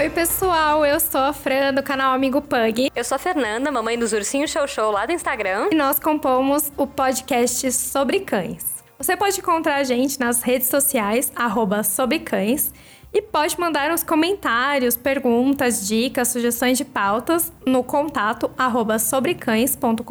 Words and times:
Oi, 0.00 0.08
pessoal, 0.08 0.86
eu 0.86 0.98
sou 0.98 1.20
a 1.20 1.30
Fran 1.30 1.74
do 1.74 1.82
canal 1.82 2.14
Amigo 2.14 2.40
Pug. 2.40 2.90
Eu 2.96 3.04
sou 3.04 3.16
a 3.16 3.18
Fernanda, 3.18 3.70
mamãe 3.70 3.98
dos 3.98 4.14
Ursinhos 4.14 4.50
Show 4.50 4.66
Show 4.66 4.90
lá 4.90 5.04
do 5.04 5.12
Instagram. 5.12 5.68
E 5.70 5.74
nós 5.74 5.98
compomos 5.98 6.72
o 6.74 6.86
podcast 6.86 7.70
Sobre 7.70 8.20
Cães. 8.20 8.82
Você 8.96 9.14
pode 9.14 9.38
encontrar 9.38 9.76
a 9.76 9.84
gente 9.84 10.18
nas 10.18 10.40
redes 10.40 10.68
sociais, 10.68 11.30
arroba 11.36 11.82
Sobre 11.82 12.18
Cães, 12.20 12.72
e 13.12 13.20
pode 13.20 13.58
mandar 13.58 13.90
uns 13.90 14.02
comentários, 14.02 14.96
perguntas, 14.96 15.86
dicas, 15.86 16.28
sugestões 16.28 16.78
de 16.78 16.84
pautas 16.84 17.52
no 17.66 17.82
contato 17.82 18.50
arroba 18.56 18.98
sobrecães.com.br 18.98 20.02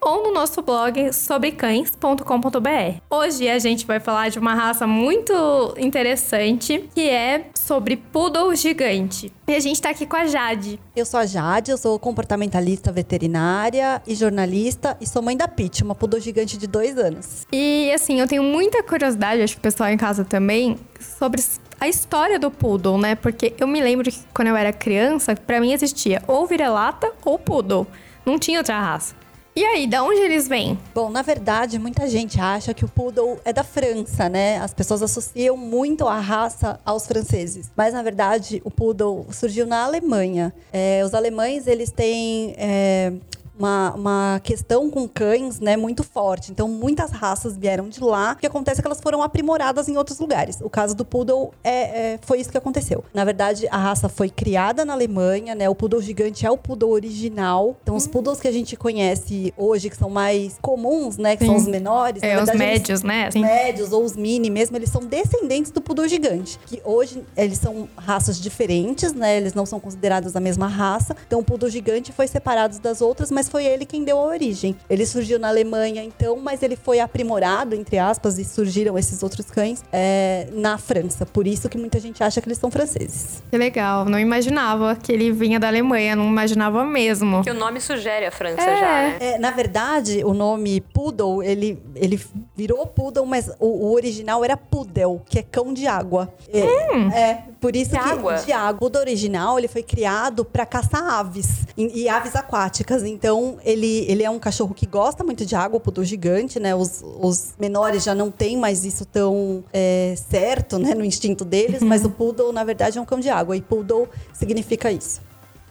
ou 0.00 0.24
no 0.24 0.32
nosso 0.32 0.60
blog 0.62 1.12
sobrecães.com.br. 1.12 3.00
Hoje 3.08 3.48
a 3.48 3.58
gente 3.58 3.86
vai 3.86 4.00
falar 4.00 4.28
de 4.28 4.38
uma 4.38 4.54
raça 4.54 4.86
muito 4.86 5.74
interessante 5.78 6.88
que 6.94 7.08
é 7.08 7.46
sobre 7.54 7.96
poodle 7.96 8.54
gigante. 8.54 9.32
E 9.46 9.54
a 9.54 9.60
gente 9.60 9.80
tá 9.80 9.90
aqui 9.90 10.06
com 10.06 10.16
a 10.16 10.26
Jade. 10.26 10.78
Eu 10.94 11.04
sou 11.04 11.18
a 11.18 11.26
Jade, 11.26 11.70
eu 11.70 11.78
sou 11.78 11.98
comportamentalista 11.98 12.92
veterinária 12.92 14.02
e 14.06 14.14
jornalista 14.14 14.96
e 15.00 15.06
sou 15.06 15.22
mãe 15.22 15.36
da 15.36 15.48
Pete, 15.48 15.82
uma 15.82 15.94
poodle 15.94 16.20
gigante 16.20 16.56
de 16.56 16.66
dois 16.66 16.98
anos. 16.98 17.46
E 17.52 17.90
assim, 17.92 18.20
eu 18.20 18.26
tenho 18.26 18.42
muita 18.42 18.82
curiosidade, 18.82 19.42
acho 19.42 19.54
que 19.54 19.60
o 19.60 19.62
pessoal 19.62 19.90
em 19.90 19.96
casa 19.96 20.24
também, 20.24 20.76
sobre 21.18 21.42
a 21.80 21.88
história 21.88 22.38
do 22.38 22.50
poodle, 22.50 22.98
né? 22.98 23.14
Porque 23.14 23.54
eu 23.58 23.66
me 23.66 23.80
lembro 23.80 24.10
que 24.10 24.20
quando 24.34 24.48
eu 24.48 24.56
era 24.56 24.72
criança, 24.72 25.34
para 25.34 25.60
mim 25.60 25.72
existia 25.72 26.22
ou 26.28 26.46
vira-lata 26.46 27.10
ou 27.24 27.38
poodle. 27.38 27.86
Não 28.24 28.38
tinha 28.38 28.58
outra 28.58 28.78
raça. 28.78 29.18
E 29.56 29.64
aí, 29.64 29.86
da 29.86 30.04
onde 30.04 30.20
eles 30.20 30.46
vêm? 30.46 30.78
Bom, 30.94 31.10
na 31.10 31.22
verdade, 31.22 31.76
muita 31.78 32.08
gente 32.08 32.40
acha 32.40 32.72
que 32.72 32.84
o 32.84 32.88
poodle 32.88 33.40
é 33.44 33.52
da 33.52 33.64
França, 33.64 34.28
né? 34.28 34.58
As 34.58 34.72
pessoas 34.72 35.02
associam 35.02 35.56
muito 35.56 36.06
a 36.06 36.20
raça 36.20 36.78
aos 36.84 37.06
franceses. 37.06 37.70
Mas, 37.76 37.92
na 37.92 38.02
verdade, 38.02 38.62
o 38.64 38.70
poodle 38.70 39.26
surgiu 39.32 39.66
na 39.66 39.82
Alemanha. 39.84 40.54
É, 40.72 41.02
os 41.04 41.14
alemães, 41.14 41.66
eles 41.66 41.90
têm 41.90 42.54
é, 42.56 43.12
uma, 43.60 43.92
uma 43.94 44.40
questão 44.42 44.90
com 44.90 45.06
cães, 45.06 45.60
né, 45.60 45.76
muito 45.76 46.02
forte. 46.02 46.50
Então, 46.50 46.66
muitas 46.66 47.10
raças 47.10 47.56
vieram 47.56 47.88
de 47.88 48.02
lá. 48.02 48.32
O 48.32 48.36
que 48.36 48.46
acontece 48.46 48.80
é 48.80 48.82
que 48.82 48.88
elas 48.88 49.00
foram 49.00 49.22
aprimoradas 49.22 49.86
em 49.88 49.98
outros 49.98 50.18
lugares. 50.18 50.58
O 50.62 50.70
caso 50.70 50.96
do 50.96 51.04
Poodle 51.04 51.52
é, 51.62 52.14
é 52.14 52.18
foi 52.22 52.40
isso 52.40 52.50
que 52.50 52.56
aconteceu. 52.56 53.04
Na 53.12 53.24
verdade, 53.24 53.68
a 53.70 53.76
raça 53.76 54.08
foi 54.08 54.30
criada 54.30 54.84
na 54.84 54.94
Alemanha, 54.94 55.54
né? 55.54 55.68
O 55.68 55.74
Poodle 55.74 56.00
gigante 56.00 56.46
é 56.46 56.50
o 56.50 56.56
Poodle 56.56 56.90
original. 56.90 57.76
Então, 57.82 57.94
os 57.94 58.06
hum. 58.06 58.08
Poodles 58.08 58.40
que 58.40 58.48
a 58.48 58.52
gente 58.52 58.76
conhece 58.76 59.52
hoje, 59.56 59.90
que 59.90 59.96
são 59.96 60.08
mais 60.08 60.56
comuns, 60.62 61.18
né, 61.18 61.36
que 61.36 61.44
Sim. 61.44 61.50
são 61.50 61.56
os 61.56 61.66
menores. 61.66 62.22
É, 62.22 62.36
verdade, 62.36 62.50
os 62.50 62.58
médios, 62.58 63.02
né? 63.02 63.28
Os 63.28 63.34
médios 63.34 63.92
ou 63.92 64.04
os 64.04 64.16
mini 64.16 64.48
mesmo, 64.48 64.76
eles 64.76 64.88
são 64.88 65.02
descendentes 65.02 65.70
do 65.70 65.82
Poodle 65.82 66.08
gigante. 66.08 66.58
Que 66.66 66.80
hoje, 66.82 67.22
eles 67.36 67.58
são 67.58 67.86
raças 67.94 68.40
diferentes, 68.40 69.12
né? 69.12 69.36
Eles 69.36 69.52
não 69.52 69.66
são 69.66 69.78
considerados 69.78 70.34
a 70.34 70.40
mesma 70.40 70.66
raça. 70.66 71.14
Então, 71.26 71.40
o 71.40 71.44
Poodle 71.44 71.68
gigante 71.68 72.10
foi 72.10 72.26
separado 72.26 72.78
das 72.78 73.02
outras, 73.02 73.30
mas 73.30 73.49
foi 73.50 73.64
ele 73.66 73.84
quem 73.84 74.04
deu 74.04 74.18
a 74.18 74.24
origem. 74.24 74.76
Ele 74.88 75.04
surgiu 75.04 75.38
na 75.38 75.48
Alemanha, 75.48 76.02
então, 76.02 76.36
mas 76.36 76.62
ele 76.62 76.76
foi 76.76 77.00
aprimorado, 77.00 77.74
entre 77.74 77.98
aspas, 77.98 78.38
e 78.38 78.44
surgiram 78.44 78.96
esses 78.96 79.22
outros 79.22 79.50
cães 79.50 79.82
é, 79.92 80.46
na 80.52 80.78
França. 80.78 81.26
Por 81.26 81.46
isso 81.46 81.68
que 81.68 81.76
muita 81.76 81.98
gente 81.98 82.22
acha 82.22 82.40
que 82.40 82.48
eles 82.48 82.58
são 82.58 82.70
franceses. 82.70 83.42
Que 83.50 83.58
legal. 83.58 84.04
Não 84.04 84.18
imaginava 84.18 84.94
que 84.96 85.12
ele 85.12 85.32
vinha 85.32 85.58
da 85.58 85.66
Alemanha, 85.68 86.14
não 86.14 86.26
imaginava 86.26 86.84
mesmo. 86.84 87.42
Que 87.42 87.50
o 87.50 87.54
nome 87.54 87.80
sugere 87.80 88.26
a 88.26 88.30
França 88.30 88.62
é. 88.62 88.76
já, 88.76 88.86
né? 88.86 89.16
É, 89.20 89.38
na 89.38 89.50
verdade, 89.50 90.22
o 90.24 90.32
nome 90.32 90.80
Poodle, 90.80 91.42
ele, 91.42 91.82
ele 91.94 92.20
virou 92.56 92.86
Poodle, 92.86 93.26
mas 93.26 93.50
o, 93.58 93.88
o 93.88 93.92
original 93.92 94.44
era 94.44 94.56
Pudel, 94.56 95.20
que 95.28 95.38
é 95.38 95.42
cão 95.42 95.72
de 95.74 95.86
água. 95.86 96.32
É, 96.52 96.94
hum. 96.94 97.10
é 97.12 97.42
por 97.60 97.74
isso 97.76 97.90
de 97.90 97.98
que 97.98 98.08
água. 98.08 98.34
de 98.36 98.52
água. 98.52 98.90
O 98.92 98.98
original, 98.98 99.58
ele 99.58 99.68
foi 99.68 99.82
criado 99.82 100.44
para 100.44 100.64
caçar 100.64 101.02
aves 101.02 101.66
e, 101.76 102.02
e 102.02 102.08
aves 102.08 102.34
aquáticas. 102.36 103.02
Então, 103.02 103.39
ele 103.64 103.80
ele, 103.80 104.04
ele 104.10 104.22
é 104.22 104.30
um 104.30 104.38
cachorro 104.38 104.74
que 104.74 104.86
gosta 104.86 105.24
muito 105.24 105.44
de 105.44 105.56
água, 105.56 105.78
o 105.78 105.80
poodle 105.80 106.04
gigante, 106.04 106.60
né? 106.60 106.74
Os, 106.74 107.02
os 107.02 107.54
menores 107.58 108.04
já 108.04 108.14
não 108.14 108.30
têm 108.30 108.56
mais 108.56 108.84
isso 108.84 109.04
tão 109.04 109.64
é, 109.72 110.14
certo, 110.16 110.78
né? 110.78 110.94
No 110.94 111.04
instinto 111.04 111.44
deles, 111.44 111.82
mas 111.82 112.04
o 112.04 112.10
poodle, 112.10 112.52
na 112.52 112.62
verdade, 112.62 112.98
é 112.98 113.00
um 113.00 113.04
cão 113.04 113.18
de 113.18 113.30
água. 113.30 113.56
E 113.56 113.60
poodle 113.60 114.08
significa 114.32 114.90
isso. 114.92 115.20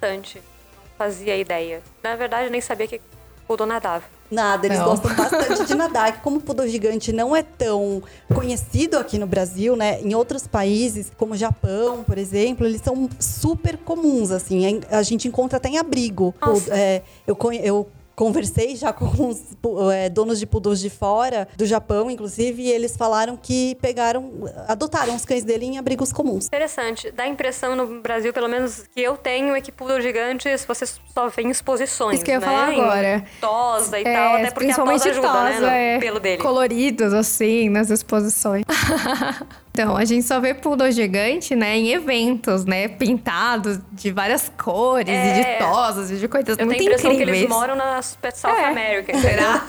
Bastante. 0.01 0.41
Fazia 0.97 1.37
ideia. 1.37 1.81
Na 2.03 2.15
verdade, 2.15 2.45
eu 2.45 2.51
nem 2.51 2.61
sabia 2.61 2.87
que 2.87 2.99
poodle 3.47 3.67
nadava. 3.67 4.03
Nada, 4.31 4.67
eles 4.67 4.77
não. 4.77 4.85
gostam 4.85 5.15
bastante 5.15 5.65
de 5.65 5.73
nadar. 5.75 6.13
Que 6.13 6.19
como 6.21 6.37
o 6.37 6.41
poodle 6.41 6.67
gigante 6.67 7.11
não 7.11 7.35
é 7.35 7.41
tão 7.41 8.01
conhecido 8.33 8.97
aqui 8.97 9.17
no 9.17 9.25
Brasil, 9.25 9.75
né? 9.75 10.01
Em 10.01 10.13
outros 10.13 10.45
países, 10.45 11.11
como 11.17 11.33
o 11.33 11.37
Japão, 11.37 12.03
por 12.03 12.17
exemplo, 12.17 12.65
eles 12.65 12.81
são 12.81 13.09
super 13.19 13.77
comuns, 13.77 14.31
assim. 14.31 14.81
A 14.89 15.01
gente 15.01 15.27
encontra 15.27 15.57
até 15.57 15.69
em 15.69 15.77
abrigo. 15.77 16.33
É, 16.69 17.01
eu, 17.25 17.37
eu 17.63 17.87
conversei 18.19 18.75
já 18.75 18.91
com 18.91 19.29
os 19.29 19.41
é, 19.93 20.09
donos 20.09 20.39
de 20.39 20.45
poodles 20.45 20.81
de 20.81 20.89
fora, 20.89 21.47
do 21.55 21.65
Japão, 21.65 22.11
inclusive, 22.11 22.63
e 22.63 22.69
eles 22.69 22.97
falaram 22.97 23.37
que 23.37 23.75
pegaram, 23.75 24.29
adotaram 24.67 25.15
os 25.15 25.23
cães 25.23 25.45
dele 25.45 25.67
em 25.67 25.77
abrigos 25.77 26.11
comuns. 26.11 26.47
Interessante. 26.47 27.11
Dá 27.11 27.23
a 27.23 27.27
impressão 27.29 27.77
no 27.77 28.01
Brasil, 28.01 28.33
pelo 28.33 28.49
menos 28.49 28.83
que 28.93 29.01
eu 29.01 29.15
tenho, 29.15 29.55
é 29.55 29.61
que 29.61 29.71
poodle 29.71 30.01
gigantes 30.01 30.65
você 30.65 30.85
só 30.85 31.29
vê 31.29 31.43
em 31.43 31.49
exposições. 31.49 32.15
Isso 32.15 32.25
que 32.25 32.31
eu 32.31 32.35
ia 32.35 32.39
né? 32.41 32.45
falar 32.45 32.67
agora. 32.67 33.15
Em 33.15 33.39
tosa 33.39 33.97
e 33.97 34.03
é, 34.03 34.13
tal, 34.13 34.35
até 34.35 34.51
porque 34.51 34.71
a 34.71 34.75
tosa 34.75 35.09
ajuda, 35.11 35.27
tosa, 35.27 35.49
né? 35.49 35.59
No 35.61 35.67
é, 35.67 35.99
pelo 35.99 36.19
dele. 36.19 36.41
Coloridos, 36.41 37.13
assim, 37.13 37.69
nas 37.69 37.89
exposições. 37.89 38.65
Então, 39.79 39.95
a 39.95 40.03
gente 40.03 40.23
só 40.23 40.41
vê 40.41 40.53
poodle 40.53 40.91
gigante, 40.91 41.55
né, 41.55 41.77
em 41.77 41.93
eventos, 41.93 42.65
né, 42.65 42.89
pintados 42.89 43.79
de 43.93 44.11
várias 44.11 44.51
cores 44.61 45.07
é. 45.07 45.39
e 45.39 45.41
de 45.41 45.57
tosas 45.57 46.11
e 46.11 46.17
de 46.17 46.27
coisas 46.27 46.57
Eu 46.59 46.65
muito 46.65 46.79
tenho 46.79 46.91
a 46.91 46.95
incríveis. 46.95 47.29
que 47.29 47.29
eles 47.29 47.49
moram 47.49 47.77
na 47.77 48.01
South 48.01 48.49
é. 48.49 48.65
America. 48.65 49.15
Será? 49.21 49.65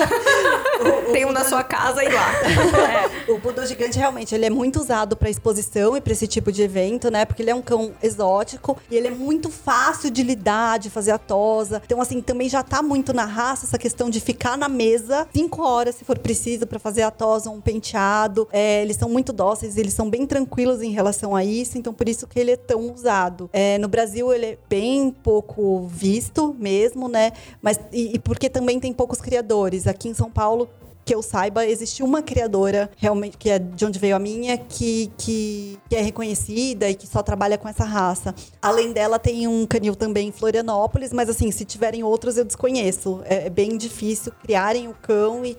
Tem 1.13 1.25
um 1.25 1.31
na 1.31 1.45
sua 1.45 1.63
casa 1.63 2.03
e 2.03 2.09
lá. 2.09 2.31
É. 2.81 3.31
O 3.31 3.39
poodle 3.39 3.67
gigante 3.67 3.99
realmente 3.99 4.35
ele 4.35 4.45
é 4.45 4.51
muito 4.51 4.81
usado 4.81 5.17
para 5.17 5.29
exposição 5.29 5.97
e 5.97 6.01
para 6.01 6.13
esse 6.13 6.27
tipo 6.27 6.51
de 6.51 6.63
evento, 6.63 7.11
né? 7.11 7.25
Porque 7.25 7.43
ele 7.43 7.51
é 7.51 7.55
um 7.55 7.61
cão 7.63 7.93
exótico 8.03 8.77
e 8.91 8.97
ele 8.97 9.09
é 9.09 9.11
muito 9.11 9.51
fácil 9.51 10.11
de 10.11 10.23
lidar, 10.23 10.79
de 10.79 10.89
fazer 10.89 11.11
a 11.11 11.19
tosa. 11.19 11.81
Então 11.85 12.01
assim, 12.01 12.21
também 12.21 12.49
já 12.49 12.63
tá 12.63 12.83
muito 12.83 13.13
na 13.13 13.25
raça 13.25 13.67
essa 13.67 13.79
questão 13.79 14.09
de 14.09 14.19
ficar 14.19 14.57
na 14.57 14.69
mesa 14.69 15.29
cinco 15.33 15.63
horas 15.63 15.95
se 15.97 16.05
for 16.05 16.19
preciso 16.19 16.67
para 16.67 16.79
fazer 16.79 17.03
a 17.03 17.11
tosa, 17.11 17.51
um 17.51 17.61
penteado. 17.61 18.49
É, 18.51 18.83
eles 18.83 18.97
são 18.97 19.09
muito 19.09 19.33
dóceis, 19.33 19.77
eles 19.77 19.93
são 19.93 20.00
bem 20.09 20.27
tranquilos 20.27 20.81
em 20.83 20.91
relação 20.91 21.35
a 21.35 21.45
isso, 21.45 21.77
então 21.77 21.93
por 21.93 22.09
isso 22.09 22.27
que 22.27 22.39
ele 22.39 22.53
é 22.53 22.57
tão 22.57 22.93
usado. 22.93 23.51
É, 23.53 23.77
no 23.79 23.89
Brasil 23.89 24.33
ele 24.33 24.47
é 24.47 24.59
bem 24.69 25.11
pouco 25.11 25.87
visto 25.87 26.55
mesmo, 26.59 27.09
né? 27.09 27.33
Mas 27.61 27.79
e, 27.93 28.15
e 28.15 28.19
porque 28.19 28.49
também 28.49 28.79
tem 28.79 28.93
poucos 28.93 29.21
criadores. 29.21 29.87
Aqui 29.87 30.09
em 30.09 30.15
São 30.15 30.31
Paulo 30.31 30.69
que 31.05 31.15
eu 31.15 31.23
saiba, 31.23 31.67
existe 31.67 32.05
uma 32.05 32.23
criadora, 32.23 32.89
realmente, 32.97 33.37
que 33.37 33.51
é 33.51 33.59
de 33.59 33.85
onde 33.85 33.99
veio 33.99 34.15
a 34.15 34.19
minha, 34.19 34.57
que, 34.57 35.11
que, 35.19 35.77
que, 35.89 35.97
é 35.97 36.01
reconhecida 36.01 36.89
e 36.89 36.95
que 36.95 37.05
só 37.07 37.21
trabalha 37.23 37.59
com 37.59 37.69
essa 37.69 37.85
raça. 37.85 38.33
Além 38.63 38.93
dela, 38.93 39.19
tem 39.19 39.49
um 39.49 39.67
canil 39.67 39.97
também 39.97 40.29
em 40.29 40.33
Florianópolis, 40.33 41.13
mas 41.13 41.29
assim, 41.29 41.51
se 41.51 41.65
tiverem 41.65 42.05
outros, 42.05 42.37
eu 42.37 42.45
desconheço. 42.45 43.23
É, 43.25 43.47
é 43.47 43.51
bem 43.51 43.77
difícil 43.77 44.33
criarem 44.41 44.87
o 44.87 44.95
cão 44.95 45.45
e 45.45 45.57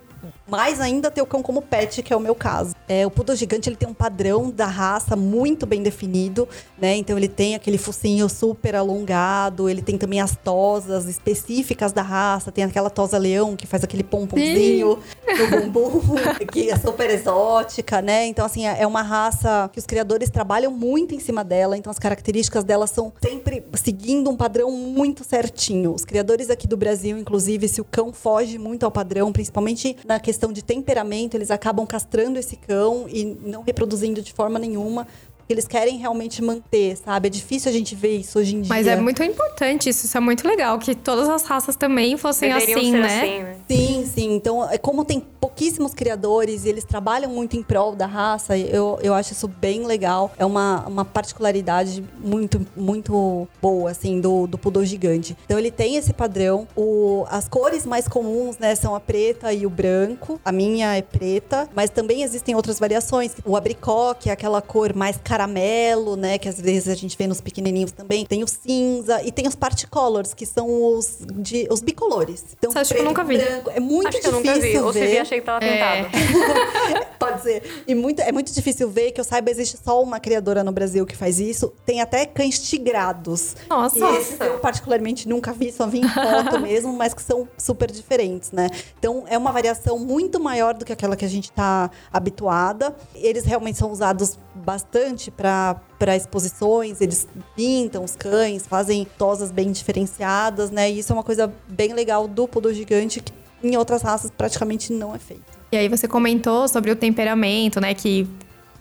mais 0.47 0.79
ainda 0.79 1.09
ter 1.09 1.21
o 1.21 1.25
cão 1.25 1.41
como 1.41 1.61
pet, 1.61 2.01
que 2.03 2.13
é 2.13 2.15
o 2.15 2.19
meu 2.19 2.35
caso. 2.35 2.75
É, 2.87 3.05
o 3.05 3.11
poodle 3.11 3.35
gigante 3.35 3.69
ele 3.69 3.75
tem 3.75 3.87
um 3.87 3.93
padrão 3.93 4.49
da 4.49 4.65
raça 4.65 5.15
muito 5.15 5.65
bem 5.65 5.81
definido, 5.81 6.47
né? 6.77 6.95
Então 6.95 7.17
ele 7.17 7.27
tem 7.27 7.55
aquele 7.55 7.77
focinho 7.77 8.27
super 8.27 8.75
alongado, 8.75 9.69
ele 9.69 9.81
tem 9.81 9.97
também 9.97 10.19
as 10.19 10.35
tosas 10.35 11.07
específicas 11.07 11.93
da 11.93 12.01
raça, 12.01 12.51
tem 12.51 12.63
aquela 12.63 12.89
tosa 12.89 13.17
leão 13.17 13.55
que 13.55 13.65
faz 13.65 13.83
aquele 13.83 14.03
pomponzinho 14.03 14.99
no 15.27 15.61
bumbum, 15.61 16.01
que 16.51 16.69
é 16.69 16.77
super 16.77 17.09
exótica, 17.09 18.01
né? 18.01 18.25
Então 18.25 18.45
assim, 18.45 18.65
é 18.65 18.85
uma 18.85 19.01
raça 19.01 19.69
que 19.71 19.79
os 19.79 19.85
criadores 19.85 20.29
trabalham 20.29 20.71
muito 20.71 21.15
em 21.15 21.19
cima 21.19 21.43
dela, 21.43 21.77
então 21.77 21.89
as 21.89 21.99
características 21.99 22.63
dela 22.63 22.87
são 22.87 23.13
sempre 23.21 23.63
seguindo 23.73 24.29
um 24.29 24.35
padrão 24.35 24.71
muito 24.71 25.23
certinho. 25.23 25.93
Os 25.93 26.05
criadores 26.05 26.49
aqui 26.49 26.67
do 26.67 26.77
Brasil, 26.77 27.17
inclusive, 27.17 27.67
se 27.67 27.79
o 27.79 27.85
cão 27.85 28.11
foge 28.11 28.57
muito 28.57 28.83
ao 28.83 28.91
padrão, 28.91 29.31
principalmente 29.31 29.95
na 30.11 30.19
questão 30.19 30.51
de 30.51 30.61
temperamento, 30.61 31.35
eles 31.35 31.49
acabam 31.49 31.85
castrando 31.87 32.37
esse 32.37 32.57
cão 32.57 33.05
e 33.07 33.23
não 33.23 33.63
reproduzindo 33.63 34.21
de 34.21 34.33
forma 34.33 34.59
nenhuma, 34.59 35.07
que 35.51 35.53
eles 35.53 35.67
querem 35.67 35.97
realmente 35.97 36.41
manter, 36.41 36.95
sabe? 36.95 37.27
É 37.27 37.29
difícil 37.29 37.69
a 37.69 37.73
gente 37.73 37.93
ver 37.93 38.15
isso 38.15 38.39
hoje 38.39 38.55
em 38.55 38.61
dia. 38.61 38.69
Mas 38.69 38.87
é 38.87 38.95
muito 38.95 39.21
importante 39.21 39.89
isso, 39.89 40.05
isso 40.05 40.17
é 40.17 40.19
muito 40.21 40.47
legal, 40.47 40.79
que 40.79 40.95
todas 40.95 41.27
as 41.27 41.43
raças 41.43 41.75
também 41.75 42.15
fossem 42.15 42.53
assim, 42.53 42.93
né? 42.93 43.05
Assim, 43.05 43.43
né? 43.43 43.57
Sim, 43.67 44.05
sim. 44.05 44.33
Então, 44.33 44.69
é 44.69 44.77
como 44.77 45.03
tem 45.03 45.19
pouquíssimos 45.19 45.93
criadores 45.93 46.63
e 46.63 46.69
eles 46.69 46.85
trabalham 46.85 47.29
muito 47.29 47.57
em 47.57 47.63
prol 47.63 47.95
da 47.95 48.05
raça, 48.05 48.57
eu, 48.57 48.97
eu 49.03 49.13
acho 49.13 49.33
isso 49.33 49.45
bem 49.45 49.85
legal. 49.85 50.31
É 50.37 50.45
uma, 50.45 50.87
uma 50.87 51.03
particularidade 51.03 52.01
muito, 52.23 52.65
muito 52.77 53.45
boa, 53.61 53.91
assim, 53.91 54.21
do, 54.21 54.47
do 54.47 54.57
pudor 54.57 54.85
gigante. 54.85 55.35
Então, 55.45 55.59
ele 55.59 55.71
tem 55.71 55.97
esse 55.97 56.13
padrão. 56.13 56.65
O, 56.77 57.25
as 57.29 57.49
cores 57.49 57.85
mais 57.85 58.07
comuns, 58.07 58.57
né, 58.57 58.73
são 58.73 58.95
a 58.95 59.01
preta 59.01 59.51
e 59.51 59.65
o 59.65 59.69
branco. 59.69 60.39
A 60.45 60.51
minha 60.53 60.95
é 60.95 61.01
preta, 61.01 61.67
mas 61.75 61.89
também 61.89 62.23
existem 62.23 62.55
outras 62.55 62.79
variações. 62.79 63.33
O 63.43 63.57
abricó, 63.57 64.13
que 64.13 64.29
é 64.29 64.33
aquela 64.33 64.61
cor 64.61 64.93
mais 64.93 65.17
característica 65.17 65.40
caramelo, 65.45 66.15
né? 66.15 66.37
Que 66.37 66.47
às 66.47 66.59
vezes 66.59 66.87
a 66.87 66.95
gente 66.95 67.17
vê 67.17 67.27
nos 67.27 67.41
pequenininhos 67.41 67.91
também. 67.91 68.25
Tem 68.25 68.43
o 68.43 68.47
cinza 68.47 69.21
e 69.23 69.31
tem 69.31 69.47
os 69.47 69.55
particolors, 69.55 70.33
que 70.33 70.45
são 70.45 70.67
os, 70.95 71.17
de, 71.35 71.67
os 71.71 71.81
bicolores. 71.81 72.45
Então, 72.57 72.71
Você 72.71 72.79
acha 72.79 72.93
que 72.93 72.99
eu 73.01 73.05
nunca 73.05 73.23
vi? 73.23 73.37
branco, 73.37 73.69
É 73.71 73.79
muito 73.79 74.09
Acho 74.09 74.21
que 74.21 74.27
eu 74.27 74.31
difícil 74.41 74.53
nunca 74.53 74.67
vi. 74.67 74.77
Ou 74.79 74.93
se 74.93 74.99
vi, 74.99 75.07
ver. 75.07 75.19
achei 75.19 75.39
que 75.39 75.45
tava 75.45 75.63
É. 75.65 76.03
pintado. 76.03 77.11
Pode 77.19 77.41
ser. 77.43 77.83
E 77.87 77.93
muito, 77.95 78.19
é 78.21 78.31
muito 78.31 78.51
difícil 78.51 78.89
ver, 78.89 79.11
que 79.11 79.19
eu 79.19 79.23
saiba, 79.23 79.49
existe 79.51 79.77
só 79.83 80.01
uma 80.01 80.19
criadora 80.19 80.63
no 80.63 80.71
Brasil 80.71 81.05
que 81.05 81.15
faz 81.15 81.39
isso. 81.39 81.71
Tem 81.85 82.01
até 82.01 82.25
cães 82.25 82.59
tigrados. 82.59 83.55
Nossa. 83.69 83.97
E 83.99 84.17
esses 84.17 84.39
eu 84.39 84.59
particularmente 84.59 85.27
nunca 85.27 85.53
vi, 85.53 85.71
só 85.71 85.85
vi 85.87 85.99
em 85.99 86.07
foto 86.09 86.59
mesmo, 86.61 86.93
mas 86.93 87.13
que 87.13 87.21
são 87.21 87.47
super 87.57 87.91
diferentes, 87.91 88.51
né? 88.51 88.69
Então 88.99 89.23
é 89.27 89.37
uma 89.37 89.51
variação 89.51 89.99
muito 89.99 90.39
maior 90.39 90.73
do 90.73 90.83
que 90.85 90.91
aquela 90.91 91.15
que 91.15 91.25
a 91.25 91.27
gente 91.27 91.45
está 91.45 91.89
habituada. 92.11 92.95
Eles 93.15 93.45
realmente 93.45 93.77
são 93.77 93.91
usados 93.91 94.37
bastante 94.55 95.30
para 95.35 95.79
para 95.97 96.15
exposições, 96.15 96.99
eles 96.99 97.27
pintam 97.55 98.03
os 98.03 98.15
cães, 98.15 98.65
fazem 98.65 99.05
tosas 99.19 99.51
bem 99.51 99.71
diferenciadas, 99.71 100.71
né? 100.71 100.89
E 100.89 100.97
isso 100.97 101.13
é 101.13 101.15
uma 101.15 101.23
coisa 101.23 101.53
bem 101.67 101.93
legal 101.93 102.27
do 102.27 102.47
poodle 102.47 102.73
gigante 102.73 103.19
que 103.19 103.31
em 103.63 103.77
outras 103.77 104.01
raças 104.01 104.31
praticamente 104.31 104.91
não 104.91 105.13
é 105.13 105.19
feito. 105.19 105.43
E 105.71 105.77
aí 105.77 105.87
você 105.87 106.07
comentou 106.07 106.67
sobre 106.67 106.89
o 106.89 106.95
temperamento, 106.95 107.79
né? 107.79 107.93
Que 107.93 108.27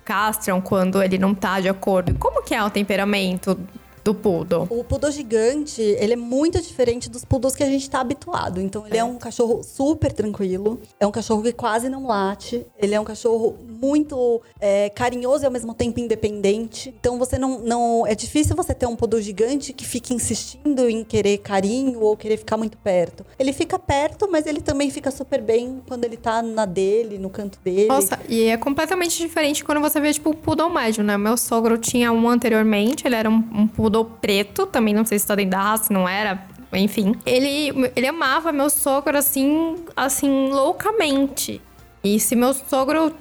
castram 0.03 0.63
quando 0.63 1.03
ele 1.03 1.19
não 1.19 1.35
tá 1.35 1.61
de 1.61 1.69
acordo. 1.69 2.15
Como 2.15 2.43
que 2.43 2.55
é 2.55 2.65
o 2.65 2.71
temperamento 2.71 3.59
do 4.03 4.15
poodle? 4.15 4.67
O 4.71 4.85
poodle 4.85 5.11
gigante, 5.11 5.81
ele 5.83 6.15
é 6.15 6.17
muito 6.17 6.61
diferente 6.61 7.11
dos 7.11 7.25
poodles 7.25 7.55
que 7.55 7.63
a 7.63 7.67
gente 7.67 7.89
tá 7.89 8.01
habituado. 8.01 8.61
Então, 8.61 8.87
ele 8.87 8.97
é 8.97 9.05
um 9.05 9.17
cachorro 9.17 9.63
super 9.63 10.13
tranquilo. 10.13 10.81
É 10.99 11.07
um 11.07 11.11
cachorro 11.11 11.43
que 11.43 11.53
quase 11.53 11.89
não 11.89 12.07
late. 12.07 12.67
Ele 12.79 12.95
é 12.95 13.01
um 13.01 13.05
cachorro 13.05 13.57
muito 13.69 14.41
é, 14.61 14.89
carinhoso 14.91 15.45
e 15.45 15.47
ao 15.47 15.53
mesmo 15.53 15.75
tempo 15.75 16.01
independente. 16.01 16.95
Então, 17.01 17.19
você 17.19 17.39
não, 17.39 17.59
não... 17.61 18.07
É 18.07 18.15
difícil 18.15 18.57
você 18.57 18.75
ter 18.75 18.87
um 18.87 18.97
poodle 18.97 19.21
gigante 19.21 19.73
que 19.73 19.85
fique 19.85 20.15
insistindo 20.15 20.89
em 20.89 21.05
querer 21.05 21.39
carinho 21.39 22.01
ou 22.01 22.17
querer 22.17 22.37
ficar 22.37 22.57
muito 22.57 22.79
perto. 22.79 23.25
Ele 23.39 23.53
fica 23.53 23.79
perto, 23.79 24.29
mas 24.31 24.47
ele 24.47 24.61
também 24.61 24.91
fica 24.91 25.11
super 25.11 25.41
bem 25.43 25.83
quando 25.87 26.05
ele 26.05 26.17
tá 26.17 26.43
na 26.43 26.65
dele, 26.65 27.19
no 27.19 27.29
canto 27.29 27.59
dele. 27.63 27.89
Nossa, 27.89 28.19
e 28.29 28.45
é 28.45 28.57
completamente 28.57 29.19
diferente 29.19 29.65
quando 29.65 29.81
você 29.81 30.01
vê, 30.01 30.13
tipo, 30.13 30.31
o 30.31 30.35
poodle 30.35 30.71
médio, 30.71 31.05
né? 31.05 31.17
Meu 31.17 31.37
sogro 31.37 31.77
tinha 31.77 32.13
um 32.13 32.29
anteriormente, 32.29 33.07
ele 33.07 33.17
era 33.17 33.29
um, 33.29 33.43
um 33.53 33.67
poodle 33.67 33.90
preto, 34.05 34.67
também 34.67 34.95
não 34.95 35.05
sei 35.05 35.19
se 35.19 35.27
tá 35.27 35.35
dentro 35.35 35.53
da 35.53 35.63
raça, 35.63 35.93
não 35.93 36.09
era. 36.09 36.45
Enfim, 36.73 37.15
ele, 37.27 37.91
ele 37.97 38.07
amava 38.07 38.53
meu 38.53 38.71
sogro 38.71 39.19
assim, 39.19 39.77
assim, 39.97 40.51
loucamente. 40.51 41.61
E 42.03 42.19
se 42.21 42.37
meu 42.37 42.55
sogro. 42.55 43.13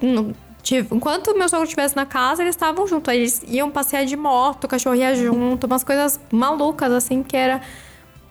Enquanto 0.92 1.36
meu 1.36 1.50
sogro 1.50 1.64
estivesse 1.64 1.96
na 1.96 2.06
casa, 2.06 2.44
eles 2.44 2.56
estavam 2.56 2.86
juntos. 2.86 3.14
Eles 3.14 3.42
iam 3.48 3.72
passear 3.72 4.06
de 4.06 4.16
moto, 4.16 4.66
o 4.66 4.68
cachorro 4.68 4.96
ia 4.96 5.16
junto, 5.16 5.66
umas 5.66 5.84
coisas 5.84 6.20
malucas, 6.32 6.92
assim, 6.92 7.24
que 7.24 7.36
era 7.36 7.62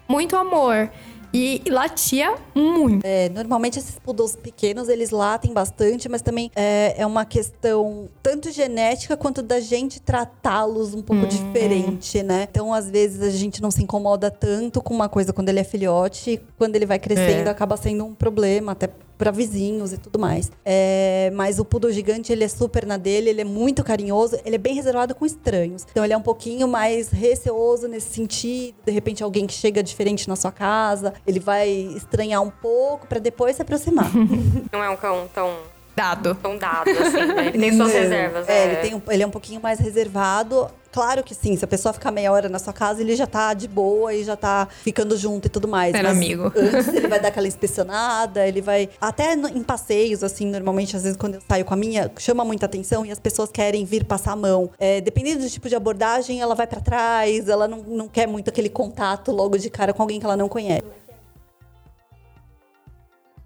muito 0.06 0.36
amor. 0.36 0.90
E 1.32 1.62
latia 1.68 2.34
muito. 2.54 3.04
É, 3.04 3.28
normalmente 3.28 3.78
esses 3.78 3.98
poodles 3.98 4.34
pequenos, 4.34 4.88
eles 4.88 5.10
latem 5.10 5.52
bastante, 5.52 6.08
mas 6.08 6.22
também 6.22 6.50
é, 6.56 6.94
é 6.96 7.06
uma 7.06 7.24
questão 7.24 8.08
tanto 8.22 8.50
genética 8.50 9.16
quanto 9.16 9.42
da 9.42 9.60
gente 9.60 10.00
tratá-los 10.00 10.94
um 10.94 11.02
pouco 11.02 11.26
diferente, 11.26 12.22
né? 12.22 12.46
Então, 12.50 12.72
às 12.72 12.90
vezes, 12.90 13.22
a 13.22 13.30
gente 13.30 13.60
não 13.60 13.70
se 13.70 13.82
incomoda 13.82 14.30
tanto 14.30 14.80
com 14.80 14.94
uma 14.94 15.08
coisa 15.08 15.32
quando 15.32 15.48
ele 15.48 15.60
é 15.60 15.64
filhote, 15.64 16.30
e 16.32 16.40
quando 16.56 16.76
ele 16.76 16.86
vai 16.86 16.98
crescendo, 16.98 17.48
É. 17.48 17.50
acaba 17.50 17.76
sendo 17.76 18.04
um 18.04 18.14
problema, 18.14 18.72
até 18.72 18.88
para 19.18 19.30
vizinhos 19.32 19.92
e 19.92 19.98
tudo 19.98 20.18
mais. 20.18 20.50
É, 20.64 21.30
mas 21.34 21.58
o 21.58 21.64
poodle 21.64 21.90
gigante, 21.90 22.32
ele 22.32 22.44
é 22.44 22.48
super 22.48 22.86
na 22.86 22.96
dele, 22.96 23.28
ele 23.30 23.40
é 23.40 23.44
muito 23.44 23.82
carinhoso, 23.82 24.38
ele 24.44 24.54
é 24.54 24.58
bem 24.58 24.74
reservado 24.74 25.14
com 25.14 25.26
estranhos. 25.26 25.84
Então 25.90 26.04
ele 26.04 26.14
é 26.14 26.16
um 26.16 26.22
pouquinho 26.22 26.68
mais 26.68 27.10
receoso 27.10 27.88
nesse 27.88 28.14
sentido. 28.14 28.76
De 28.86 28.92
repente 28.92 29.22
alguém 29.22 29.46
que 29.46 29.52
chega 29.52 29.82
diferente 29.82 30.28
na 30.28 30.36
sua 30.36 30.52
casa, 30.52 31.12
ele 31.26 31.40
vai 31.40 31.68
estranhar 31.68 32.42
um 32.42 32.50
pouco 32.50 33.06
para 33.06 33.18
depois 33.18 33.56
se 33.56 33.62
aproximar. 33.62 34.10
Não 34.72 34.82
é 34.82 34.88
um 34.88 34.96
cão 34.96 35.28
tão, 35.34 35.52
Dado. 35.98 36.34
tão 36.36 36.56
dado, 36.56 36.88
assim, 36.90 37.26
né? 37.34 37.48
Ele 37.48 37.58
tem 37.58 37.72
suas 37.76 37.92
Não. 37.92 38.00
reservas. 38.00 38.48
É, 38.48 38.64
ele, 38.66 38.76
tem 38.76 38.94
um- 38.94 39.02
ele 39.10 39.22
é 39.22 39.26
um 39.26 39.30
pouquinho 39.30 39.60
mais 39.60 39.78
reservado. 39.80 40.70
Claro 40.90 41.22
que 41.22 41.34
sim, 41.34 41.54
se 41.54 41.62
a 41.64 41.68
pessoa 41.68 41.92
ficar 41.92 42.10
meia 42.10 42.32
hora 42.32 42.48
na 42.48 42.58
sua 42.58 42.72
casa, 42.72 43.02
ele 43.02 43.14
já 43.14 43.26
tá 43.26 43.52
de 43.52 43.68
boa 43.68 44.14
e 44.14 44.24
já 44.24 44.34
tá 44.36 44.66
ficando 44.82 45.16
junto 45.18 45.46
e 45.46 45.48
tudo 45.50 45.68
mais. 45.68 45.92
Ser 45.94 46.02
Mas 46.02 46.12
amigo. 46.12 46.44
Antes 46.56 46.88
ele 46.88 47.06
vai 47.08 47.20
dar 47.20 47.28
aquela 47.28 47.46
inspecionada, 47.46 48.46
ele 48.46 48.62
vai. 48.62 48.88
Até 49.00 49.36
no- 49.36 49.48
em 49.48 49.62
passeios, 49.62 50.24
assim, 50.24 50.46
normalmente, 50.46 50.96
às 50.96 51.02
vezes, 51.02 51.16
quando 51.18 51.34
eu 51.34 51.42
saio 51.46 51.64
com 51.64 51.74
a 51.74 51.76
minha, 51.76 52.10
chama 52.18 52.44
muita 52.44 52.64
atenção 52.66 53.04
e 53.04 53.10
as 53.12 53.18
pessoas 53.18 53.50
querem 53.50 53.84
vir 53.84 54.04
passar 54.04 54.32
a 54.32 54.36
mão. 54.36 54.70
É, 54.78 55.00
dependendo 55.00 55.42
do 55.44 55.50
tipo 55.50 55.68
de 55.68 55.76
abordagem, 55.76 56.40
ela 56.40 56.54
vai 56.54 56.66
pra 56.66 56.80
trás, 56.80 57.48
ela 57.48 57.68
não, 57.68 57.78
não 57.86 58.08
quer 58.08 58.26
muito 58.26 58.48
aquele 58.48 58.70
contato 58.70 59.30
logo 59.30 59.58
de 59.58 59.68
cara 59.68 59.92
com 59.92 60.02
alguém 60.02 60.18
que 60.18 60.24
ela 60.24 60.36
não 60.38 60.48
conhece. 60.48 60.82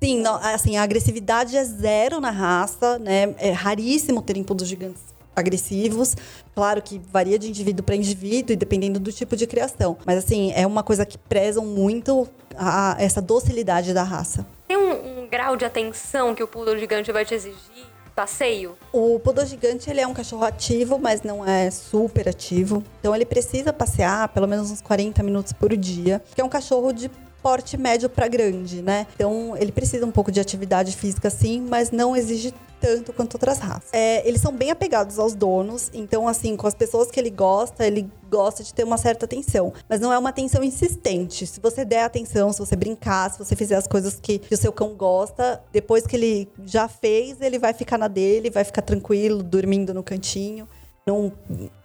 Sim, 0.02 0.18
não, 0.20 0.34
assim, 0.34 0.76
a 0.76 0.82
agressividade 0.82 1.56
é 1.56 1.62
zero 1.62 2.20
na 2.20 2.30
raça, 2.32 2.98
né? 2.98 3.36
É 3.38 3.52
raríssimo 3.52 4.20
ter 4.20 4.34
poodles 4.42 4.68
gigantes 4.68 5.00
agressivos. 5.36 6.16
Claro 6.56 6.82
que 6.82 7.00
varia 7.12 7.38
de 7.38 7.48
indivíduo 7.48 7.84
para 7.84 7.94
indivíduo 7.94 8.52
e 8.52 8.56
dependendo 8.56 8.98
do 8.98 9.12
tipo 9.12 9.36
de 9.36 9.46
criação. 9.46 9.96
Mas 10.04 10.18
assim, 10.18 10.52
é 10.56 10.66
uma 10.66 10.82
coisa 10.82 11.06
que 11.06 11.16
prezam 11.16 11.64
muito 11.64 12.26
a- 12.56 12.96
essa 12.98 13.22
docilidade 13.22 13.94
da 13.94 14.02
raça. 14.02 14.44
Tem 14.66 14.76
um, 14.76 15.20
um 15.22 15.28
grau 15.28 15.56
de 15.56 15.64
atenção 15.64 16.34
que 16.34 16.42
o 16.42 16.48
poodle 16.48 16.76
gigante 16.80 17.12
vai 17.12 17.24
te 17.24 17.34
exigir? 17.34 17.86
Passeio? 18.12 18.76
O 18.92 19.20
poodle 19.20 19.46
gigante 19.46 19.88
ele 19.88 20.00
é 20.00 20.06
um 20.06 20.12
cachorro 20.12 20.44
ativo, 20.44 20.98
mas 20.98 21.22
não 21.22 21.46
é 21.46 21.70
super 21.70 22.28
ativo. 22.28 22.82
Então 22.98 23.14
ele 23.14 23.24
precisa 23.24 23.72
passear 23.72 24.28
pelo 24.30 24.48
menos 24.48 24.68
uns 24.68 24.80
40 24.82 25.22
minutos 25.22 25.52
por 25.52 25.74
dia, 25.76 26.20
que 26.34 26.40
é 26.40 26.44
um 26.44 26.48
cachorro 26.48 26.92
de 26.92 27.08
porte 27.42 27.76
médio 27.76 28.08
para 28.08 28.28
grande, 28.28 28.82
né? 28.82 29.06
Então 29.14 29.56
ele 29.56 29.72
precisa 29.72 30.06
um 30.06 30.10
pouco 30.10 30.30
de 30.30 30.40
atividade 30.40 30.96
física 30.96 31.28
sim, 31.28 31.66
mas 31.68 31.90
não 31.90 32.14
exige 32.16 32.54
tanto 32.82 33.12
quanto 33.12 33.34
outras 33.34 33.60
raças. 33.60 33.90
É, 33.92 34.26
eles 34.26 34.40
são 34.40 34.52
bem 34.52 34.72
apegados 34.72 35.18
aos 35.18 35.34
donos, 35.34 35.88
então 35.94 36.26
assim, 36.26 36.56
com 36.56 36.66
as 36.66 36.74
pessoas 36.74 37.10
que 37.10 37.20
ele 37.20 37.30
gosta, 37.30 37.86
ele 37.86 38.10
gosta 38.28 38.64
de 38.64 38.74
ter 38.74 38.82
uma 38.82 38.98
certa 38.98 39.24
atenção, 39.24 39.72
mas 39.88 40.00
não 40.00 40.12
é 40.12 40.18
uma 40.18 40.30
atenção 40.30 40.64
insistente. 40.64 41.46
Se 41.46 41.60
você 41.60 41.84
der 41.84 42.02
atenção, 42.02 42.52
se 42.52 42.58
você 42.58 42.74
brincar, 42.74 43.30
se 43.30 43.38
você 43.38 43.54
fizer 43.54 43.76
as 43.76 43.86
coisas 43.86 44.18
que, 44.20 44.38
que 44.38 44.54
o 44.54 44.58
seu 44.58 44.72
cão 44.72 44.94
gosta, 44.94 45.62
depois 45.72 46.04
que 46.06 46.16
ele 46.16 46.48
já 46.66 46.88
fez, 46.88 47.40
ele 47.40 47.58
vai 47.58 47.72
ficar 47.72 47.96
na 47.96 48.08
dele, 48.08 48.50
vai 48.50 48.64
ficar 48.64 48.82
tranquilo, 48.82 49.42
dormindo 49.42 49.94
no 49.94 50.02
cantinho. 50.02 50.68
Não 51.06 51.32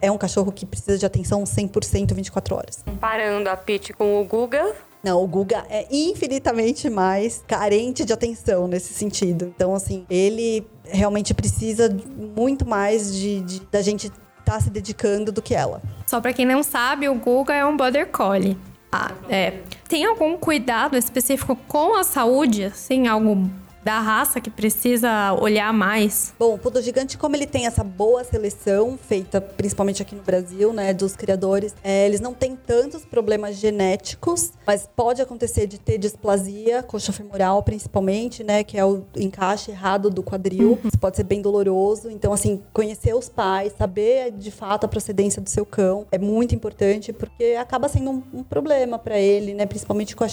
é 0.00 0.10
um 0.10 0.18
cachorro 0.18 0.52
que 0.52 0.64
precisa 0.64 0.96
de 0.96 1.04
atenção 1.04 1.42
100% 1.42 2.14
24 2.14 2.54
horas. 2.54 2.82
Comparando 2.84 3.48
a 3.50 3.56
Pete 3.56 3.92
com 3.92 4.20
o 4.20 4.24
Guga, 4.24 4.72
Não, 5.02 5.22
o 5.22 5.26
Guga 5.26 5.64
é 5.70 5.86
infinitamente 5.90 6.90
mais 6.90 7.42
carente 7.46 8.04
de 8.04 8.12
atenção 8.12 8.66
nesse 8.66 8.92
sentido. 8.92 9.44
Então, 9.54 9.74
assim, 9.74 10.04
ele 10.10 10.66
realmente 10.84 11.32
precisa 11.32 11.88
muito 12.36 12.66
mais 12.66 13.14
de, 13.14 13.40
de- 13.42 13.60
da 13.70 13.80
gente 13.80 14.10
estar 14.40 14.60
se 14.60 14.70
dedicando 14.70 15.30
do 15.30 15.40
que 15.40 15.54
ela. 15.54 15.80
Só 16.06 16.20
pra 16.20 16.32
quem 16.32 16.44
não 16.44 16.62
sabe, 16.62 17.08
o 17.08 17.14
Guga 17.14 17.54
é 17.54 17.64
um 17.64 17.76
Border 17.76 18.08
Collie. 18.10 18.56
Ah, 18.90 19.12
é. 19.28 19.60
Tem 19.88 20.04
algum 20.04 20.36
cuidado 20.38 20.96
específico 20.96 21.54
com 21.68 21.94
a 21.94 22.02
saúde? 22.02 22.64
Assim, 22.64 23.06
algo 23.06 23.48
da 23.88 24.00
raça 24.00 24.38
que 24.38 24.50
precisa 24.50 25.32
olhar 25.40 25.72
mais? 25.72 26.34
Bom, 26.38 26.52
o 26.52 26.58
Poodle 26.58 26.82
Gigante, 26.82 27.16
como 27.16 27.34
ele 27.34 27.46
tem 27.46 27.64
essa 27.64 27.82
boa 27.82 28.22
seleção, 28.22 28.98
feita 28.98 29.40
principalmente 29.40 30.02
aqui 30.02 30.14
no 30.14 30.20
Brasil, 30.20 30.74
né, 30.74 30.92
dos 30.92 31.16
criadores, 31.16 31.74
é, 31.82 32.04
eles 32.04 32.20
não 32.20 32.34
têm 32.34 32.54
tantos 32.54 33.06
problemas 33.06 33.56
genéticos, 33.56 34.52
mas 34.66 34.86
pode 34.94 35.22
acontecer 35.22 35.66
de 35.66 35.78
ter 35.78 35.96
displasia 35.96 36.82
coxofemoral, 36.82 37.62
principalmente, 37.62 38.44
né, 38.44 38.62
que 38.62 38.76
é 38.76 38.84
o 38.84 39.06
encaixe 39.16 39.70
errado 39.70 40.10
do 40.10 40.22
quadril. 40.22 40.78
Isso 40.84 40.98
pode 40.98 41.16
ser 41.16 41.24
bem 41.24 41.40
doloroso. 41.40 42.10
Então, 42.10 42.30
assim, 42.30 42.60
conhecer 42.74 43.14
os 43.14 43.30
pais, 43.30 43.72
saber 43.78 44.32
de 44.32 44.50
fato 44.50 44.84
a 44.84 44.88
procedência 44.88 45.40
do 45.40 45.48
seu 45.48 45.64
cão 45.64 46.06
é 46.12 46.18
muito 46.18 46.54
importante, 46.54 47.10
porque 47.10 47.56
acaba 47.58 47.88
sendo 47.88 48.10
um, 48.10 48.22
um 48.34 48.42
problema 48.42 48.98
para 48.98 49.18
ele, 49.18 49.54
né, 49.54 49.64
principalmente 49.64 50.14
com 50.14 50.24
a 50.24 50.28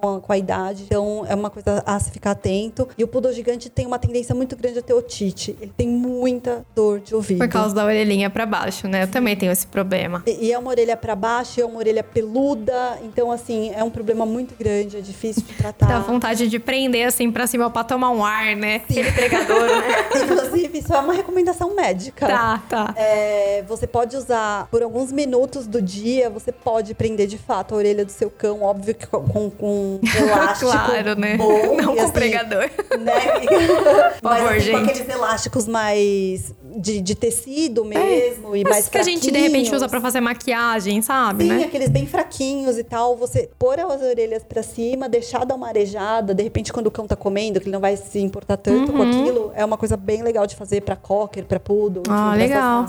com 0.00 0.16
a, 0.16 0.20
com 0.20 0.32
a 0.32 0.38
idade. 0.38 0.84
Então, 0.84 1.24
é 1.28 1.34
uma 1.34 1.50
coisa 1.50 1.82
a 1.84 1.98
se 1.98 2.10
ficar 2.10 2.32
atento. 2.32 2.88
E 2.96 3.04
o 3.04 3.08
poodle 3.08 3.32
gigante 3.32 3.68
tem 3.68 3.86
uma 3.86 3.98
tendência 3.98 4.34
muito 4.34 4.56
grande 4.56 4.78
a 4.78 4.82
ter 4.82 4.94
otite. 4.94 5.56
Ele 5.60 5.72
tem 5.76 5.88
muita 6.18 6.64
dor 6.74 7.00
de 7.00 7.14
ouvido. 7.14 7.38
Por 7.38 7.48
causa 7.48 7.74
da 7.74 7.84
orelhinha 7.84 8.28
pra 8.30 8.44
baixo, 8.46 8.88
né? 8.88 9.04
Eu 9.04 9.08
também 9.08 9.36
tenho 9.36 9.52
esse 9.52 9.66
problema. 9.66 10.22
E 10.26 10.48
e 10.48 10.52
é 10.52 10.58
uma 10.58 10.70
orelha 10.70 10.96
para 10.96 11.14
baixo, 11.14 11.60
é 11.60 11.64
uma 11.64 11.78
orelha 11.78 12.02
peluda. 12.02 12.98
Então, 13.02 13.30
assim, 13.30 13.70
é 13.74 13.84
um 13.84 13.90
problema 13.90 14.24
muito 14.24 14.54
grande, 14.58 14.96
é 14.96 15.00
difícil 15.00 15.42
de 15.42 15.52
tratar. 15.54 15.86
Dá 15.86 15.98
vontade 16.00 16.48
de 16.48 16.58
prender 16.58 17.06
assim 17.06 17.30
pra 17.30 17.46
cima 17.46 17.68
pra 17.70 17.84
tomar 17.84 18.10
um 18.10 18.24
ar, 18.24 18.56
né? 18.56 18.76
aquele 18.76 19.12
pregador, 19.12 19.66
né? 19.66 20.08
Inclusive, 20.24 20.78
isso 20.78 20.94
é 20.94 20.98
uma 20.98 21.12
recomendação 21.12 21.74
médica. 21.74 22.26
Tá, 22.26 22.62
tá. 22.68 22.94
É, 22.96 23.62
você 23.68 23.86
pode 23.86 24.16
usar 24.16 24.66
por 24.70 24.82
alguns 24.82 25.12
minutos 25.12 25.66
do 25.66 25.82
dia, 25.82 26.30
você 26.30 26.50
pode 26.50 26.94
prender 26.94 27.26
de 27.26 27.36
fato 27.36 27.74
a 27.74 27.78
orelha 27.78 28.04
do 28.04 28.12
seu 28.12 28.30
cão, 28.30 28.62
óbvio 28.62 28.94
que 28.94 29.06
com, 29.06 29.22
com, 29.28 29.50
com 29.50 29.66
um 29.68 30.00
elástico. 30.16 30.70
Claro, 30.70 31.14
né? 31.18 31.36
Bom, 31.36 31.76
Não 31.76 31.92
e 31.92 31.96
com 31.96 32.02
assim, 32.04 32.12
pregador. 32.12 32.70
né? 32.98 33.20
favor, 33.20 34.12
Mas 34.22 34.42
assim, 34.44 34.70
com 34.72 34.78
gente. 34.78 34.90
aqueles 34.90 35.08
elásticos 35.14 35.68
mais 35.68 35.98
mais 36.08 36.54
de, 36.76 37.00
de 37.00 37.14
tecido 37.14 37.84
mesmo 37.84 38.54
e 38.56 38.64
mais 38.64 38.88
que 38.88 38.98
a 38.98 39.02
gente, 39.02 39.30
de 39.30 39.38
repente, 39.38 39.74
usa 39.74 39.88
pra 39.88 40.00
fazer 40.00 40.20
maquiagem, 40.20 41.00
sabe, 41.02 41.44
Sim, 41.44 41.50
né? 41.50 41.64
aqueles 41.64 41.88
bem 41.88 42.06
fraquinhos 42.06 42.78
e 42.78 42.84
tal. 42.84 43.16
Você 43.16 43.48
pôr 43.58 43.78
as 43.80 44.02
orelhas 44.02 44.42
pra 44.44 44.62
cima, 44.62 45.08
deixar 45.08 45.44
dar 45.44 45.54
uma 45.54 45.68
arejada. 45.68 46.34
De 46.34 46.42
repente, 46.42 46.72
quando 46.72 46.86
o 46.86 46.90
cão 46.90 47.06
tá 47.06 47.16
comendo, 47.16 47.60
que 47.60 47.66
ele 47.66 47.72
não 47.72 47.80
vai 47.80 47.96
se 47.96 48.18
importar 48.20 48.56
tanto 48.56 48.92
Uhum. 48.92 48.98
com 48.98 49.02
aquilo, 49.02 49.52
é 49.54 49.64
uma 49.64 49.76
coisa 49.76 49.96
bem 49.96 50.22
legal 50.22 50.46
de 50.46 50.54
fazer 50.56 50.82
pra 50.82 50.96
cocker, 50.96 51.44
pra 51.44 51.58
poodle. 51.60 52.02
Ah, 52.08 52.34
enfim, 52.36 52.44
essas 52.44 52.48
legal. 52.48 52.88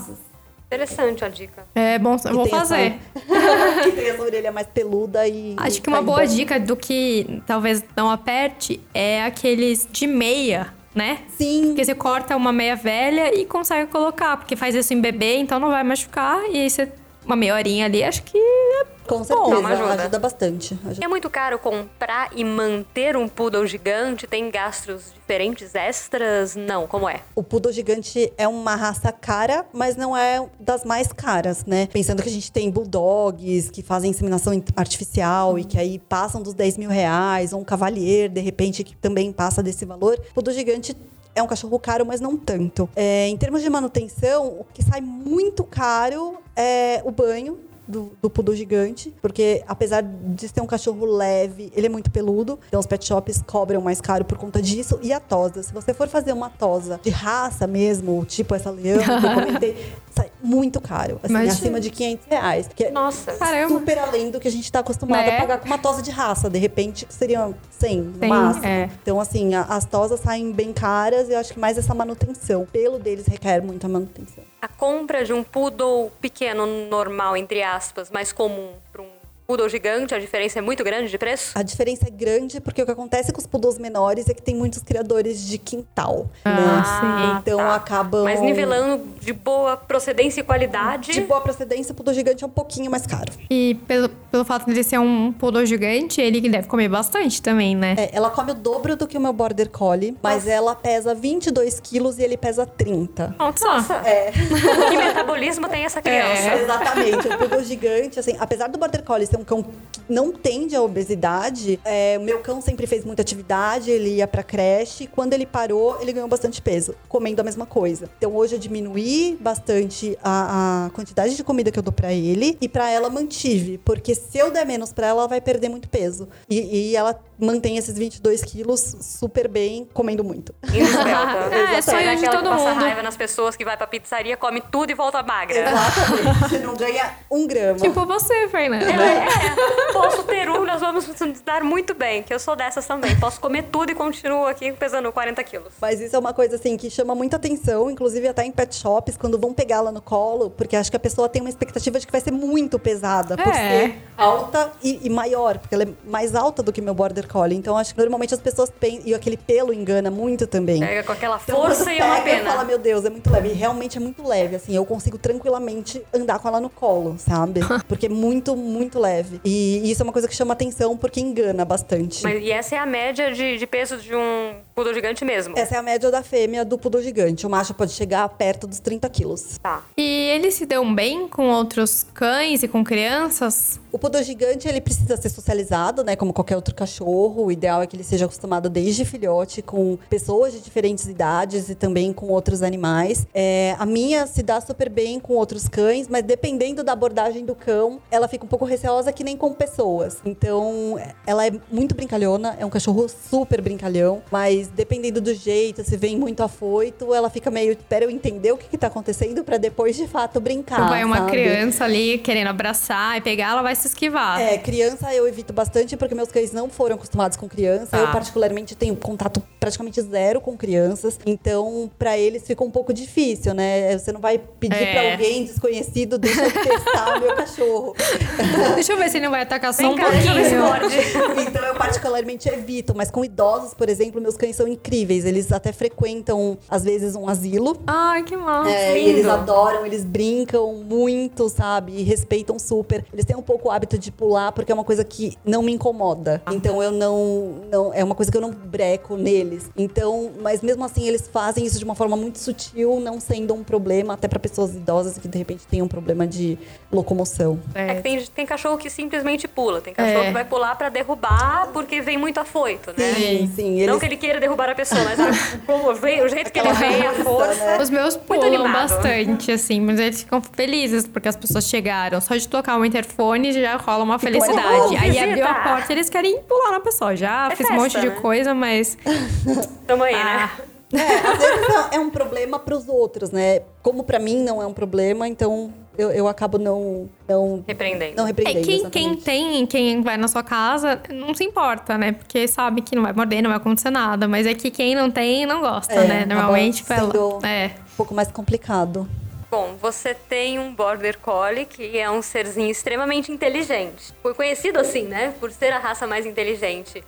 Interessante 0.66 1.24
a 1.24 1.28
dica. 1.28 1.64
É 1.74 1.98
bom, 1.98 2.16
eu 2.24 2.32
vou 2.34 2.44
tem 2.44 2.54
essa- 2.54 2.66
fazer. 2.76 2.94
que 3.82 3.92
tem 3.92 4.08
essa 4.08 4.22
orelha 4.22 4.52
mais 4.52 4.68
peluda 4.68 5.26
e. 5.26 5.54
Acho 5.56 5.82
que 5.82 5.88
uma 5.88 5.96
caída. 5.98 6.12
boa 6.12 6.24
dica 6.26 6.60
do 6.60 6.76
que 6.76 7.42
talvez 7.44 7.82
não 7.96 8.08
aperte 8.08 8.80
é 8.94 9.24
aqueles 9.24 9.88
de 9.90 10.06
meia, 10.06 10.72
né? 10.94 11.20
Sim. 11.28 11.66
Porque 11.68 11.84
você 11.84 11.94
corta 11.94 12.36
uma 12.36 12.52
meia 12.52 12.76
velha 12.76 13.34
e 13.34 13.44
consegue 13.46 13.90
colocar, 13.90 14.36
porque 14.36 14.56
faz 14.56 14.74
isso 14.74 14.92
em 14.92 15.00
bebê, 15.00 15.36
então 15.36 15.58
não 15.58 15.70
vai 15.70 15.82
machucar. 15.82 16.42
E 16.50 16.58
aí 16.58 16.70
você, 16.70 16.92
uma 17.24 17.36
meia 17.36 17.54
horinha 17.54 17.86
ali, 17.86 18.02
acho 18.02 18.22
que 18.22 18.36
é 18.38 18.84
Com 19.06 19.22
certeza, 19.24 19.56
ajuda. 19.68 19.94
ajuda. 20.02 20.18
bastante. 20.18 20.78
ajuda. 20.86 21.04
É 21.04 21.08
muito 21.08 21.28
caro 21.28 21.58
comprar 21.58 22.30
e 22.34 22.44
manter 22.44 23.16
um 23.16 23.28
poodle 23.28 23.66
gigante? 23.66 24.26
Tem 24.26 24.50
gastos 24.50 25.12
diferentes, 25.12 25.74
extras? 25.74 26.54
Não, 26.56 26.86
como 26.86 27.08
é? 27.08 27.20
O 27.34 27.42
poodle 27.42 27.72
gigante 27.72 28.32
é 28.38 28.46
uma 28.48 28.74
raça 28.74 29.12
cara, 29.12 29.66
mas 29.72 29.96
não 29.96 30.16
é 30.16 30.44
das 30.58 30.84
mais 30.84 31.08
caras, 31.12 31.64
né? 31.66 31.86
Pensando 31.92 32.22
que 32.22 32.28
a 32.28 32.32
gente 32.32 32.50
tem 32.50 32.70
bulldogs 32.70 33.70
que 33.70 33.82
fazem 33.82 34.10
inseminação 34.10 34.52
in- 34.54 34.64
artificial 34.76 35.58
e 35.58 35.64
que 35.64 35.78
aí 35.78 35.98
passam 35.98 36.40
dos 36.42 36.54
10 36.54 36.78
mil 36.78 36.90
reais, 36.90 37.52
ou 37.52 37.60
um 37.60 37.64
cavalier, 37.64 38.28
de 38.28 38.40
repente, 38.40 38.82
que 38.84 38.96
também 38.96 39.32
passa 39.32 39.62
desse 39.62 39.84
valor. 39.84 40.18
O 40.30 40.34
poodle 40.34 40.52
gigante 40.54 40.96
é 41.34 41.42
um 41.42 41.46
cachorro 41.46 41.78
caro, 41.78 42.04
mas 42.04 42.20
não 42.20 42.36
tanto. 42.36 42.88
É, 42.94 43.28
em 43.28 43.36
termos 43.36 43.62
de 43.62 43.70
manutenção, 43.70 44.46
o 44.46 44.66
que 44.72 44.82
sai 44.82 45.00
muito 45.00 45.64
caro 45.64 46.38
é 46.56 47.00
o 47.04 47.10
banho. 47.10 47.58
Do, 47.90 48.12
do 48.22 48.30
poodle 48.30 48.54
gigante, 48.54 49.12
porque 49.20 49.64
apesar 49.66 50.02
de 50.02 50.46
ser 50.48 50.60
um 50.60 50.66
cachorro 50.66 51.04
leve, 51.04 51.72
ele 51.74 51.86
é 51.86 51.88
muito 51.90 52.10
peludo, 52.10 52.58
então 52.68 52.78
os 52.78 52.86
pet 52.86 53.04
shops 53.04 53.42
cobram 53.46 53.80
mais 53.80 54.00
caro 54.00 54.24
por 54.24 54.38
conta 54.38 54.62
disso. 54.62 54.98
E 55.02 55.12
a 55.12 55.18
tosa, 55.18 55.62
se 55.62 55.72
você 55.72 55.92
for 55.92 56.06
fazer 56.08 56.32
uma 56.32 56.48
tosa 56.48 57.00
de 57.02 57.10
raça 57.10 57.66
mesmo, 57.66 58.24
tipo 58.24 58.54
essa 58.54 58.70
leão 58.70 58.98
que 59.02 59.26
eu 59.26 59.34
comentei, 59.34 59.92
sai 60.14 60.30
muito 60.42 60.80
caro, 60.80 61.18
assim, 61.22 61.32
Imagina. 61.32 61.52
acima 61.52 61.80
de 61.80 61.90
500 61.90 62.26
reais, 62.26 62.68
que 62.74 62.84
é 62.84 62.90
Nossa. 62.90 63.32
Caramba. 63.32 63.74
super 63.78 63.98
além 63.98 64.30
do 64.30 64.38
que 64.38 64.46
a 64.48 64.50
gente 64.52 64.70
tá 64.70 64.78
acostumado 64.78 65.26
Né? 65.26 65.36
a 65.36 65.40
pagar 65.40 65.58
com 65.58 65.66
uma 65.66 65.78
tosa 65.78 66.00
de 66.00 66.10
raça, 66.12 66.48
de 66.48 66.58
repente 66.58 67.04
que 67.06 67.12
seriam 67.14 67.54
100 67.78 68.00
no 68.00 68.12
Sim, 68.20 68.26
máximo. 68.28 68.66
é. 68.66 68.88
Então 69.02 69.20
assim, 69.20 69.54
a- 69.54 69.62
as 69.62 69.84
tosas 69.84 70.20
saem 70.20 70.52
bem 70.52 70.72
caras 70.72 71.28
e 71.28 71.32
eu 71.32 71.38
acho 71.38 71.52
que 71.52 71.58
mais 71.58 71.76
essa 71.76 71.92
manutenção, 71.94 72.62
o 72.62 72.66
pelo 72.66 72.98
deles 72.98 73.26
requer 73.26 73.60
muita 73.62 73.88
manutenção. 73.88 74.44
A 74.62 74.68
compra 74.68 75.24
de 75.24 75.32
um 75.32 75.42
poodle 75.42 76.10
pequeno, 76.20 76.66
normal, 76.66 77.36
entre 77.36 77.62
aspas, 77.62 78.10
mais 78.10 78.30
comum, 78.32 78.74
para 78.92 79.00
um 79.00 79.09
poodle 79.50 79.68
gigante, 79.68 80.14
a 80.14 80.18
diferença 80.20 80.60
é 80.60 80.62
muito 80.62 80.84
grande 80.84 81.10
de 81.10 81.18
preço? 81.18 81.50
A 81.56 81.62
diferença 81.64 82.06
é 82.06 82.10
grande 82.10 82.60
porque 82.60 82.80
o 82.80 82.86
que 82.86 82.92
acontece 82.92 83.32
com 83.32 83.40
os 83.40 83.48
poodles 83.48 83.78
menores 83.78 84.28
é 84.28 84.34
que 84.34 84.40
tem 84.40 84.54
muitos 84.54 84.80
criadores 84.80 85.44
de 85.44 85.58
quintal. 85.58 86.30
Ah, 86.44 86.54
né? 86.54 86.84
sim. 86.84 87.38
Então 87.40 87.58
tá. 87.58 87.74
acabam. 87.74 88.22
Mas 88.22 88.40
nivelando 88.40 89.04
de 89.20 89.32
boa 89.32 89.76
procedência 89.76 90.40
e 90.40 90.44
qualidade. 90.44 91.10
De 91.10 91.20
boa 91.22 91.40
procedência, 91.40 91.90
o 91.90 91.96
poodle 91.96 92.14
gigante 92.14 92.44
é 92.44 92.46
um 92.46 92.50
pouquinho 92.50 92.88
mais 92.88 93.08
caro. 93.08 93.32
E 93.50 93.76
pelo, 93.88 94.08
pelo 94.08 94.44
fato 94.44 94.66
de 94.66 94.70
ele 94.70 94.84
ser 94.84 95.00
um 95.00 95.32
poodle 95.32 95.66
gigante, 95.66 96.20
ele 96.20 96.48
deve 96.48 96.68
comer 96.68 96.88
bastante 96.88 97.42
também, 97.42 97.74
né? 97.74 97.96
É, 97.98 98.10
ela 98.12 98.30
come 98.30 98.52
o 98.52 98.54
dobro 98.54 98.94
do 98.94 99.08
que 99.08 99.18
o 99.18 99.20
meu 99.20 99.32
border 99.32 99.68
collie, 99.68 100.16
mas 100.22 100.46
ela 100.46 100.76
pesa 100.76 101.12
22 101.12 101.80
quilos 101.80 102.20
e 102.20 102.22
ele 102.22 102.36
pesa 102.36 102.64
30. 102.64 103.34
Nossa, 103.36 103.94
É. 104.04 104.30
que 104.90 104.96
metabolismo 104.96 105.68
tem 105.68 105.84
essa 105.84 106.00
criança? 106.00 106.54
Exatamente, 106.54 107.26
o 107.26 107.38
poodle 107.38 107.64
gigante, 107.64 108.20
assim, 108.20 108.36
apesar 108.38 108.68
do 108.68 108.78
border 108.78 109.02
collie 109.02 109.26
ser 109.26 109.39
um 109.40 109.44
cão 109.44 109.62
que 109.62 110.00
não 110.08 110.32
tende 110.32 110.74
à 110.74 110.82
obesidade, 110.82 111.80
é, 111.84 112.16
o 112.18 112.22
meu 112.22 112.40
cão 112.40 112.60
sempre 112.60 112.86
fez 112.86 113.04
muita 113.04 113.22
atividade, 113.22 113.90
ele 113.90 114.16
ia 114.16 114.26
pra 114.26 114.42
creche, 114.42 115.06
quando 115.06 115.32
ele 115.32 115.46
parou, 115.46 116.00
ele 116.00 116.12
ganhou 116.12 116.28
bastante 116.28 116.60
peso, 116.60 116.94
comendo 117.08 117.40
a 117.40 117.44
mesma 117.44 117.66
coisa. 117.66 118.08
Então 118.18 118.34
hoje 118.34 118.56
eu 118.56 118.58
diminuí 118.58 119.38
bastante 119.40 120.18
a, 120.22 120.86
a 120.86 120.90
quantidade 120.90 121.36
de 121.36 121.44
comida 121.44 121.70
que 121.70 121.78
eu 121.78 121.82
dou 121.82 121.92
pra 121.92 122.12
ele 122.12 122.56
e 122.60 122.68
pra 122.68 122.90
ela 122.90 123.08
mantive, 123.08 123.78
porque 123.78 124.14
se 124.14 124.38
eu 124.38 124.50
der 124.50 124.66
menos 124.66 124.92
pra 124.92 125.06
ela, 125.06 125.20
ela 125.20 125.28
vai 125.28 125.40
perder 125.40 125.68
muito 125.68 125.88
peso. 125.88 126.28
E, 126.48 126.90
e 126.90 126.96
ela 126.96 127.20
mantém 127.40 127.76
esses 127.76 127.96
22 127.96 128.42
quilos 128.44 128.96
super 129.00 129.48
bem, 129.48 129.88
comendo 129.92 130.22
muito. 130.22 130.54
Esbelta. 130.64 131.54
É, 131.54 131.82
sonho 131.82 131.96
Daquela 131.98 132.14
de 132.16 132.20
que 132.22 132.30
todo 132.30 132.48
passa 132.50 132.70
mundo. 132.70 132.80
raiva 132.82 133.02
nas 133.02 133.16
pessoas 133.16 133.56
que 133.56 133.64
vai 133.64 133.76
pra 133.76 133.86
pizzaria, 133.86 134.36
come 134.36 134.60
tudo 134.60 134.90
e 134.90 134.94
volta 134.94 135.22
magra. 135.22 135.58
Exatamente, 135.58 136.38
você 136.40 136.58
não 136.58 136.74
ganha 136.74 137.10
um 137.30 137.46
grama. 137.46 137.78
Tipo 137.78 138.04
você, 138.06 138.48
Fernanda. 138.48 138.84
É, 138.90 139.92
posso 139.92 140.22
ter 140.24 140.48
um, 140.50 140.64
nós 140.64 140.80
vamos 140.80 141.06
dar 141.44 141.62
muito 141.64 141.94
bem, 141.94 142.22
que 142.22 142.32
eu 142.32 142.38
sou 142.38 142.54
dessas 142.56 142.86
também. 142.86 143.18
Posso 143.18 143.40
comer 143.40 143.64
tudo 143.64 143.90
e 143.92 143.94
continuo 143.94 144.46
aqui 144.46 144.72
pesando 144.72 145.10
40 145.12 145.42
quilos. 145.44 145.72
Mas 145.80 146.00
isso 146.00 146.14
é 146.14 146.18
uma 146.18 146.32
coisa 146.32 146.56
assim 146.56 146.76
que 146.76 146.90
chama 146.90 147.14
muita 147.14 147.36
atenção, 147.36 147.90
inclusive 147.90 148.28
até 148.28 148.44
em 148.44 148.50
pet 148.52 148.74
shops, 148.74 149.16
quando 149.16 149.38
vão 149.38 149.52
pegá-la 149.52 149.90
no 149.92 150.00
colo, 150.02 150.50
porque 150.50 150.76
acho 150.76 150.90
que 150.90 150.96
a 150.96 151.00
pessoa 151.00 151.28
tem 151.28 151.40
uma 151.42 151.48
expectativa 151.50 151.98
de 151.98 152.06
que 152.06 152.12
vai 152.12 152.20
ser 152.20 152.30
muito 152.32 152.78
pesada, 152.78 153.36
por 153.36 153.52
É. 153.52 153.54
ser 153.86 153.98
alta 154.16 154.72
e, 154.82 155.00
e 155.06 155.10
maior, 155.10 155.58
porque 155.58 155.74
ela 155.74 155.84
é 155.84 155.88
mais 156.04 156.34
alta 156.34 156.62
do 156.62 156.72
que 156.72 156.80
meu 156.80 156.94
border 156.94 157.26
collie. 157.30 157.56
Então 157.56 157.76
acho 157.76 157.94
que 157.94 158.00
normalmente 158.00 158.34
as 158.34 158.40
pessoas 158.40 158.70
pensam, 158.70 159.02
e 159.04 159.14
aquele 159.14 159.36
pelo 159.36 159.72
engana 159.72 160.10
muito 160.10 160.46
também. 160.46 160.80
Pega 160.80 161.02
com 161.02 161.12
aquela 161.12 161.40
Então, 161.42 161.56
força 161.56 161.84
quando 161.84 161.94
e 161.94 161.98
é 161.98 162.04
uma 162.04 162.20
pega, 162.22 162.36
pena. 162.38 162.50
fala, 162.50 162.64
meu 162.64 162.78
Deus, 162.78 163.04
é 163.04 163.10
muito 163.10 163.30
leve. 163.30 163.48
E 163.50 163.52
realmente 163.52 163.96
é 163.96 164.00
muito 164.00 164.26
leve, 164.26 164.56
assim. 164.56 164.74
Eu 164.74 164.84
consigo 164.84 165.18
tranquilamente 165.18 166.02
andar 166.12 166.38
com 166.38 166.48
ela 166.48 166.60
no 166.60 166.70
colo, 166.70 167.16
sabe? 167.18 167.60
Porque 167.88 168.06
é 168.06 168.08
muito, 168.08 168.56
muito 168.56 168.98
leve. 168.98 169.40
E, 169.44 169.78
e 169.84 169.90
isso 169.90 170.02
é 170.02 170.04
uma 170.04 170.12
coisa 170.12 170.28
que 170.28 170.34
chama 170.34 170.52
atenção, 170.54 170.96
porque 170.96 171.20
engana 171.20 171.64
bastante. 171.64 172.22
Mas, 172.22 172.42
e 172.42 172.50
essa 172.50 172.74
é 172.74 172.78
a 172.78 172.86
média 172.86 173.32
de, 173.32 173.58
de 173.58 173.66
peso 173.66 173.96
de 173.98 174.14
um 174.14 174.54
poodle 174.80 174.94
gigante 174.94 175.24
mesmo. 175.26 175.54
Essa 175.58 175.74
é 175.74 175.78
a 175.78 175.82
média 175.82 176.10
da 176.10 176.22
fêmea 176.22 176.64
do 176.64 176.78
poodle 176.78 177.02
gigante. 177.02 177.46
O 177.46 177.50
macho 177.50 177.74
pode 177.74 177.92
chegar 177.92 178.26
perto 178.30 178.66
dos 178.66 178.80
30 178.80 179.08
quilos. 179.10 179.58
Tá. 179.58 179.84
E 179.96 180.30
eles 180.30 180.54
se 180.54 180.64
dão 180.64 180.94
bem 180.94 181.28
com 181.28 181.48
outros 181.50 182.06
cães 182.14 182.62
e 182.62 182.68
com 182.68 182.82
crianças? 182.82 183.78
O 183.92 183.98
poodle 183.98 184.22
gigante, 184.22 184.66
ele 184.66 184.80
precisa 184.80 185.18
ser 185.18 185.28
socializado, 185.28 186.02
né? 186.02 186.16
Como 186.16 186.32
qualquer 186.32 186.56
outro 186.56 186.74
cachorro. 186.74 187.44
O 187.44 187.52
ideal 187.52 187.82
é 187.82 187.86
que 187.86 187.94
ele 187.94 188.04
seja 188.04 188.24
acostumado 188.24 188.70
desde 188.70 189.04
filhote 189.04 189.60
com 189.60 189.98
pessoas 190.08 190.54
de 190.54 190.60
diferentes 190.60 191.06
idades 191.06 191.68
e 191.68 191.74
também 191.74 192.10
com 192.12 192.28
outros 192.28 192.62
animais. 192.62 193.26
É, 193.34 193.76
a 193.78 193.84
minha 193.84 194.26
se 194.26 194.42
dá 194.42 194.60
super 194.62 194.88
bem 194.88 195.20
com 195.20 195.34
outros 195.34 195.68
cães, 195.68 196.08
mas 196.08 196.24
dependendo 196.24 196.82
da 196.82 196.92
abordagem 196.92 197.44
do 197.44 197.54
cão, 197.54 198.00
ela 198.10 198.26
fica 198.28 198.46
um 198.46 198.48
pouco 198.48 198.64
receosa 198.64 199.12
que 199.12 199.22
nem 199.22 199.36
com 199.36 199.52
pessoas. 199.52 200.18
Então, 200.24 200.98
ela 201.26 201.46
é 201.46 201.52
muito 201.70 201.94
brincalhona, 201.94 202.56
é 202.58 202.64
um 202.64 202.70
cachorro 202.70 203.06
super 203.08 203.60
brincalhão, 203.60 204.22
mas 204.30 204.69
dependendo 204.74 205.20
do 205.20 205.34
jeito, 205.34 205.82
se 205.84 205.96
vem 205.96 206.16
muito 206.16 206.42
afoito, 206.42 207.14
ela 207.14 207.28
fica 207.30 207.50
meio, 207.50 207.72
espera 207.72 208.04
eu 208.04 208.10
entender 208.10 208.52
o 208.52 208.56
que, 208.56 208.68
que 208.68 208.78
tá 208.78 208.86
acontecendo 208.86 209.42
pra 209.44 209.56
depois 209.56 209.96
de 209.96 210.06
fato 210.06 210.40
brincar. 210.40 210.88
vai 210.88 211.04
uma 211.04 211.18
sabe? 211.18 211.30
criança 211.30 211.84
ali 211.84 212.18
querendo 212.18 212.48
abraçar 212.48 213.16
e 213.18 213.20
pegar, 213.20 213.50
ela 213.50 213.62
vai 213.62 213.74
se 213.76 213.86
esquivar. 213.88 214.40
É, 214.40 214.58
criança 214.58 215.14
eu 215.14 215.26
evito 215.28 215.52
bastante 215.52 215.96
porque 215.96 216.14
meus 216.14 216.30
cães 216.30 216.52
não 216.52 216.68
foram 216.70 216.96
acostumados 216.96 217.36
com 217.36 217.48
criança. 217.48 217.86
Tá. 217.90 217.98
Eu, 217.98 218.08
particularmente, 218.12 218.74
tenho 218.74 218.94
contato 218.96 219.42
praticamente 219.58 220.00
zero 220.02 220.40
com 220.40 220.56
crianças. 220.56 221.18
Então, 221.26 221.90
pra 221.98 222.16
eles 222.18 222.46
fica 222.46 222.62
um 222.64 222.70
pouco 222.70 222.92
difícil, 222.92 223.52
né? 223.54 223.96
Você 223.98 224.12
não 224.12 224.20
vai 224.20 224.38
pedir 224.38 224.74
É. 224.82 224.92
pra 224.92 225.12
alguém 225.12 225.44
desconhecido, 225.44 226.18
deixa 226.18 226.42
eu 226.44 226.50
testar 226.52 227.16
o 227.16 227.20
meu 227.20 227.34
cachorro. 227.36 227.94
Deixa 228.74 228.92
eu 228.92 228.98
ver 228.98 229.10
se 229.10 229.16
ele 229.18 229.24
não 229.24 229.30
vai 229.32 229.42
atacar 229.42 229.72
só 229.74 229.82
Vem 229.82 229.90
um 229.92 229.96
cá, 229.96 230.08
deixa 230.10 230.28
eu 230.30 230.34
ver 230.34 230.44
se 230.44 230.56
pouquinho. 230.56 231.24
morde. 231.34 231.42
então, 231.48 231.64
eu 231.64 231.74
particularmente 231.74 232.48
evito. 232.48 232.94
Mas 232.96 233.10
com 233.10 233.24
idosos, 233.24 233.74
por 233.74 233.88
exemplo, 233.88 234.20
meus 234.20 234.36
cães 234.36 234.49
são 234.56 234.66
incríveis. 234.68 235.24
Eles 235.24 235.50
até 235.52 235.72
frequentam, 235.72 236.58
às 236.68 236.84
vezes, 236.84 237.14
um 237.16 237.28
asilo. 237.28 237.76
Ai, 237.86 238.22
que 238.22 238.36
massa. 238.36 238.70
É, 238.70 238.98
eles 238.98 239.26
adoram, 239.26 239.84
eles 239.86 240.04
brincam 240.04 240.74
muito, 240.74 241.48
sabe? 241.48 241.92
E 241.92 242.02
respeitam 242.02 242.58
super. 242.58 243.04
Eles 243.12 243.24
têm 243.24 243.36
um 243.36 243.42
pouco 243.42 243.68
o 243.68 243.70
hábito 243.70 243.98
de 243.98 244.10
pular, 244.10 244.52
porque 244.52 244.70
é 244.72 244.74
uma 244.74 244.84
coisa 244.84 245.04
que 245.04 245.36
não 245.44 245.62
me 245.62 245.72
incomoda. 245.72 246.42
Então 246.50 246.82
eu 246.82 246.90
não, 246.90 247.62
não. 247.70 247.92
É 247.94 248.02
uma 248.02 248.14
coisa 248.14 248.30
que 248.30 248.36
eu 248.36 248.40
não 248.42 248.50
breco 248.50 249.16
neles. 249.16 249.70
Então, 249.76 250.30
mas 250.42 250.62
mesmo 250.62 250.84
assim, 250.84 251.06
eles 251.06 251.28
fazem 251.28 251.64
isso 251.64 251.78
de 251.78 251.84
uma 251.84 251.94
forma 251.94 252.16
muito 252.16 252.38
sutil, 252.38 253.00
não 253.00 253.20
sendo 253.20 253.54
um 253.54 253.62
problema, 253.62 254.14
até 254.14 254.26
pra 254.28 254.38
pessoas 254.38 254.74
idosas 254.74 255.18
que 255.18 255.28
de 255.28 255.38
repente 255.38 255.66
têm 255.66 255.82
um 255.82 255.88
problema 255.88 256.26
de 256.26 256.58
locomoção. 256.90 257.58
É 257.74 257.94
que 257.94 258.02
tem, 258.02 258.24
tem 258.26 258.46
cachorro 258.46 258.76
que 258.76 258.90
simplesmente 258.90 259.46
pula. 259.46 259.80
Tem 259.80 259.94
cachorro 259.94 260.24
É. 260.24 260.26
que 260.26 260.32
vai 260.32 260.44
pular 260.44 260.74
pra 260.76 260.88
derrubar 260.88 261.68
porque 261.72 262.00
vem 262.00 262.18
muito 262.18 262.38
afoito, 262.40 262.90
né? 262.96 263.14
Sim, 263.14 263.52
sim. 263.54 263.70
Não 263.86 263.94
Eles, 263.94 263.98
que 264.00 264.06
ele 264.06 264.16
queira 264.16 264.39
derrubar 264.40 264.70
a 264.70 264.74
pessoa, 264.74 265.00
mas 265.04 265.20
a- 265.20 265.30
como 265.66 265.94
vem- 265.94 266.22
o 266.22 266.28
jeito 266.28 266.50
que 266.52 266.58
ele 266.58 266.72
vem, 266.72 267.06
a 267.06 267.12
força. 267.12 267.64
né? 267.64 267.78
Os 267.80 267.90
meus 267.90 268.16
pulam 268.16 268.72
bastante, 268.72 269.52
assim, 269.52 269.80
mas 269.80 270.00
eles 270.00 270.20
ficam 270.22 270.40
felizes 270.42 271.06
porque 271.06 271.28
as 271.28 271.36
pessoas 271.36 271.64
chegaram. 271.68 272.20
Só 272.20 272.34
de 272.36 272.48
tocar 272.48 272.78
o 272.78 272.84
interfone 272.84 273.52
já 273.52 273.76
rola 273.76 274.02
uma 274.04 274.18
felicidade. 274.18 274.60
"Oh, 274.62 274.88
Aí 274.98 275.10
visita!" 275.10 275.24
abriu 275.26 275.46
a 275.46 275.54
porta 275.54 275.92
eles 275.92 276.08
querem 276.10 276.40
pular 276.42 276.72
na 276.72 276.80
pessoa. 276.80 277.14
Já 277.14 277.48
É 277.52 277.56
fiz 277.56 277.68
um 277.70 277.74
monte 277.74 277.92
festa, 277.92 278.00
de 278.00 278.08
né? 278.14 278.20
coisa, 278.20 278.54
mas. 278.54 278.96
Tamo 279.86 280.02
aí, 280.04 280.14
Ah, 280.14 280.24
né? 280.24 280.50
É, 280.92 281.28
às 281.28 281.38
vezes 281.38 281.68
é- 281.92 281.96
é 281.96 282.00
um 282.00 282.10
problema 282.10 282.58
pros 282.58 282.88
outros, 282.88 283.30
né? 283.30 283.60
Como 283.82 284.02
pra 284.02 284.18
mim 284.18 284.42
não 284.42 284.60
é 284.60 284.66
um 284.66 284.72
problema, 284.72 285.28
então 285.28 285.72
eu, 285.98 286.10
eu 286.10 286.28
acabo 286.28 286.56
não, 286.58 287.08
não, 287.28 287.64
Repreendendo. 287.66 288.16
não 288.16 288.24
É, 288.24 288.28
repreendendo. 288.28 288.66
quem, 288.66 288.90
quem 288.90 289.02
exatamente. 289.12 289.22
tem, 289.24 289.66
quem 289.66 290.02
vai 290.02 290.16
na 290.16 290.28
sua 290.28 290.42
casa, 290.42 291.00
não 291.10 291.34
se 291.34 291.44
importa, 291.44 291.98
né? 291.98 292.12
Porque 292.12 292.46
sabe 292.48 292.80
que 292.80 292.94
não 292.96 293.02
vai 293.02 293.12
morder, 293.12 293.42
não 293.42 293.50
vai 293.50 293.56
acontecer 293.58 293.90
nada. 293.90 294.26
Mas 294.28 294.46
é 294.46 294.54
que 294.54 294.70
quem 294.70 294.94
não 294.94 295.10
tem, 295.10 295.44
não 295.46 295.60
gosta, 295.60 295.92
É, 295.94 296.06
né? 296.06 296.24
Normalmente, 296.26 296.82
acaba 296.82 297.00
ela- 297.00 297.12
sendo- 297.12 297.46
É. 297.46 297.66
um 297.92 297.96
pouco 297.96 298.14
mais 298.14 298.30
complicado. 298.30 299.08
Bom, 299.50 299.74
você 299.82 300.14
tem 300.14 300.60
um 300.60 300.72
Border 300.72 301.18
Collie, 301.18 301.66
que 301.66 301.98
é 301.98 302.08
um 302.08 302.22
serzinho 302.22 302.70
extremamente 302.70 303.32
inteligente. 303.32 304.14
Foi 304.22 304.32
conhecido 304.32 304.78
assim, 304.78 305.02
né? 305.02 305.34
Por 305.40 305.50
ser 305.50 305.72
a 305.72 305.78
raça 305.80 306.06
mais 306.06 306.24
inteligente. 306.24 307.02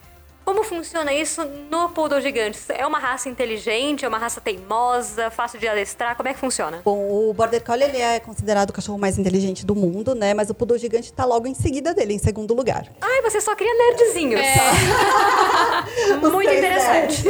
Como 0.44 0.64
funciona 0.64 1.12
isso 1.12 1.44
no 1.70 1.88
Poodle 1.90 2.20
gigante? 2.20 2.58
É 2.68 2.86
uma 2.86 2.98
raça 2.98 3.28
inteligente? 3.28 4.04
É 4.04 4.08
uma 4.08 4.18
raça 4.18 4.40
teimosa? 4.40 5.30
Fácil 5.30 5.58
de 5.60 5.68
adestrar? 5.68 6.16
Como 6.16 6.28
é 6.28 6.34
que 6.34 6.40
funciona? 6.40 6.80
Bom, 6.84 7.28
o 7.28 7.32
Border 7.32 7.62
Collie 7.62 7.84
ele 7.84 7.98
é 7.98 8.18
considerado 8.18 8.70
o 8.70 8.72
cachorro 8.72 8.98
mais 8.98 9.18
inteligente 9.18 9.64
do 9.64 9.74
mundo, 9.74 10.14
né? 10.14 10.34
Mas 10.34 10.50
o 10.50 10.54
Poodle 10.54 10.78
gigante 10.78 11.12
tá 11.12 11.24
logo 11.24 11.46
em 11.46 11.54
seguida 11.54 11.94
dele, 11.94 12.14
em 12.14 12.18
segundo 12.18 12.54
lugar. 12.54 12.86
Ai, 13.00 13.22
você 13.22 13.40
só 13.40 13.54
cria 13.54 13.72
nerdzinhos. 13.72 14.40
Muito 16.32 16.50
interessante. 16.50 17.24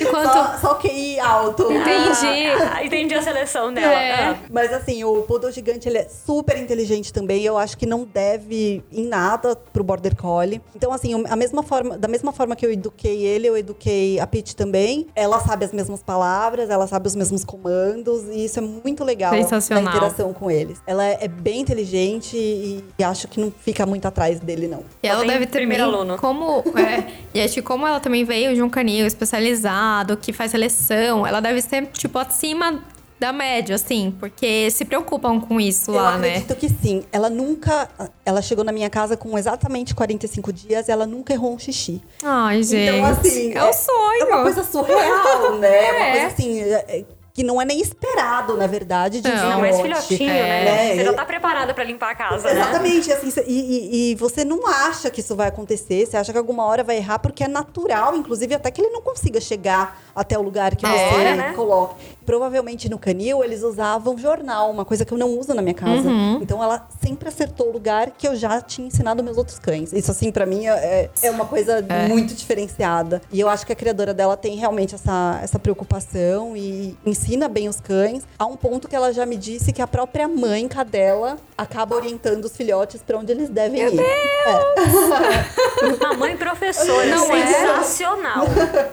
Enquanto. 0.00 0.24
Só, 0.34 0.58
só 0.58 0.74
QI 0.76 1.20
alto. 1.20 1.70
Entendi. 1.70 2.50
Ah, 2.72 2.84
entendi 2.84 3.14
a 3.14 3.22
seleção 3.22 3.72
dela. 3.72 3.92
É. 3.92 4.12
Ah. 4.30 4.36
Mas 4.50 4.72
assim, 4.72 5.04
o 5.04 5.22
Poodle 5.22 5.52
gigante 5.52 5.88
ele 5.88 5.98
é 5.98 6.08
super 6.08 6.56
inteligente 6.58 7.12
também. 7.12 7.42
Eu 7.44 7.56
acho 7.56 7.76
que 7.76 7.86
não 7.86 8.04
deve 8.04 8.82
em 8.90 9.06
nada 9.06 9.54
pro 9.54 9.84
Border 9.84 10.16
Collie. 10.16 10.60
Então, 10.74 10.92
assim, 10.92 11.24
a 11.28 11.36
mesma 11.36 11.62
forma, 11.62 11.96
da 11.96 12.08
mesma 12.08 12.32
forma 12.34 12.54
que 12.56 12.66
eu 12.66 12.72
eduquei 12.72 13.24
ele, 13.24 13.48
eu 13.48 13.56
eduquei 13.56 14.20
a 14.20 14.26
Pete 14.26 14.54
também. 14.54 15.06
Ela 15.14 15.40
sabe 15.40 15.64
as 15.64 15.72
mesmas 15.72 16.02
palavras, 16.02 16.68
ela 16.68 16.86
sabe 16.86 17.06
os 17.06 17.16
mesmos 17.16 17.44
comandos. 17.44 18.24
E 18.24 18.44
isso 18.44 18.58
é 18.58 18.62
muito 18.62 19.04
legal 19.04 19.32
Sensacional. 19.32 19.84
na 19.84 19.90
interação 19.90 20.32
com 20.32 20.50
eles. 20.50 20.82
Ela 20.86 21.04
é 21.04 21.28
bem 21.28 21.60
inteligente 21.60 22.36
e, 22.36 22.84
e 22.98 23.04
acho 23.04 23.28
que 23.28 23.40
não 23.40 23.50
fica 23.50 23.86
muito 23.86 24.06
atrás 24.06 24.40
dele, 24.40 24.68
não. 24.68 24.84
E 25.02 25.08
ela 25.08 25.20
tem 25.20 25.28
deve 25.28 25.46
ter 25.46 25.58
primeiro 25.58 25.84
aluno. 25.84 26.18
como 26.18 26.62
é, 26.76 27.04
e 27.32 27.40
acho 27.40 27.54
que 27.54 27.62
como 27.62 27.86
ela 27.86 28.00
também 28.00 28.24
veio 28.24 28.54
de 28.54 28.62
um 28.62 28.68
canil 28.68 29.06
especializado 29.06 30.16
que 30.16 30.32
faz 30.32 30.50
seleção, 30.50 31.26
ela 31.26 31.40
deve 31.40 31.62
ser 31.62 31.86
tipo 31.86 32.18
acima 32.18 32.82
da 33.18 33.32
média, 33.32 33.76
assim, 33.76 34.14
porque 34.18 34.70
se 34.70 34.84
preocupam 34.84 35.40
com 35.40 35.60
isso 35.60 35.90
Eu 35.92 35.94
lá, 35.94 36.18
né? 36.18 36.28
acredito 36.36 36.56
que 36.56 36.68
sim. 36.68 37.04
Ela 37.12 37.30
nunca. 37.30 37.88
Ela 38.24 38.42
chegou 38.42 38.64
na 38.64 38.72
minha 38.72 38.90
casa 38.90 39.16
com 39.16 39.38
exatamente 39.38 39.94
45 39.94 40.52
dias 40.52 40.88
ela 40.88 41.06
nunca 41.06 41.32
errou 41.32 41.54
um 41.54 41.58
xixi. 41.58 42.02
Ai, 42.22 42.62
gente. 42.62 42.90
Então, 42.96 43.04
assim. 43.06 43.52
é, 43.54 43.64
um 43.64 43.72
sonho. 43.72 44.22
É 44.22 44.24
uma 44.24 44.42
coisa 44.42 44.64
surreal, 44.64 45.56
né? 45.58 45.68
É 45.88 45.92
uma 45.92 46.04
É. 46.06 46.10
coisa 46.12 46.26
assim. 46.26 46.60
é- 46.60 46.84
é- 47.00 47.04
que 47.36 47.42
não 47.42 47.60
é 47.60 47.64
nem 47.64 47.80
esperado, 47.80 48.56
na 48.56 48.68
verdade, 48.68 49.20
de 49.20 49.28
Não. 49.28 49.60
Não, 49.60 49.60
filhote. 49.64 49.82
filhotinho, 50.06 50.30
É. 50.30 50.64
né? 50.64 50.94
Você 50.94 51.00
É. 51.00 51.04
já 51.06 51.12
tá 51.14 51.24
preparada 51.24 51.74
pra 51.74 51.82
limpar 51.82 52.10
a 52.12 52.14
casa, 52.14 52.44
né? 52.46 52.60
Exatamente, 52.60 53.10
assim, 53.12 53.28
cê- 53.28 53.44
e, 53.48 53.58
e- 53.58 54.12
e 54.12 54.14
você 54.14 54.44
não 54.44 54.64
acha 54.68 55.10
que 55.10 55.18
isso 55.18 55.34
vai 55.34 55.48
acontecer, 55.48 56.06
você 56.06 56.16
acha 56.16 56.30
que 56.30 56.38
alguma 56.38 56.64
hora 56.64 56.84
vai 56.84 56.96
errar, 56.98 57.18
porque 57.18 57.42
é 57.42 57.48
natural, 57.48 58.14
inclusive, 58.16 58.54
até 58.54 58.70
que 58.70 58.80
ele 58.80 58.90
não 58.90 59.02
consiga 59.02 59.40
chegar 59.40 60.00
até 60.14 60.38
o 60.38 60.42
lugar 60.42 60.76
que 60.76 60.86
É. 60.86 60.90
você 61.10 61.34
né? 61.34 61.52
coloca. 61.56 61.96
Provavelmente 62.24 62.88
no 62.88 62.98
canil 62.98 63.42
eles 63.44 63.62
usavam 63.62 64.16
jornal, 64.18 64.70
uma 64.70 64.84
coisa 64.84 65.04
que 65.04 65.12
eu 65.12 65.18
não 65.18 65.38
uso 65.38 65.52
na 65.54 65.62
minha 65.62 65.74
casa. 65.74 66.08
Uhum. 66.08 66.38
Então 66.42 66.62
ela 66.62 66.86
sempre 67.02 67.28
acertou 67.28 67.68
o 67.68 67.72
lugar 67.72 68.10
que 68.16 68.26
eu 68.26 68.34
já 68.34 68.60
tinha 68.60 68.86
ensinado 68.88 69.22
meus 69.22 69.36
outros 69.36 69.58
cães. 69.58 69.92
Isso, 69.92 70.10
assim, 70.10 70.30
pra 70.32 70.46
mim 70.46 70.66
é, 70.66 71.10
é 71.22 71.30
uma 71.30 71.44
coisa 71.46 71.84
É. 71.88 72.08
muito 72.08 72.34
diferenciada. 72.34 73.20
E 73.32 73.40
eu 73.40 73.48
acho 73.48 73.66
que 73.66 73.72
a 73.72 73.76
criadora 73.76 74.14
dela 74.14 74.36
tem 74.36 74.56
realmente 74.56 74.94
essa, 74.94 75.40
essa 75.42 75.58
preocupação 75.58 76.56
e 76.56 76.96
ensina 77.04 77.48
bem 77.48 77.68
os 77.68 77.80
cães. 77.80 78.24
A 78.38 78.46
um 78.46 78.56
ponto 78.56 78.88
que 78.88 78.96
ela 78.96 79.12
já 79.12 79.26
me 79.26 79.36
disse 79.36 79.72
que 79.72 79.82
a 79.82 79.86
própria 79.86 80.26
mãe 80.28 80.66
cadela 80.68 81.36
acaba 81.56 81.94
orientando 81.96 82.44
os 82.44 82.56
filhotes 82.56 83.02
pra 83.02 83.18
onde 83.18 83.32
eles 83.32 83.48
devem 83.48 83.80
ir. 83.82 84.00
É. 84.00 84.64
A 86.06 86.14
mãe 86.14 86.36
professora, 86.36 87.06
Não 87.06 87.32
é? 87.34 87.44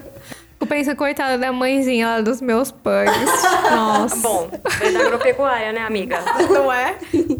Eu 0.61 0.67
penso, 0.67 0.95
coitada 0.95 1.39
da 1.39 1.51
mãezinha 1.51 2.07
lá 2.07 2.21
dos 2.21 2.39
meus 2.39 2.71
pugs. 2.71 3.11
Nossa. 3.71 4.15
Bom, 4.17 4.47
veio 4.77 4.93
da 4.93 4.99
agropecuária, 5.01 5.73
né, 5.73 5.81
amiga? 5.81 6.19
Não 6.49 6.71
é? 6.71 6.95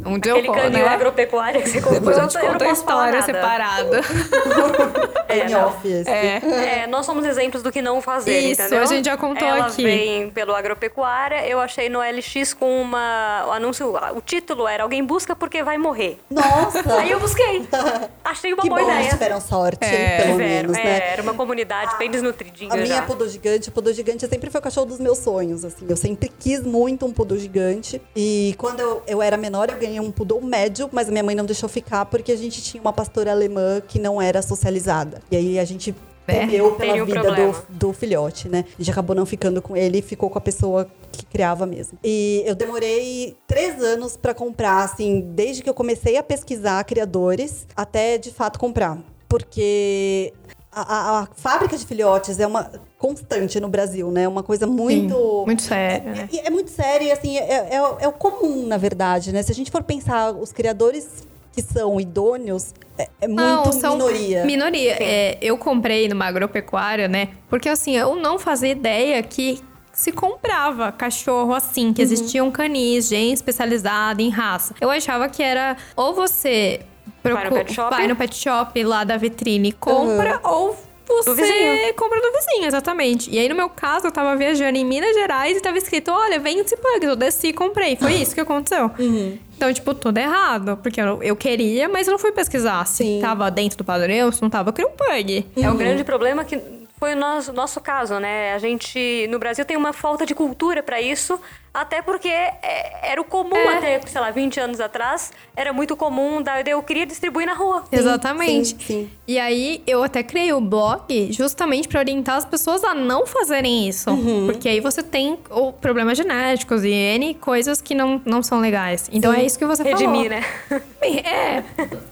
Um 0.06 0.18
dia 0.18 0.34
Aquele 0.34 0.48
eu 0.48 0.54
canil 0.54 0.86
né? 0.86 0.88
agropecuária 0.88 1.62
que 1.62 1.70
você 1.70 1.80
contou, 1.82 2.00
Depois 2.00 2.18
eu 2.18 2.28
te 2.28 2.40
conto 2.40 2.64
a 2.64 2.72
história 2.72 3.22
separada. 3.22 4.02
É, 5.32 5.48
não. 5.48 5.74
esse. 5.86 6.10
É. 6.10 6.42
É, 6.84 6.88
nós 6.88 7.06
somos 7.06 7.26
exemplos 7.26 7.64
do 7.64 7.72
que 7.72 7.82
não 7.82 8.02
fazer, 8.02 8.38
Isso, 8.38 8.64
entendeu? 8.64 8.82
a 8.84 8.86
gente 8.86 9.06
já 9.06 9.16
contou 9.16 9.48
Ela 9.48 9.68
aqui. 9.68 9.82
vem 9.82 10.30
pelo 10.30 10.54
agropecuária, 10.54 11.48
eu 11.48 11.58
achei 11.58 11.88
no 11.88 12.00
LX 12.02 12.54
com 12.54 12.82
uma... 12.82 13.46
O 13.48 13.52
anúncio, 13.54 13.96
o 14.14 14.20
título 14.20 14.68
era 14.68 14.84
Alguém 14.84 15.02
busca 15.06 15.34
porque 15.34 15.64
vai 15.64 15.78
morrer. 15.78 16.20
Nossa! 16.30 16.84
Aí 17.00 17.12
eu 17.12 17.20
busquei. 17.22 17.66
Achei 18.26 18.52
uma 18.54 18.62
que 18.62 18.68
boa 18.70 18.82
bom, 18.82 18.88
eles 18.88 19.00
ideia. 19.00 19.12
tiveram 19.14 19.40
sorte, 19.40 19.78
É. 19.86 20.18
pelo 20.18 20.32
Tiveram, 20.34 20.38
menos, 20.38 20.78
é, 20.78 20.84
né? 20.84 21.12
Era 21.14 21.22
uma 21.22 21.34
comunidade 21.34 21.98
bem 21.98 22.12
desnutridinha 22.12 22.74
A 22.74 22.76
minha 22.76 22.88
já. 22.88 23.02
Poodle 23.12 23.30
gigante, 23.30 23.70
o 23.70 23.72
poodle 23.72 23.94
gigante 23.94 24.28
sempre 24.28 24.50
foi 24.50 24.60
o 24.60 24.64
cachorro 24.64 24.86
dos 24.88 25.00
meus 25.00 25.18
sonhos, 25.20 25.64
assim. 25.66 25.86
Eu 25.88 25.98
sempre 25.98 26.30
quis 26.40 26.62
muito 26.62 27.06
um 27.06 27.12
poodle 27.12 27.38
gigante. 27.38 28.02
E 28.16 28.56
quando 28.58 28.80
eu, 28.80 29.02
eu 29.08 29.22
era 29.22 29.38
menor, 29.38 29.70
eu 29.70 29.78
ganhei 29.78 30.00
um 30.00 30.12
poodle 30.12 30.42
médio, 30.42 30.90
mas 30.92 31.08
a 31.08 31.12
minha 31.12 31.24
mãe 31.24 31.36
não 31.36 31.46
deixou 31.46 31.70
ficar 31.70 32.06
porque 32.06 32.32
a 32.32 32.38
gente 32.38 32.62
tinha 32.62 32.82
uma 32.82 32.94
pastora 32.94 33.32
alemã 33.32 33.82
que 33.86 34.00
não 34.00 34.22
era 34.22 34.42
socializada. 34.42 35.22
E 35.32 35.36
aí 35.36 35.60
a 35.60 35.66
gente 35.66 35.94
temeu 36.26 36.76
pela 36.76 37.04
vida 37.06 37.22
do, 37.70 37.88
do 37.88 37.94
filhote, 37.94 38.48
né? 38.48 38.64
A 38.76 38.82
gente 38.82 38.92
acabou 38.92 39.16
não 39.16 39.26
ficando 39.26 39.62
com 39.62 39.76
ele 39.76 39.98
e 39.98 40.02
ficou 40.02 40.30
com 40.30 40.38
a 40.38 40.42
pessoa 40.42 40.88
que 41.12 41.26
criava 41.26 41.66
mesmo. 41.66 41.98
E 42.04 42.44
eu 42.46 42.56
demorei 42.56 43.36
três 43.48 43.82
anos 43.84 44.16
pra 44.16 44.34
comprar, 44.34 44.84
assim, 44.84 45.22
desde 45.34 45.62
que 45.64 45.70
eu 45.70 45.74
comecei 45.74 46.16
a 46.18 46.24
pesquisar 46.24 46.82
criadores 46.86 47.68
até 47.76 48.18
de 48.18 48.32
fato 48.32 48.58
comprar. 48.60 48.98
Porque 49.28 50.32
a, 50.72 50.82
a- 50.82 51.20
a 51.22 51.28
fábrica 51.36 51.76
de 51.78 51.86
filhotes 51.86 52.40
é 52.40 52.48
uma 52.48 52.72
constante 53.02 53.60
no 53.60 53.68
Brasil, 53.68 54.12
né? 54.12 54.28
Uma 54.28 54.44
coisa 54.44 54.68
muito. 54.68 55.16
Sim, 55.16 55.46
muito 55.48 55.62
sério, 55.64 56.12
né? 56.12 56.30
E 56.32 56.40
É, 56.40 56.50
muito 56.52 56.70
sério 56.70 57.08
e, 57.08 57.12
assim, 57.12 57.36
é, 57.36 57.42
é, 57.72 57.76
é 58.02 58.08
o 58.08 58.12
comum, 58.14 58.68
na 58.68 58.78
verdade, 58.78 59.34
né? 59.34 59.42
Se 59.42 59.52
a 59.52 59.56
gente 59.56 59.72
for 59.72 59.82
pensar, 59.82 60.32
os 60.34 60.52
criadores 60.54 61.28
que 61.52 61.64
são 61.64 62.00
idôneos, 62.00 62.74
é, 62.98 63.10
é 63.22 63.28
muito 63.28 63.42
Não, 63.42 63.72
são 63.74 63.94
minoria. 63.98 64.46
Minoria. 64.46 64.98
É, 65.02 65.38
eu 65.42 65.58
comprei 65.58 66.08
numa 66.08 66.26
agropecuária, 66.26 67.08
né? 67.08 67.30
Porque 67.50 67.68
assim, 67.68 67.98
eu 67.98 68.16
não 68.16 68.38
fazia 68.38 68.70
ideia 68.70 69.22
que 69.24 69.60
se 69.92 70.12
comprava 70.12 70.92
cachorro 70.92 71.54
assim, 71.56 71.92
que 71.94 72.02
existia 72.04 72.44
um 72.44 72.52
canis, 72.52 73.08
gente 73.10 73.34
especializado 73.34 74.22
em 74.22 74.30
raça. 74.30 74.74
Eu 74.80 74.90
achava 74.92 75.28
que 75.28 75.42
era 75.44 75.76
ou 75.96 76.14
você 76.14 76.82
Vai 77.24 77.34
no 77.34 77.40
procu- 77.40 77.56
pet 77.56 77.74
shop. 77.74 77.90
vai 77.90 78.08
no 78.08 78.16
pet 78.16 78.36
shop 78.36 78.84
lá 78.84 79.04
da 79.04 79.18
vitrine 79.18 79.70
e 79.70 79.72
compra, 79.74 80.40
ou 80.44 80.70
Do 80.74 80.78
você 81.18 81.34
vizinho. 81.36 81.94
compra 81.96 82.22
do 82.22 82.32
vizinho, 82.32 82.66
exatamente. 82.68 83.30
E 83.30 83.38
aí, 83.40 83.48
no 83.50 83.56
meu 83.56 83.70
caso, 83.70 84.08
eu 84.08 84.12
tava 84.12 84.36
viajando 84.36 84.78
em 84.78 84.86
Minas 84.86 85.14
Gerais 85.14 85.58
e 85.58 85.62
tava 85.62 85.78
escrito: 85.78 86.12
olha, 86.12 86.40
vem 86.40 86.60
esse 86.60 86.76
pug. 86.78 87.06
Eu 87.06 87.16
desci 87.16 87.48
e 87.48 87.54
comprei. 87.54 87.96
Foi 87.96 88.14
isso 88.14 88.34
que 88.34 88.42
aconteceu. 88.42 88.92
Então, 89.62 89.72
tipo, 89.72 89.94
tudo 89.94 90.18
errado. 90.18 90.76
Porque 90.82 91.00
eu, 91.00 91.22
eu 91.22 91.36
queria, 91.36 91.88
mas 91.88 92.08
eu 92.08 92.14
não 92.14 92.18
fui 92.18 92.32
pesquisar 92.32 92.84
se 92.88 93.04
Sim. 93.04 93.20
tava 93.22 93.52
dentro 93.52 93.78
do 93.78 93.84
padrão, 93.84 94.32
se 94.32 94.42
não 94.42 94.50
tava. 94.50 94.70
Eu 94.70 94.74
queria 94.74 94.90
um 94.90 94.96
pug. 94.96 95.46
É 95.56 95.70
o 95.70 95.76
grande 95.76 96.04
problema 96.04 96.44
que 96.44 96.60
foi 96.98 97.14
o 97.14 97.16
nosso, 97.16 97.54
nosso 97.54 97.80
caso, 97.80 98.20
né? 98.20 98.56
A 98.56 98.58
gente, 98.58 99.28
no 99.30 99.38
Brasil, 99.38 99.64
tem 99.64 99.78
uma 99.78 99.94
falta 99.94 100.26
de 100.26 100.34
cultura 100.34 100.82
pra 100.82 101.00
isso, 101.00 101.40
até 101.74 102.02
porque 102.02 102.28
é, 102.28 103.12
era 103.12 103.22
o 103.22 103.24
comum 103.24 103.56
É. 103.56 103.78
até, 103.78 104.02
sei 104.02 104.20
lá, 104.22 104.30
20 104.32 104.60
anos 104.60 104.80
atrás, 104.80 105.32
era 105.56 105.72
muito 105.72 105.96
comum, 105.96 106.42
daí 106.42 106.64
eu 106.68 106.82
queria 106.84 107.06
distribuir 107.06 107.46
na 107.48 107.54
rua. 107.54 107.84
Exatamente. 107.92 108.70
sim, 108.70 108.78
sim. 108.80 109.10
E 109.28 109.40
aí, 109.40 109.82
eu 109.88 110.04
até 110.04 110.22
criei 110.24 110.52
o 110.52 110.60
blog 110.60 111.32
justamente 111.32 111.88
pra 111.88 112.00
orientar 112.00 112.36
as 112.36 112.44
pessoas 112.46 112.84
a 112.84 112.94
não 112.94 113.26
fazerem 113.26 113.88
isso. 113.88 114.10
Uhum. 114.10 114.48
Porque 114.48 114.68
aí 114.68 114.80
você 114.82 115.02
tem 115.02 115.40
ou 115.50 115.72
problemas 115.72 116.18
genéticos 116.18 116.84
e 116.84 116.90
N 116.92 117.34
coisas 117.36 117.82
que 117.82 117.96
não, 117.96 118.22
não 118.26 118.44
são 118.44 118.60
legais. 118.60 119.10
Então 119.12 119.34
é 119.34 119.44
isso 119.44 119.58
que 119.58 119.66
você 119.66 119.84
Redimir, 119.84 120.30
falou. 120.32 120.82
né? 120.82 120.82
É. 121.24 121.64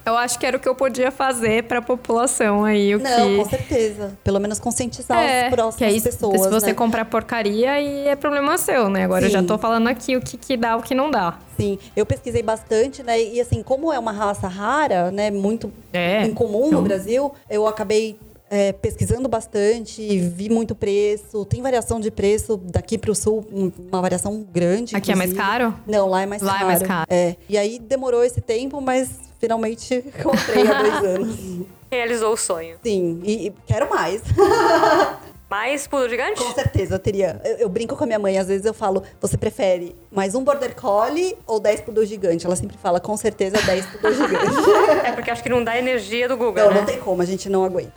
Eu 0.06 0.16
acho 0.18 0.40
que 0.40 0.46
era 0.46 0.58
o 0.58 0.60
que 0.60 0.68
eu 0.68 0.76
podia 0.76 1.12
fazer 1.12 1.64
pra 1.64 1.82
população 1.82 2.64
aí. 2.64 2.96
O 2.96 3.00
Não, 3.00 3.28
que... 3.30 3.38
com 3.38 3.46
certeza. 3.50 4.18
Pelo 4.24 4.40
menos 4.40 4.60
conscientizar 4.60 5.18
É, 5.22 5.44
as 5.48 5.54
próximas 5.54 5.76
que 5.76 5.84
aí, 5.84 6.02
pessoas, 6.02 6.42
se 6.42 6.50
você 6.50 6.68
né? 6.68 6.74
comprar 6.74 7.06
porcaria, 7.06 7.72
aí 7.74 8.08
é 8.08 8.16
problema 8.16 8.58
seu, 8.58 8.90
né? 8.90 9.04
Agora 9.04 9.26
eu 9.26 9.30
já 9.30 9.40
Sim. 9.42 9.46
Tô 9.50 9.58
falando 9.58 9.88
aqui 9.88 10.16
o 10.16 10.22
que, 10.22 10.38
que 10.38 10.56
dá, 10.56 10.76
o 10.78 10.82
que 10.84 10.94
não 10.96 11.10
dá. 11.12 11.38
Sim, 11.58 11.78
eu 11.96 12.06
pesquisei 12.06 12.42
bastante, 12.44 13.02
né? 13.04 13.22
E 13.22 13.42
assim, 13.42 13.62
como 13.64 13.92
é 13.92 13.98
uma 14.00 14.12
raça 14.12 14.48
rara, 14.48 15.12
né? 15.12 15.30
Muito 15.32 15.72
É. 15.92 16.24
incomum 16.26 16.68
Então- 16.68 16.82
no 16.82 16.88
Brasil, 16.88 17.32
eu 17.50 17.68
acabei 17.68 18.18
é, 18.52 18.72
pesquisando 18.74 19.28
bastante, 19.30 20.02
vi 20.22 20.50
muito 20.50 20.74
preço. 20.74 21.46
Tem 21.46 21.62
variação 21.62 22.00
de 22.00 22.10
preço 22.10 22.58
daqui 22.58 22.98
pro 22.98 23.14
sul, 23.14 23.46
um- 23.54 23.72
uma 23.92 24.02
variação 24.02 24.44
grande. 24.52 24.96
Aqui 24.96 25.12
é 25.12 25.16
mais 25.16 25.30
inclusive. 25.30 25.52
caro? 25.60 25.76
Não, 25.86 26.08
lá 26.10 26.24
é 26.24 26.26
mais 26.26 26.42
Lá 26.42 26.50
é 26.50 26.54
caro. 26.56 26.66
mais 26.68 26.82
caro. 26.82 27.06
É. 27.12 27.36
E 27.48 27.56
aí 27.58 27.78
demorou 27.78 28.24
esse 28.24 28.42
tempo, 28.42 28.82
mas 28.82 29.08
finalmente 29.40 30.04
comprei 30.24 30.66
há 30.68 30.82
dois 30.82 30.96
anos. 31.06 31.38
Realizou 31.92 32.34
o 32.34 32.38
sonho. 32.38 32.78
Sim, 32.84 33.22
e, 33.24 33.48
e 33.48 33.54
quero 33.68 33.88
mais. 33.88 34.22
Mais 35.50 35.88
poodle 35.88 36.08
gigante? 36.10 36.44
Com 36.44 36.54
certeza, 36.54 36.96
eu 36.96 37.00
teria. 37.00 37.42
Eu, 37.44 37.58
eu 37.58 37.70
brinco 37.70 37.96
com 37.96 38.04
a 38.04 38.08
minha 38.08 38.20
mãe, 38.20 38.38
às 38.38 38.48
vezes 38.48 38.66
eu 38.66 38.74
falo, 38.74 39.02
você 39.20 39.36
prefere 39.38 39.96
mais 40.12 40.36
um 40.36 40.44
border 40.44 40.76
collie 40.76 41.36
ou 41.48 41.60
10 41.60 41.82
poodle 41.82 42.06
gigante? 42.06 42.46
Ela 42.46 42.56
sempre 42.56 42.78
fala, 42.78 43.00
com 43.00 43.18
certeza 43.18 43.60
10 43.62 43.86
poodle 43.88 44.14
gigante. 44.14 44.46
É 45.04 45.12
porque 45.12 45.32
acho 45.32 45.42
que 45.42 45.50
não 45.50 45.64
dá 45.64 45.78
energia 45.78 46.28
do 46.28 46.38
Google, 46.38 46.66
Não, 46.66 46.72
né? 46.72 46.80
não 46.80 46.86
tem 46.86 47.00
como, 47.00 47.22
a 47.22 47.26
gente 47.26 47.50
não 47.50 47.64
aguenta. 47.66 47.94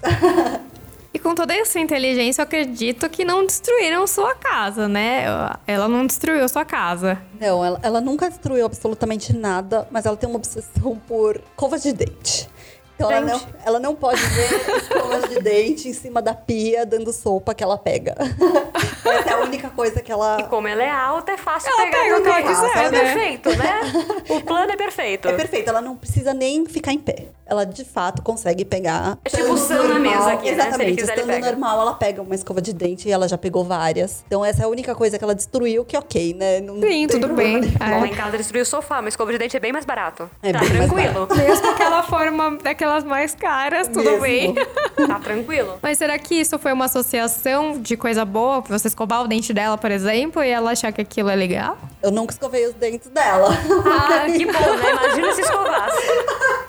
E 1.13 1.19
com 1.19 1.35
toda 1.35 1.55
essa 1.55 1.79
inteligência, 1.79 2.41
eu 2.41 2.45
acredito 2.45 3.07
que 3.11 3.23
não 3.23 3.45
destruíram 3.45 4.07
sua 4.07 4.35
casa, 4.35 4.89
né? 4.89 5.25
Ela 5.67 5.87
não 5.89 6.07
destruiu 6.07 6.49
sua 6.49 6.65
casa. 6.65 7.21
Não, 7.39 7.63
ela, 7.63 7.79
ela 7.83 8.01
nunca 8.01 8.31
destruiu 8.31 8.65
absolutamente 8.65 9.37
nada, 9.37 9.87
mas 9.91 10.07
ela 10.07 10.17
tem 10.17 10.27
uma 10.27 10.37
obsessão 10.39 10.97
por 11.07 11.39
covas 11.55 11.83
de 11.83 11.93
dente. 11.93 12.49
Então 12.95 13.11
ela 13.11 13.27
não, 13.27 13.41
ela 13.65 13.81
não 13.81 13.95
pode 13.95 14.21
ver 14.23 14.77
escovas 14.77 15.29
de 15.29 15.41
dente 15.41 15.89
em 15.89 15.93
cima 15.93 16.23
da 16.23 16.35
pia 16.35 16.85
dando 16.87 17.13
sopa 17.13 17.55
que 17.55 17.63
ela 17.65 17.77
pega. 17.79 18.15
Essa 19.05 19.31
é 19.31 19.33
a 19.33 19.41
única 19.41 19.69
coisa 19.71 20.01
que 20.01 20.11
ela. 20.13 20.39
E 20.41 20.45
como 20.45 20.69
ela 20.69 20.83
é 20.83 20.91
alta, 20.91 21.33
é 21.33 21.37
fácil 21.37 21.71
Ela 21.71 21.85
pegar 21.91 21.99
pega 22.03 22.17
o 22.19 22.23
que 22.23 22.49
quiser, 22.49 22.77
É 22.77 22.91
né? 22.91 23.01
perfeito, 23.01 23.57
né? 23.57 23.81
O 24.29 24.41
plano 24.43 24.71
é 24.73 24.77
perfeito. 24.77 25.29
É 25.29 25.33
perfeito, 25.33 25.69
ela 25.69 25.81
não 25.81 25.97
precisa 25.97 26.33
nem 26.33 26.65
ficar 26.67 26.93
em 26.93 26.99
pé. 26.99 27.27
Ela 27.47 27.65
de 27.67 27.85
fato 27.85 28.23
consegue 28.23 28.65
pegar. 28.65 29.19
É 29.25 29.29
tipo 29.31 29.53
o 29.53 29.89
na 29.89 29.99
mesa 29.99 30.33
aqui, 30.33 30.51
né? 30.53 30.55
Se 30.55 30.61
ele 30.61 30.63
Exatamente. 30.63 30.97
quiser, 30.97 31.13
ele 31.13 31.21
Estando 31.23 31.27
pega. 31.35 31.47
normal, 31.51 31.81
ela 31.81 31.95
pega 31.95 32.23
uma 32.23 32.35
escova 32.35 32.63
de 32.63 32.73
dente 32.73 33.09
e 33.09 33.13
ela 33.13 33.29
já 33.29 33.37
pegou 33.37 33.65
várias. 33.65 34.23
Então 34.27 34.45
essa 34.45 34.63
é 34.63 34.65
a 34.65 34.69
única 34.69 34.95
coisa 34.95 35.19
que 35.19 35.25
ela 35.25 35.35
destruiu, 35.35 35.85
que 35.85 35.97
ok, 35.97 36.35
né? 36.35 36.61
Não 36.61 36.81
Sim, 36.81 37.07
tudo 37.09 37.27
problema 37.27 37.61
bem. 37.61 37.75
É. 37.81 37.99
Bom, 37.99 38.07
em 38.07 38.15
casa 38.15 38.37
destruir 38.39 38.63
o 38.63 38.67
sofá, 38.67 39.03
mas 39.03 39.13
escova 39.15 39.33
de 39.33 39.39
dente 39.39 39.57
é 39.57 39.61
bem 39.61 39.73
mais 39.73 39.85
barato. 39.85 40.31
É 40.43 40.53
tá 40.53 40.61
bem 40.61 40.69
mais 40.79 40.91
tranquilo. 40.91 41.29
Mesmo 41.37 41.75
que 41.75 41.83
ela 41.83 42.03
for 42.03 42.27
uma 42.29 42.57
daquelas 42.83 43.05
mais 43.05 43.35
caras, 43.35 43.87
tudo 43.87 44.03
Mesmo. 44.05 44.21
bem. 44.23 44.55
Tá 45.07 45.19
tranquilo. 45.19 45.79
Mas 45.83 45.99
será 45.99 46.17
que 46.19 46.35
isso 46.35 46.59
foi 46.59 46.73
uma 46.73 46.85
associação 46.85 47.81
de 47.81 47.97
coisa 47.97 48.25
boa? 48.25 48.61
Você 48.61 48.89
escovar 48.89 49.23
o 49.23 49.27
dente 49.29 49.53
dela, 49.53 49.77
por 49.79 49.91
exemplo, 49.91 50.43
e 50.45 50.49
ela 50.49 50.71
achar 50.73 50.93
que 50.93 51.01
aquilo 51.01 51.29
é 51.31 51.35
legal? 51.35 51.77
Eu 52.03 52.11
nunca 52.11 52.33
escovei 52.33 52.67
os 52.67 52.75
dentes 52.75 53.09
dela. 53.09 53.49
Ah, 53.85 54.27
que 54.31 54.45
bom, 54.45 54.53
né? 54.77 54.91
Imagina 54.91 55.33
se 55.33 55.41
escovasse. 55.41 56.03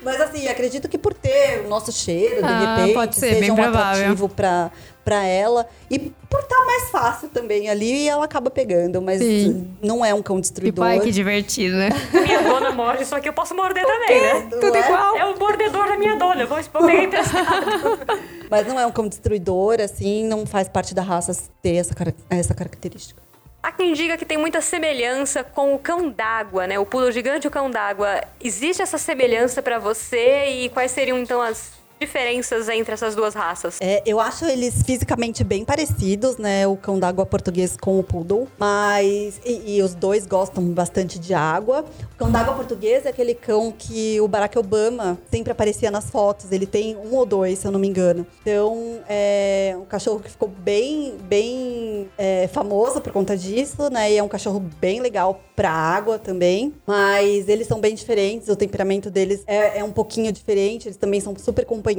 Mas 0.02 0.21
assim, 0.21 0.47
acredito 0.47 0.88
que 0.88 0.97
por 0.97 1.13
ter 1.13 1.63
o 1.65 1.69
nosso 1.69 1.91
cheiro, 1.91 2.38
de 2.38 2.43
Ah, 2.43 2.76
repente, 2.78 2.93
pode 2.93 3.15
ser, 3.15 3.28
seja 3.30 3.39
bem 3.41 3.52
um 3.52 3.56
provável. 3.56 4.02
atrativo 4.04 4.30
pra, 4.30 4.71
pra 5.04 5.24
ela. 5.26 5.68
E 5.89 6.00
por 6.00 6.39
estar 6.39 6.66
mais 6.66 6.89
fácil 6.89 7.30
também 7.30 7.70
ali, 7.70 8.08
ela 8.08 8.26
acaba 8.26 8.50
pegando. 8.50 9.02
Mas 9.02 9.20
Sim. 9.20 9.72
não 9.82 10.04
é 10.04 10.13
um 10.13 10.22
cão 10.22 10.36
Tipo, 10.38 10.42
destruidor. 10.42 10.86
ai, 10.86 11.00
que 11.00 11.12
divertido, 11.12 11.76
né? 11.76 11.89
Minha 12.12 12.42
dona 12.42 12.72
morde, 12.72 13.06
só 13.06 13.20
que 13.20 13.28
eu 13.30 13.34
posso 13.34 13.56
morder 13.56 13.86
também, 13.86 14.22
né? 14.22 14.48
Não 14.52 14.60
Tudo 14.60 14.76
é? 14.76 14.80
igual. 14.80 15.18
É 15.18 15.26
o 15.26 15.38
mordedor 15.39 15.88
da 15.88 15.98
minha 15.98 16.16
dona. 16.16 16.42
Eu 16.42 16.48
vou 16.48 16.58
pegar 16.58 17.04
emprestado. 17.04 18.00
Mas 18.50 18.68
não 18.68 18.80
é 18.80 18.86
um 18.86 18.92
cão 18.92 19.08
destruidor, 19.08 19.80
assim, 19.82 20.26
não 20.26 20.46
faz 20.46 20.68
parte 20.68 20.94
da 20.94 21.02
raça 21.02 21.36
ter 21.62 21.76
essa, 21.76 21.94
essa 22.30 22.54
característica. 22.54 23.22
Há 23.63 23.72
quem 23.72 23.94
diga 23.94 24.18
que 24.18 24.26
tem 24.26 24.38
muita 24.38 24.60
semelhança 24.60 25.44
com 25.44 25.74
o 25.74 25.80
cão 25.80 26.10
d'água, 26.10 26.68
né? 26.68 26.78
O 26.78 26.86
poodle 26.86 27.12
gigante 27.12 27.46
e 27.46 27.48
o 27.48 27.52
cão 27.52 27.72
d'água. 27.72 28.22
Existe 28.44 28.82
essa 28.82 28.98
semelhança 28.98 29.62
pra 29.62 29.80
você? 29.80 30.48
E 30.50 30.70
quais 30.70 30.92
seriam, 30.92 31.18
então, 31.18 31.42
as 31.42 31.72
diferenças 32.04 32.68
entre 32.70 32.94
essas 32.94 33.16
duas 33.16 33.34
raças? 33.34 33.78
É, 33.82 34.04
eu 34.06 34.20
acho 34.20 34.46
eles 34.46 34.84
fisicamente 34.84 35.44
bem 35.44 35.63
parecidos, 35.63 36.38
né? 36.38 36.68
O 36.68 36.76
cão 36.76 37.00
d'água 37.00 37.26
português 37.26 37.78
com 37.78 37.98
o 37.98 38.04
poodle. 38.04 38.48
Mas. 38.58 39.39
E, 39.46 39.78
e 39.78 39.82
os 39.82 39.96
dois 39.96 40.26
gostam 40.26 40.63
bastante 40.66 41.18
de 41.18 41.34
água. 41.34 41.86
O 42.13 42.18
cão 42.18 42.32
d'água 42.32 42.54
português 42.56 43.06
é 43.06 43.10
aquele 43.10 43.34
cão 43.34 43.72
que 43.72 44.20
o 44.20 44.28
Barack 44.28 44.58
Obama 44.58 45.18
sempre 45.32 45.52
aparecia 45.52 45.89
nas 45.89 46.10
fotos. 46.10 46.52
Ele 46.52 46.66
tem 46.66 46.96
um 46.98 47.16
ou 47.16 47.26
dois, 47.26 47.60
se 47.60 47.68
eu 47.68 47.72
não 47.72 47.80
me 47.80 47.88
engano. 47.88 48.26
Então, 48.42 49.00
é 49.08 49.76
um 49.80 49.86
cachorro 49.86 50.20
que 50.20 50.30
ficou 50.30 50.50
bem, 50.50 51.16
bem 51.24 52.10
é, 52.18 52.48
famoso 52.48 53.02
por 53.02 53.13
conta 53.13 53.38
disso, 53.38 53.89
né? 53.89 54.12
E 54.12 54.18
é 54.18 54.24
um 54.24 54.28
cachorro 54.28 54.60
bem 54.80 55.00
legal 55.00 55.42
pra 55.56 55.72
água 55.72 56.20
também. 56.20 56.74
Mas 56.86 57.48
eles 57.48 57.68
são 57.68 57.80
bem 57.80 57.96
diferentes. 57.96 58.50
O 58.50 58.56
temperamento 58.56 59.10
deles 59.10 59.44
é, 59.48 59.80
é 59.80 59.84
um 59.84 59.92
pouquinho 59.92 60.32
diferente. 60.32 60.88
Eles 60.88 60.98
também 60.98 61.22
são 61.22 61.34
super 61.38 61.66
companheiros. 61.66 61.92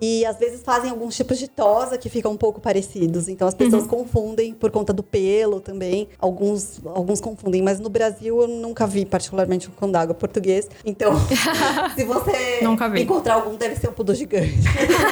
E 0.00 0.24
às 0.24 0.38
vezes 0.38 0.62
fazem 0.62 0.90
alguns 0.90 1.16
tipos 1.16 1.38
de 1.38 1.48
tosa 1.48 1.96
que 1.98 2.08
ficam 2.08 2.32
um 2.32 2.36
pouco 2.36 2.60
parecidos. 2.60 3.28
Então 3.28 3.46
as 3.46 3.54
pessoas 3.54 3.86
confundem 3.86 4.54
por 4.54 4.70
conta 4.70 4.92
do 4.92 5.02
pelo 5.02 5.60
também. 5.60 6.08
Alguns, 6.18 6.80
alguns 6.86 7.20
confundem. 7.20 7.62
Mas 7.62 7.80
no 7.80 7.88
Brasil 7.88 8.40
eu 8.40 8.48
nunca 8.48 8.86
vi, 8.86 9.04
particularmente, 9.04 9.68
um 9.68 9.72
cão 9.72 9.90
d'água 9.90 10.14
português. 10.14 10.68
Então, 10.84 11.12
se 11.96 12.04
você 12.04 12.60
Nunca 12.62 12.88
vi. 12.88 13.02
encontrar 13.02 13.34
algum, 13.34 13.54
deve 13.56 13.76
ser 13.76 13.88
um 13.88 13.92
poodle 13.92 14.14
gigante. 14.14 14.54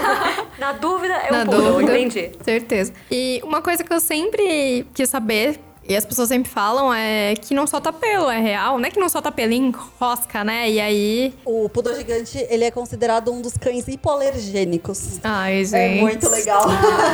Na 0.58 0.72
dúvida, 0.72 1.14
é 1.14 1.30
Na 1.30 1.42
um 1.42 1.46
poodle, 1.46 1.72
dúvida. 1.72 1.98
entendi. 1.98 2.32
Certeza. 2.44 2.92
E 3.10 3.40
uma 3.44 3.60
coisa 3.60 3.82
que 3.84 3.92
eu 3.92 4.00
sempre 4.00 4.86
quis 4.94 5.08
saber, 5.08 5.58
e 5.88 5.96
as 5.96 6.04
pessoas 6.04 6.28
sempre 6.28 6.50
falam, 6.50 6.92
é 6.92 7.34
que 7.34 7.54
não 7.54 7.66
solta 7.66 7.92
pelo, 7.92 8.30
é 8.30 8.40
real. 8.40 8.78
Não 8.78 8.86
é 8.86 8.90
que 8.90 8.98
não 8.98 9.08
solta 9.08 9.30
pelo, 9.30 9.52
enrosca, 9.52 10.42
né? 10.44 10.70
E 10.70 10.80
aí. 10.80 11.34
O 11.44 11.68
poodle 11.68 11.94
gigante, 11.94 12.38
ele 12.48 12.64
é 12.64 12.70
considerado 12.70 13.30
um 13.30 13.40
dos 13.40 13.54
cães 13.56 13.86
hipoalergênicos. 13.86 15.20
Ai, 15.22 15.64
gente. 15.64 15.98
É 15.98 16.00
muito 16.00 16.28
legal. 16.28 16.62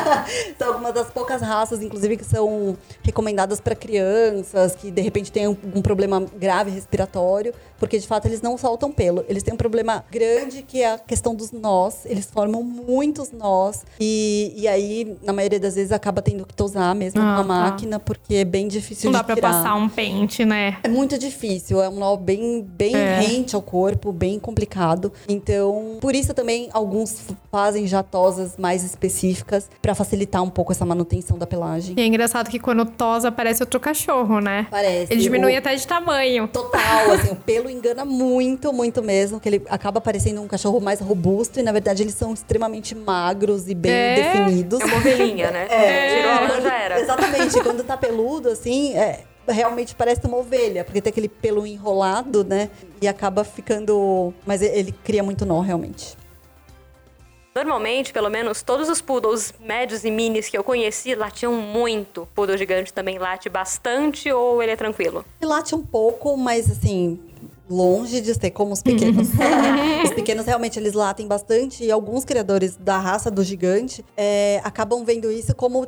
são 0.59 0.69
algumas 0.69 0.95
das 0.95 1.09
poucas 1.11 1.41
raças, 1.43 1.83
inclusive, 1.83 2.17
que 2.17 2.25
são 2.25 2.77
recomendadas 3.03 3.61
para 3.61 3.75
crianças 3.75 4.75
que 4.75 4.91
de 4.91 5.01
repente 5.03 5.33
têm 5.33 5.47
algum 5.47 5.83
problema 5.83 6.25
grave 6.37 6.71
respiratório, 6.71 7.53
porque 7.79 7.99
de 7.99 8.07
fato 8.07 8.27
eles 8.27 8.41
não 8.43 8.57
soltam 8.57 8.93
pelo. 8.93 9.25
Eles 9.29 9.43
têm 9.43 9.55
um 9.55 9.57
problema 9.57 10.05
grande 10.11 10.63
que 10.63 10.83
é 10.83 10.93
a 10.93 10.99
questão 10.99 11.35
dos 11.35 11.51
nós. 11.51 12.05
Eles 12.05 12.27
formam 12.27 12.63
muitos 12.63 13.33
nós 13.33 13.85
e, 13.99 14.53
e 14.57 14.69
aí, 14.69 15.17
na 15.23 15.33
maioria 15.33 15.59
das 15.59 15.75
vezes, 15.75 15.93
acaba 15.93 16.23
tendo 16.23 16.47
que 16.47 16.55
tosar 16.55 16.95
mesmo 16.95 17.21
Ah, 17.21 17.25
uma 17.25 17.37
tá. 17.39 17.45
máquina, 17.45 17.99
porque 17.99 18.37
é 18.37 18.45
bem 18.45 18.60
difícil 18.69 19.11
Não 19.11 19.13
de 19.13 19.19
dá 19.19 19.25
pra 19.25 19.35
tirar. 19.35 19.51
passar 19.53 19.75
um 19.75 19.89
pente, 19.89 20.45
né? 20.45 20.79
É 20.83 20.89
muito 20.89 21.19
difícil, 21.19 21.81
é 21.83 21.89
um 21.89 21.97
nó 21.99 22.17
bem, 22.17 22.63
bem 22.63 22.95
É. 22.95 23.21
rente 23.21 23.55
ao 23.55 23.63
corpo, 23.63 24.13
bem 24.13 24.39
complicado. 24.39 25.13
Então, 25.29 25.99
por 26.01 26.15
isso 26.15 26.35
também 26.35 26.69
alguns 26.73 27.21
fazem 27.51 27.87
já 27.87 28.03
tosas 28.03 28.57
mais 28.57 28.85
específicas 28.85 29.69
pra 29.83 29.95
facilitar 29.95 30.43
um 30.43 30.51
pouco 30.51 30.73
essa 30.73 30.85
manutenção 30.85 31.39
da 31.39 31.47
pelagem. 31.47 31.95
E 31.97 32.01
é 32.01 32.07
engraçado 32.07 32.49
que 32.51 32.59
quando 32.59 32.85
tosa 32.85 33.31
parece 33.33 33.63
outro 33.63 33.81
cachorro, 33.81 34.41
né? 34.41 34.67
Parece. 34.71 35.13
Ele 35.13 35.23
diminui 35.23 35.55
o- 35.55 35.59
até 35.59 35.75
de 35.75 35.87
tamanho. 35.87 36.49
Total, 36.49 36.81
assim, 37.13 37.33
o 37.33 37.37
pelo 37.37 37.69
engana 37.71 38.05
muito, 38.05 38.73
muito 38.73 39.03
mesmo, 39.03 39.41
que 39.41 39.49
ele 39.49 39.63
acaba 39.69 40.01
parecendo 40.01 40.41
um 40.43 40.47
cachorro 40.49 40.81
mais 40.81 41.01
robusto 41.01 41.59
e 41.59 41.63
na 41.63 41.73
verdade 41.73 42.03
eles 42.03 42.15
são 42.15 42.33
extremamente 42.33 42.95
magros 42.95 43.69
e 43.69 43.75
bem 43.75 43.93
É. 43.93 44.15
definidos. 44.17 44.81
É 44.81 44.85
uma 44.85 44.97
ovelhinha, 44.97 45.51
né? 45.51 45.67
É. 45.71 46.17
Tirou 46.17 46.31
a 46.33 46.41
lã, 46.41 46.61
já 46.61 46.75
era. 46.79 47.01
Exatamente, 47.01 47.61
quando 47.63 47.83
tá 47.85 47.97
peludo, 47.97 48.50
assim, 48.51 48.95
é, 48.97 49.25
realmente 49.49 49.95
parece 49.95 50.27
uma 50.27 50.37
ovelha, 50.39 50.85
porque 50.85 51.01
tem 51.01 51.11
aquele 51.11 51.29
pelo 51.29 51.67
enrolado, 51.67 52.45
né? 52.45 52.71
E 53.01 53.09
acaba 53.09 53.45
ficando. 53.45 54.33
Mas 54.47 54.63
ele- 54.63 54.93
cria 55.05 55.23
muito 55.23 55.45
nó, 55.47 55.61
realmente. 55.61 56.17
Normalmente, 57.53 58.13
pelo 58.13 58.31
menos, 58.31 58.63
todos 58.63 58.89
os 58.89 59.01
poodles 59.01 59.53
médios 59.59 60.05
e 60.05 60.11
minis 60.11 60.49
que 60.49 60.57
eu 60.57 60.63
conheci 60.63 61.17
latiam 61.17 61.53
muito. 61.53 62.29
Poodle 62.33 62.57
gigante 62.57 62.93
também 62.93 63.19
late 63.19 63.49
bastante 63.49 64.31
ou 64.31 64.63
ele 64.63 64.71
é 64.73 64.77
tranquilo? 64.77 65.25
Ele 65.41 65.51
late 65.51 65.75
um 65.75 65.85
pouco, 65.85 66.37
mas 66.37 66.71
assim. 66.71 67.19
Longe 67.69 68.21
de 68.21 68.35
ser 68.35 68.51
como 68.51 68.73
os 68.73 68.83
pequenos. 68.83 69.29
os 70.05 70.11
pequenos 70.13 70.45
realmente 70.47 70.79
eles 70.79 70.93
latem 70.93 71.27
bastante 71.27 71.85
e 71.85 71.91
alguns 71.91 72.25
criadores 72.25 72.77
da 72.77 72.99
raça 72.99 73.31
do 73.31 73.43
gigante 73.45 74.05
é, 74.17 74.61
acabam 74.65 75.05
vendo 75.05 75.31
isso 75.31 75.55
como 75.55 75.87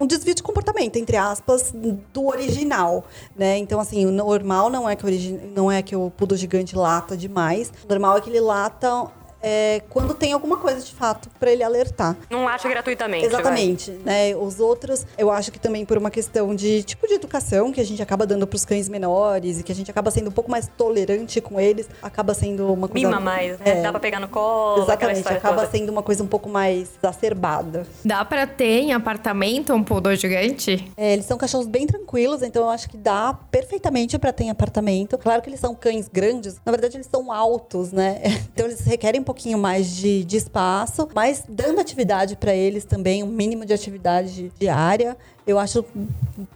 um, 0.00 0.06
desvio 0.06 0.34
de 0.34 0.42
comportamento, 0.42 0.96
entre 0.96 1.16
aspas, 1.16 1.72
do 2.12 2.26
original, 2.26 3.04
né? 3.36 3.58
Então, 3.58 3.78
assim, 3.80 4.06
o 4.06 4.10
normal 4.10 4.70
não 4.70 4.88
é 4.88 4.96
que 4.96 5.04
origi- 5.04 5.40
não 5.54 5.70
é 5.70 5.82
que 5.82 5.94
o 5.94 6.10
poodle 6.10 6.36
gigante 6.36 6.74
lata 6.76 7.16
demais. 7.16 7.72
O 7.84 7.88
normal 7.88 8.16
é 8.16 8.20
que 8.20 8.30
ele 8.30 8.40
lata 8.40 9.06
é, 9.42 9.82
quando 9.88 10.14
tem 10.14 10.32
alguma 10.32 10.56
coisa 10.56 10.80
de 10.84 10.92
fato 10.92 11.28
pra 11.38 11.50
ele 11.50 11.62
alertar. 11.62 12.16
Não 12.30 12.44
late 12.44 12.68
gratuitamente. 12.68 13.26
vai. 13.28 13.40
Exatamente, 13.40 13.90
né? 14.04 14.34
Os 14.36 14.60
outros, 14.60 15.06
eu 15.16 15.30
acho 15.30 15.50
que 15.52 15.58
também 15.58 15.84
por 15.84 15.96
uma 15.98 16.10
questão 16.10 16.54
de 16.54 16.82
tipo 16.82 17.06
de 17.06 17.14
educação 17.14 17.72
que 17.72 17.80
a 17.80 17.84
gente 17.84 18.02
acaba 18.02 18.26
dando 18.26 18.46
pros 18.46 18.64
cães 18.64 18.88
menores 18.88 19.60
e 19.60 19.62
que 19.62 19.72
a 19.72 19.74
gente 19.74 19.90
acaba 19.90 20.10
sendo 20.10 20.28
um 20.28 20.32
pouco 20.32 20.50
mais 20.50 20.68
tolerante 20.76 21.40
com 21.40 21.60
eles, 21.60 21.88
acaba 22.02 22.34
sendo 22.34 22.72
uma 22.72 22.88
coisa 22.88 23.06
Mima 23.08 23.20
mais, 23.20 23.58
né? 23.58 23.78
É, 23.78 23.82
Dá 23.82 23.90
pra 23.90 24.00
pegar 24.00 24.20
no 24.20 24.28
colo, 24.28 24.82
Exatamente, 24.82 25.28
acaba 25.28 25.62
toda. 25.62 25.70
sendo 25.70 25.90
uma 25.90 26.02
coisa 26.02 26.22
um 26.22 26.26
pouco 26.26 26.48
mais 26.48 26.90
exacerbada. 27.02 27.86
Dá 28.04 28.24
pra 28.24 28.46
ter 28.46 28.80
em 28.80 28.92
apartamento 28.92 29.72
um 29.72 29.82
poodle 29.82 30.14
gigante? 30.16 30.90
É, 30.96 31.12
eles 31.12 31.24
são 31.24 31.36
cachorros 31.38 31.66
bem 31.66 31.86
tranquilos, 31.86 32.42
então 32.42 32.64
eu 32.64 32.70
acho 32.70 32.88
que 32.88 32.96
dá 32.96 33.36
perfeitamente 33.50 34.18
pra 34.18 34.32
ter 34.32 34.44
em 34.44 34.50
apartamento. 34.50 35.16
Claro 35.18 35.42
que 35.42 35.48
eles 35.50 35.60
são 35.60 35.74
cães 35.74 36.08
grandes, 36.08 36.60
na 36.64 36.72
verdade 36.72 36.96
eles 36.96 37.06
são 37.10 37.30
altos, 37.32 37.92
né? 37.92 38.20
Então 38.58 38.66
eles 38.66 38.80
requerem 38.80 39.20
um 39.20 39.24
pouquinho 39.28 39.58
mais 39.58 39.94
de, 39.94 40.24
de 40.24 40.38
espaço, 40.38 41.06
mas 41.14 41.44
dando 41.46 41.78
atividade 41.78 42.34
pra 42.34 42.54
eles 42.54 42.86
também, 42.86 43.22
um 43.22 43.26
mínimo 43.26 43.66
de 43.66 43.74
atividade 43.74 44.50
diária. 44.58 45.18
Eu 45.46 45.58
acho 45.58 45.84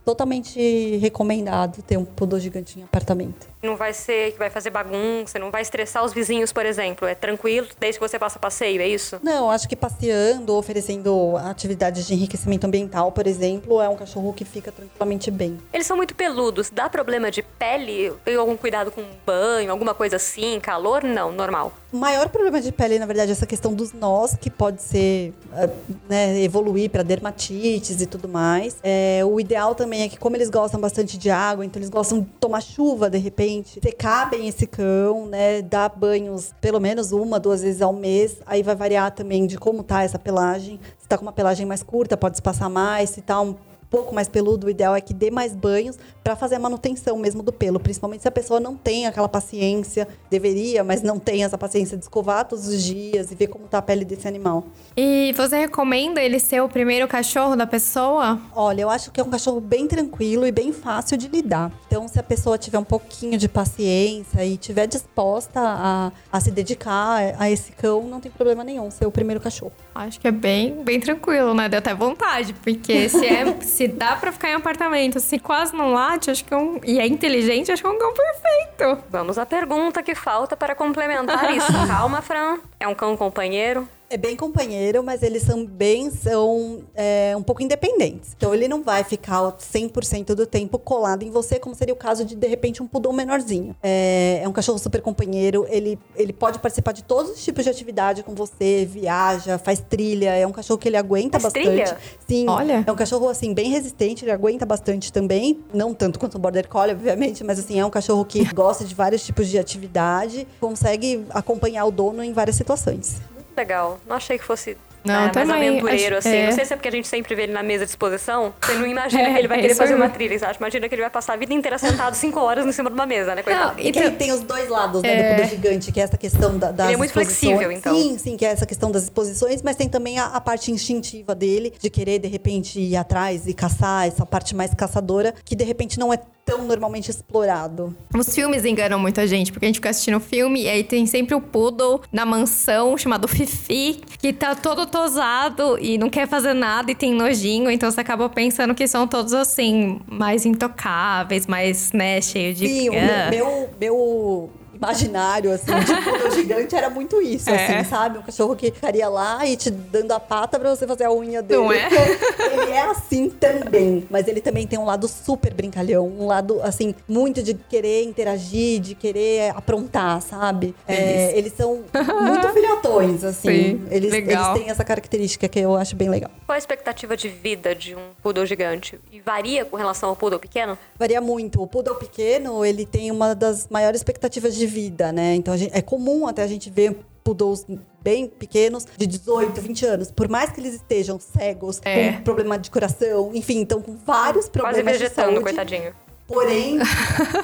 totalmente 0.04 0.98
recomendado 0.98 1.82
ter 1.82 1.96
um 1.96 2.04
poodle 2.04 2.38
gigante 2.38 2.78
em 2.78 2.82
apartamento. 2.82 3.46
Não 3.62 3.74
vai 3.74 3.94
ser 3.94 4.32
que 4.32 4.38
vai 4.38 4.50
fazer 4.50 4.68
bagunça, 4.68 5.38
não 5.38 5.50
vai 5.50 5.62
estressar 5.62 6.04
os 6.04 6.12
vizinhos, 6.12 6.52
por 6.52 6.66
exemplo. 6.66 7.06
É 7.06 7.14
tranquilo 7.14 7.66
desde 7.80 7.98
que 7.98 8.06
você 8.06 8.18
passa 8.18 8.38
passeio, 8.38 8.82
é 8.82 8.88
isso? 8.88 9.18
Não, 9.22 9.50
acho 9.50 9.66
que 9.66 9.76
passeando, 9.76 10.54
oferecendo 10.54 11.36
atividades 11.38 12.06
de 12.06 12.12
enriquecimento 12.12 12.66
ambiental, 12.66 13.12
por 13.12 13.26
exemplo, 13.26 13.80
é 13.80 13.88
um 13.88 13.96
cachorro 13.96 14.32
que 14.34 14.44
fica 14.44 14.70
tranquilamente 14.70 15.30
bem. 15.30 15.58
Eles 15.72 15.86
são 15.86 15.96
muito 15.96 16.14
peludos. 16.14 16.68
Dá 16.68 16.90
problema 16.90 17.30
de 17.30 17.42
pele? 17.42 18.12
Tem 18.24 18.34
algum 18.34 18.56
cuidado 18.56 18.90
com 18.90 19.02
banho, 19.24 19.70
alguma 19.70 19.94
coisa 19.94 20.16
assim? 20.16 20.60
Calor? 20.60 21.02
Não, 21.02 21.32
normal. 21.32 21.72
O 21.92 21.96
maior 21.98 22.30
problema 22.30 22.58
de 22.58 22.72
pele, 22.72 22.98
na 22.98 23.04
verdade, 23.04 23.28
é 23.28 23.32
essa 23.32 23.44
questão 23.44 23.74
dos 23.74 23.92
nós, 23.92 24.34
que 24.34 24.48
pode 24.48 24.80
ser, 24.82 25.34
eh, 25.52 25.70
né, 26.08 26.42
evoluir 26.42 26.88
para 26.88 27.02
dermatites 27.02 28.00
e 28.00 28.06
tudo 28.06 28.26
mais. 28.26 28.78
É, 28.82 29.20
o 29.26 29.38
ideal 29.38 29.74
também 29.74 30.00
é 30.00 30.08
que, 30.08 30.18
como 30.18 30.34
eles 30.34 30.48
gostam 30.48 30.80
bastante 30.80 31.18
de 31.18 31.28
água, 31.28 31.66
então 31.66 31.78
eles 31.78 31.90
gostam 31.90 32.20
de 32.20 32.26
tomar 32.40 32.62
chuva 32.62 33.10
de 33.10 33.18
repente, 33.18 33.78
secar 33.82 34.30
bem 34.30 34.48
esse 34.48 34.66
cão, 34.66 35.26
né, 35.26 35.60
dar 35.60 35.90
banhos 35.90 36.54
pelo 36.62 36.80
menos 36.80 37.12
uma, 37.12 37.38
duas 37.38 37.60
vezes 37.60 37.82
ao 37.82 37.92
mês. 37.92 38.38
Aí 38.46 38.62
vai 38.62 38.74
variar 38.74 39.10
também 39.10 39.46
de 39.46 39.58
como 39.58 39.82
tá 39.82 40.02
essa 40.02 40.18
pelagem. 40.18 40.80
Se 40.98 41.06
tá 41.06 41.18
com 41.18 41.26
uma 41.26 41.32
pelagem 41.32 41.66
mais 41.66 41.82
curta, 41.82 42.16
pode 42.16 42.36
espaçar 42.36 42.70
mais. 42.70 43.10
Se 43.10 43.20
tá 43.20 43.38
um 43.38 43.54
pouco 43.92 44.14
mais 44.14 44.26
peludo, 44.26 44.68
o 44.68 44.70
ideal 44.70 44.96
é 44.96 45.02
que 45.02 45.12
dê 45.12 45.30
mais 45.30 45.54
banhos 45.54 45.98
para 46.24 46.34
fazer 46.34 46.54
a 46.54 46.58
manutenção 46.58 47.18
mesmo 47.18 47.42
do 47.42 47.52
pelo, 47.52 47.78
principalmente 47.78 48.22
se 48.22 48.28
a 48.28 48.30
pessoa 48.30 48.58
não 48.58 48.74
tem 48.74 49.06
aquela 49.06 49.28
paciência, 49.28 50.08
deveria, 50.30 50.82
mas 50.82 51.02
não 51.02 51.18
tem 51.18 51.44
essa 51.44 51.58
paciência 51.58 51.98
de 51.98 52.04
escovar 52.04 52.46
todos 52.48 52.66
os 52.68 52.82
dias 52.82 53.30
e 53.30 53.34
ver 53.34 53.48
como 53.48 53.66
tá 53.68 53.78
a 53.78 53.82
pele 53.82 54.04
desse 54.04 54.26
animal. 54.26 54.64
E 54.96 55.34
você 55.36 55.58
recomenda 55.58 56.22
ele 56.22 56.40
ser 56.40 56.62
o 56.62 56.68
primeiro 56.70 57.06
cachorro 57.06 57.54
da 57.54 57.66
pessoa? 57.66 58.40
Olha, 58.54 58.80
eu 58.80 58.88
acho 58.88 59.10
que 59.10 59.20
é 59.20 59.24
um 59.24 59.28
cachorro 59.28 59.60
bem 59.60 59.86
tranquilo 59.86 60.46
e 60.46 60.52
bem 60.52 60.72
fácil 60.72 61.18
de 61.18 61.28
lidar. 61.28 61.70
Então, 61.86 62.08
se 62.08 62.18
a 62.18 62.22
pessoa 62.22 62.56
tiver 62.56 62.78
um 62.78 62.84
pouquinho 62.84 63.36
de 63.36 63.48
paciência 63.48 64.42
e 64.42 64.56
tiver 64.56 64.86
disposta 64.86 65.60
a, 65.60 66.12
a 66.32 66.40
se 66.40 66.50
dedicar 66.50 67.34
a 67.38 67.50
esse 67.50 67.72
cão, 67.72 68.08
não 68.08 68.20
tem 68.20 68.32
problema 68.32 68.64
nenhum 68.64 68.90
ser 68.90 69.04
o 69.04 69.10
primeiro 69.10 69.40
cachorro. 69.40 69.72
Acho 69.94 70.18
que 70.18 70.26
é 70.26 70.32
bem, 70.32 70.82
bem 70.82 70.98
tranquilo, 70.98 71.52
né? 71.52 71.68
Deu 71.68 71.78
até 71.78 71.94
vontade, 71.94 72.54
porque 72.54 73.08
se, 73.08 73.26
é, 73.26 73.44
se 73.82 73.88
dá 73.88 74.14
pra 74.14 74.30
ficar 74.30 74.50
em 74.50 74.54
apartamento, 74.54 75.18
se 75.18 75.38
quase 75.40 75.74
não 75.74 75.92
late, 75.92 76.30
acho 76.30 76.44
que 76.44 76.54
é 76.54 76.56
um. 76.56 76.80
E 76.84 77.00
é 77.00 77.06
inteligente, 77.06 77.72
acho 77.72 77.82
que 77.82 77.88
é 77.88 77.90
um 77.90 77.98
cão 77.98 78.12
perfeito. 78.14 79.02
Vamos 79.10 79.38
à 79.38 79.44
pergunta 79.44 80.02
que 80.02 80.14
falta 80.14 80.56
para 80.56 80.74
complementar 80.74 81.54
isso. 81.56 81.72
Calma, 81.88 82.22
Fran. 82.22 82.58
É 82.78 82.86
um 82.86 82.94
cão 82.94 83.16
companheiro? 83.16 83.88
É 84.12 84.18
bem 84.18 84.36
companheiro, 84.36 85.02
mas 85.02 85.22
eles 85.22 85.42
são 85.42 85.64
bem, 85.64 86.10
são 86.10 86.82
é, 86.94 87.34
um 87.34 87.42
pouco 87.42 87.62
independentes. 87.62 88.34
Então 88.36 88.54
ele 88.54 88.68
não 88.68 88.82
vai 88.82 89.02
ficar 89.02 89.40
100% 89.52 90.34
do 90.34 90.44
tempo 90.44 90.78
colado 90.78 91.22
em 91.22 91.30
você, 91.30 91.58
como 91.58 91.74
seria 91.74 91.94
o 91.94 91.96
caso 91.96 92.22
de, 92.22 92.36
de 92.36 92.46
repente, 92.46 92.82
um 92.82 92.86
pudor 92.86 93.14
menorzinho. 93.14 93.74
É, 93.82 94.42
é, 94.42 94.46
um 94.46 94.52
cachorro 94.52 94.78
super 94.78 95.00
companheiro, 95.00 95.64
ele, 95.70 95.98
ele 96.14 96.34
pode 96.34 96.58
participar 96.58 96.92
de 96.92 97.02
todos 97.04 97.32
os 97.32 97.42
tipos 97.42 97.64
de 97.64 97.70
atividade 97.70 98.22
com 98.22 98.34
você, 98.34 98.84
viaja, 98.84 99.56
faz 99.56 99.80
trilha. 99.80 100.34
É 100.34 100.46
um 100.46 100.52
cachorro 100.52 100.78
que 100.78 100.90
ele 100.90 100.98
aguenta 100.98 101.40
faz 101.40 101.50
bastante. 101.54 101.68
Trilha? 101.68 101.98
Sim. 102.28 102.46
Olha. 102.50 102.84
É 102.86 102.92
um 102.92 102.96
cachorro, 102.96 103.30
assim, 103.30 103.54
bem 103.54 103.70
resistente, 103.70 104.26
ele 104.26 104.32
aguenta 104.32 104.66
bastante 104.66 105.10
também. 105.10 105.64
Não 105.72 105.94
tanto 105.94 106.18
quanto 106.18 106.34
o 106.34 106.38
Border 106.38 106.68
Collie, 106.68 106.92
obviamente, 106.92 107.42
mas, 107.42 107.58
assim, 107.58 107.80
é 107.80 107.86
um 107.86 107.90
cachorro 107.90 108.26
que 108.26 108.44
gosta 108.52 108.84
de 108.84 108.94
vários 108.94 109.24
tipos 109.24 109.48
de 109.48 109.58
atividade, 109.58 110.46
consegue 110.60 111.24
acompanhar 111.30 111.86
o 111.86 111.90
dono 111.90 112.22
em 112.22 112.34
várias 112.34 112.56
situações. 112.56 113.22
Legal. 113.56 114.00
Não 114.06 114.16
achei 114.16 114.38
que 114.38 114.44
fosse 114.44 114.76
Não, 115.04 115.14
né, 115.14 115.20
mais 115.34 115.48
também, 115.48 115.68
aventureiro, 115.68 116.16
acho- 116.18 116.28
assim. 116.28 116.36
é. 116.38 116.46
Não 116.46 116.52
sei 116.52 116.64
se 116.64 116.72
é 116.72 116.76
porque 116.76 116.88
a 116.88 116.92
gente 116.92 117.08
sempre 117.08 117.34
vê 117.34 117.42
ele 117.42 117.52
na 117.52 117.62
mesa 117.62 117.84
de 117.84 117.90
exposição. 117.90 118.54
Você 118.62 118.74
não 118.74 118.86
imagina 118.86 119.22
É, 119.28 119.32
que 119.32 119.38
ele 119.40 119.48
vai 119.48 119.58
é 119.58 119.60
querer 119.62 119.74
fazer 119.74 119.94
aí. 119.94 120.00
uma 120.00 120.08
trilha, 120.08 120.38
sabe? 120.38 120.56
Imagina 120.58 120.88
que 120.88 120.94
ele 120.94 121.02
vai 121.02 121.10
passar 121.10 121.32
a 121.32 121.36
vida 121.36 121.52
inteira 121.52 121.76
sentado 121.76 122.14
cinco 122.14 122.38
horas 122.40 122.64
em 122.64 122.72
cima 122.72 122.88
de 122.88 122.94
uma 122.94 123.04
mesa, 123.04 123.34
né, 123.34 123.42
coitado? 123.42 123.72
Não, 123.76 123.84
E 123.84 123.90
que 123.92 123.98
ele 123.98 124.12
tem 124.12 124.32
os 124.32 124.40
dois 124.40 124.68
lados, 124.68 125.02
né, 125.02 125.08
É. 125.12 125.22
do 125.22 125.36
poder 125.36 125.48
gigante, 125.50 125.90
que 125.92 126.00
é 126.00 126.04
essa 126.04 126.16
questão 126.16 126.56
da, 126.56 126.70
das 126.70 126.86
Ele 126.86 126.94
é 126.94 126.96
muito 126.96 127.10
exposições. 127.10 127.40
flexível, 127.56 127.72
então. 127.72 127.94
Sim, 127.94 128.16
sim, 128.18 128.36
que 128.36 128.46
é 128.46 128.50
essa 128.50 128.64
questão 128.64 128.90
das 128.90 129.02
exposições, 129.04 129.60
mas 129.60 129.74
tem 129.76 129.88
também 129.88 130.18
a, 130.18 130.26
a 130.26 130.40
parte 130.40 130.70
instintiva 130.70 131.34
dele, 131.34 131.72
de 131.78 131.90
querer, 131.90 132.18
de 132.20 132.28
repente, 132.28 132.78
ir 132.80 132.96
atrás 132.96 133.46
e 133.48 133.52
caçar, 133.54 134.06
essa 134.06 134.24
parte 134.24 134.54
mais 134.54 134.72
caçadora, 134.72 135.34
que 135.44 135.56
de 135.56 135.64
repente 135.64 135.98
não 135.98 136.12
é 136.12 136.18
tão 136.44 136.64
normalmente 136.66 137.10
explorado. 137.10 137.96
Os 138.16 138.34
filmes 138.34 138.64
enganam 138.64 138.98
muita 138.98 139.26
gente, 139.26 139.52
porque 139.52 139.64
a 139.64 139.68
gente 139.68 139.76
fica 139.76 139.90
assistindo 139.90 140.18
filme 140.20 140.62
e 140.62 140.68
aí 140.68 140.84
tem 140.84 141.06
sempre 141.06 141.34
o 141.34 141.40
poodle 141.40 142.00
na 142.12 142.26
mansão 142.26 142.96
chamado 142.98 143.28
Fifi, 143.28 144.00
que 144.18 144.32
tá 144.32 144.54
todo 144.54 144.86
tosado 144.86 145.78
e 145.80 145.96
não 145.98 146.10
quer 146.10 146.26
fazer 146.26 146.52
nada 146.52 146.90
e 146.90 146.94
tem 146.94 147.14
nojinho, 147.14 147.70
então 147.70 147.90
você 147.90 148.00
acaba 148.00 148.28
pensando 148.28 148.74
que 148.74 148.86
são 148.88 149.06
todos 149.06 149.32
assim, 149.32 150.00
mais 150.06 150.44
intocáveis, 150.44 151.46
mais, 151.46 151.92
né, 151.92 152.20
cheio 152.20 152.54
de. 152.54 152.66
Sim, 152.66 152.88
o 152.90 152.92
Ah. 152.94 153.30
meu, 153.30 153.70
meu 153.80 154.50
imaginário, 154.82 155.52
assim, 155.52 155.72
de 155.72 156.02
poodle 156.02 156.30
gigante 156.32 156.74
era 156.74 156.90
muito 156.90 157.20
isso, 157.22 157.48
É. 157.50 157.78
assim, 157.78 157.88
sabe? 157.88 158.18
Um 158.18 158.22
cachorro 158.22 158.56
que 158.56 158.70
ficaria 158.72 159.08
lá 159.08 159.46
e 159.46 159.56
te 159.56 159.70
dando 159.70 160.12
a 160.12 160.20
pata 160.20 160.58
pra 160.58 160.74
você 160.74 160.86
fazer 160.86 161.04
a 161.04 161.12
unha 161.12 161.40
dele. 161.42 161.60
Não 161.60 161.72
é? 161.72 161.88
ele 162.52 162.70
é 162.72 162.82
assim 162.82 163.30
também, 163.30 164.06
mas 164.10 164.26
ele 164.26 164.40
também 164.40 164.66
tem 164.66 164.78
um 164.78 164.84
lado 164.84 165.06
super 165.06 165.54
brincalhão, 165.54 166.06
um 166.06 166.26
lado, 166.26 166.60
assim, 166.62 166.94
muito 167.08 167.42
de 167.42 167.54
querer 167.54 168.02
interagir, 168.04 168.80
de 168.80 168.94
querer 168.94 169.50
aprontar, 169.54 170.20
sabe? 170.20 170.74
É, 170.86 171.36
eles 171.38 171.52
são 171.56 171.82
muito 172.20 172.48
filhotões, 172.52 173.24
assim. 173.24 173.48
Sim, 173.78 173.86
eles, 173.90 174.10
legal. 174.10 174.50
eles 174.50 174.62
têm 174.62 174.70
essa 174.70 174.84
característica 174.84 175.48
que 175.48 175.60
eu 175.60 175.76
acho 175.76 175.94
bem 175.94 176.08
legal. 176.08 176.30
Qual 176.46 176.54
a 176.54 176.58
expectativa 176.58 177.16
de 177.16 177.28
vida 177.28 177.74
de 177.74 177.94
um 177.94 178.10
poodle 178.22 178.44
gigante? 178.46 178.98
E 179.12 179.20
varia 179.20 179.64
com 179.64 179.76
relação 179.76 180.08
ao 180.08 180.16
poodle 180.16 180.38
pequeno? 180.40 180.76
Varia 180.98 181.20
muito. 181.20 181.62
O 181.62 181.66
poodle 181.66 181.94
pequeno, 181.96 182.64
ele 182.64 182.84
tem 182.84 183.10
uma 183.10 183.34
das 183.34 183.68
maiores 183.68 184.00
expectativas 184.00 184.54
de 184.54 184.66
vida, 184.72 185.12
né? 185.12 185.34
Então 185.34 185.56
gente- 185.56 185.76
é 185.76 185.82
comum 185.82 186.26
até 186.26 186.42
a 186.42 186.46
gente 186.46 186.70
ver 186.70 186.96
poodles 187.22 187.64
bem 188.02 188.26
pequenos, 188.26 188.84
de 188.96 189.06
18, 189.06 189.60
20 189.60 189.86
anos. 189.86 190.10
Por 190.10 190.28
mais 190.28 190.50
que 190.50 190.60
eles 190.60 190.74
estejam 190.74 191.20
cegos, 191.20 191.80
É. 191.84 192.14
com 192.14 192.22
problema 192.22 192.58
de 192.58 192.68
coração, 192.70 193.30
enfim, 193.32 193.60
então 193.60 193.80
com 193.80 193.94
vários 193.96 194.46
Quase 194.46 194.50
problemas 194.50 194.92
de 194.94 194.98
vegetando, 194.98 195.28
saúde. 195.32 195.42
coitadinho. 195.44 195.92
Porém, 196.32 196.78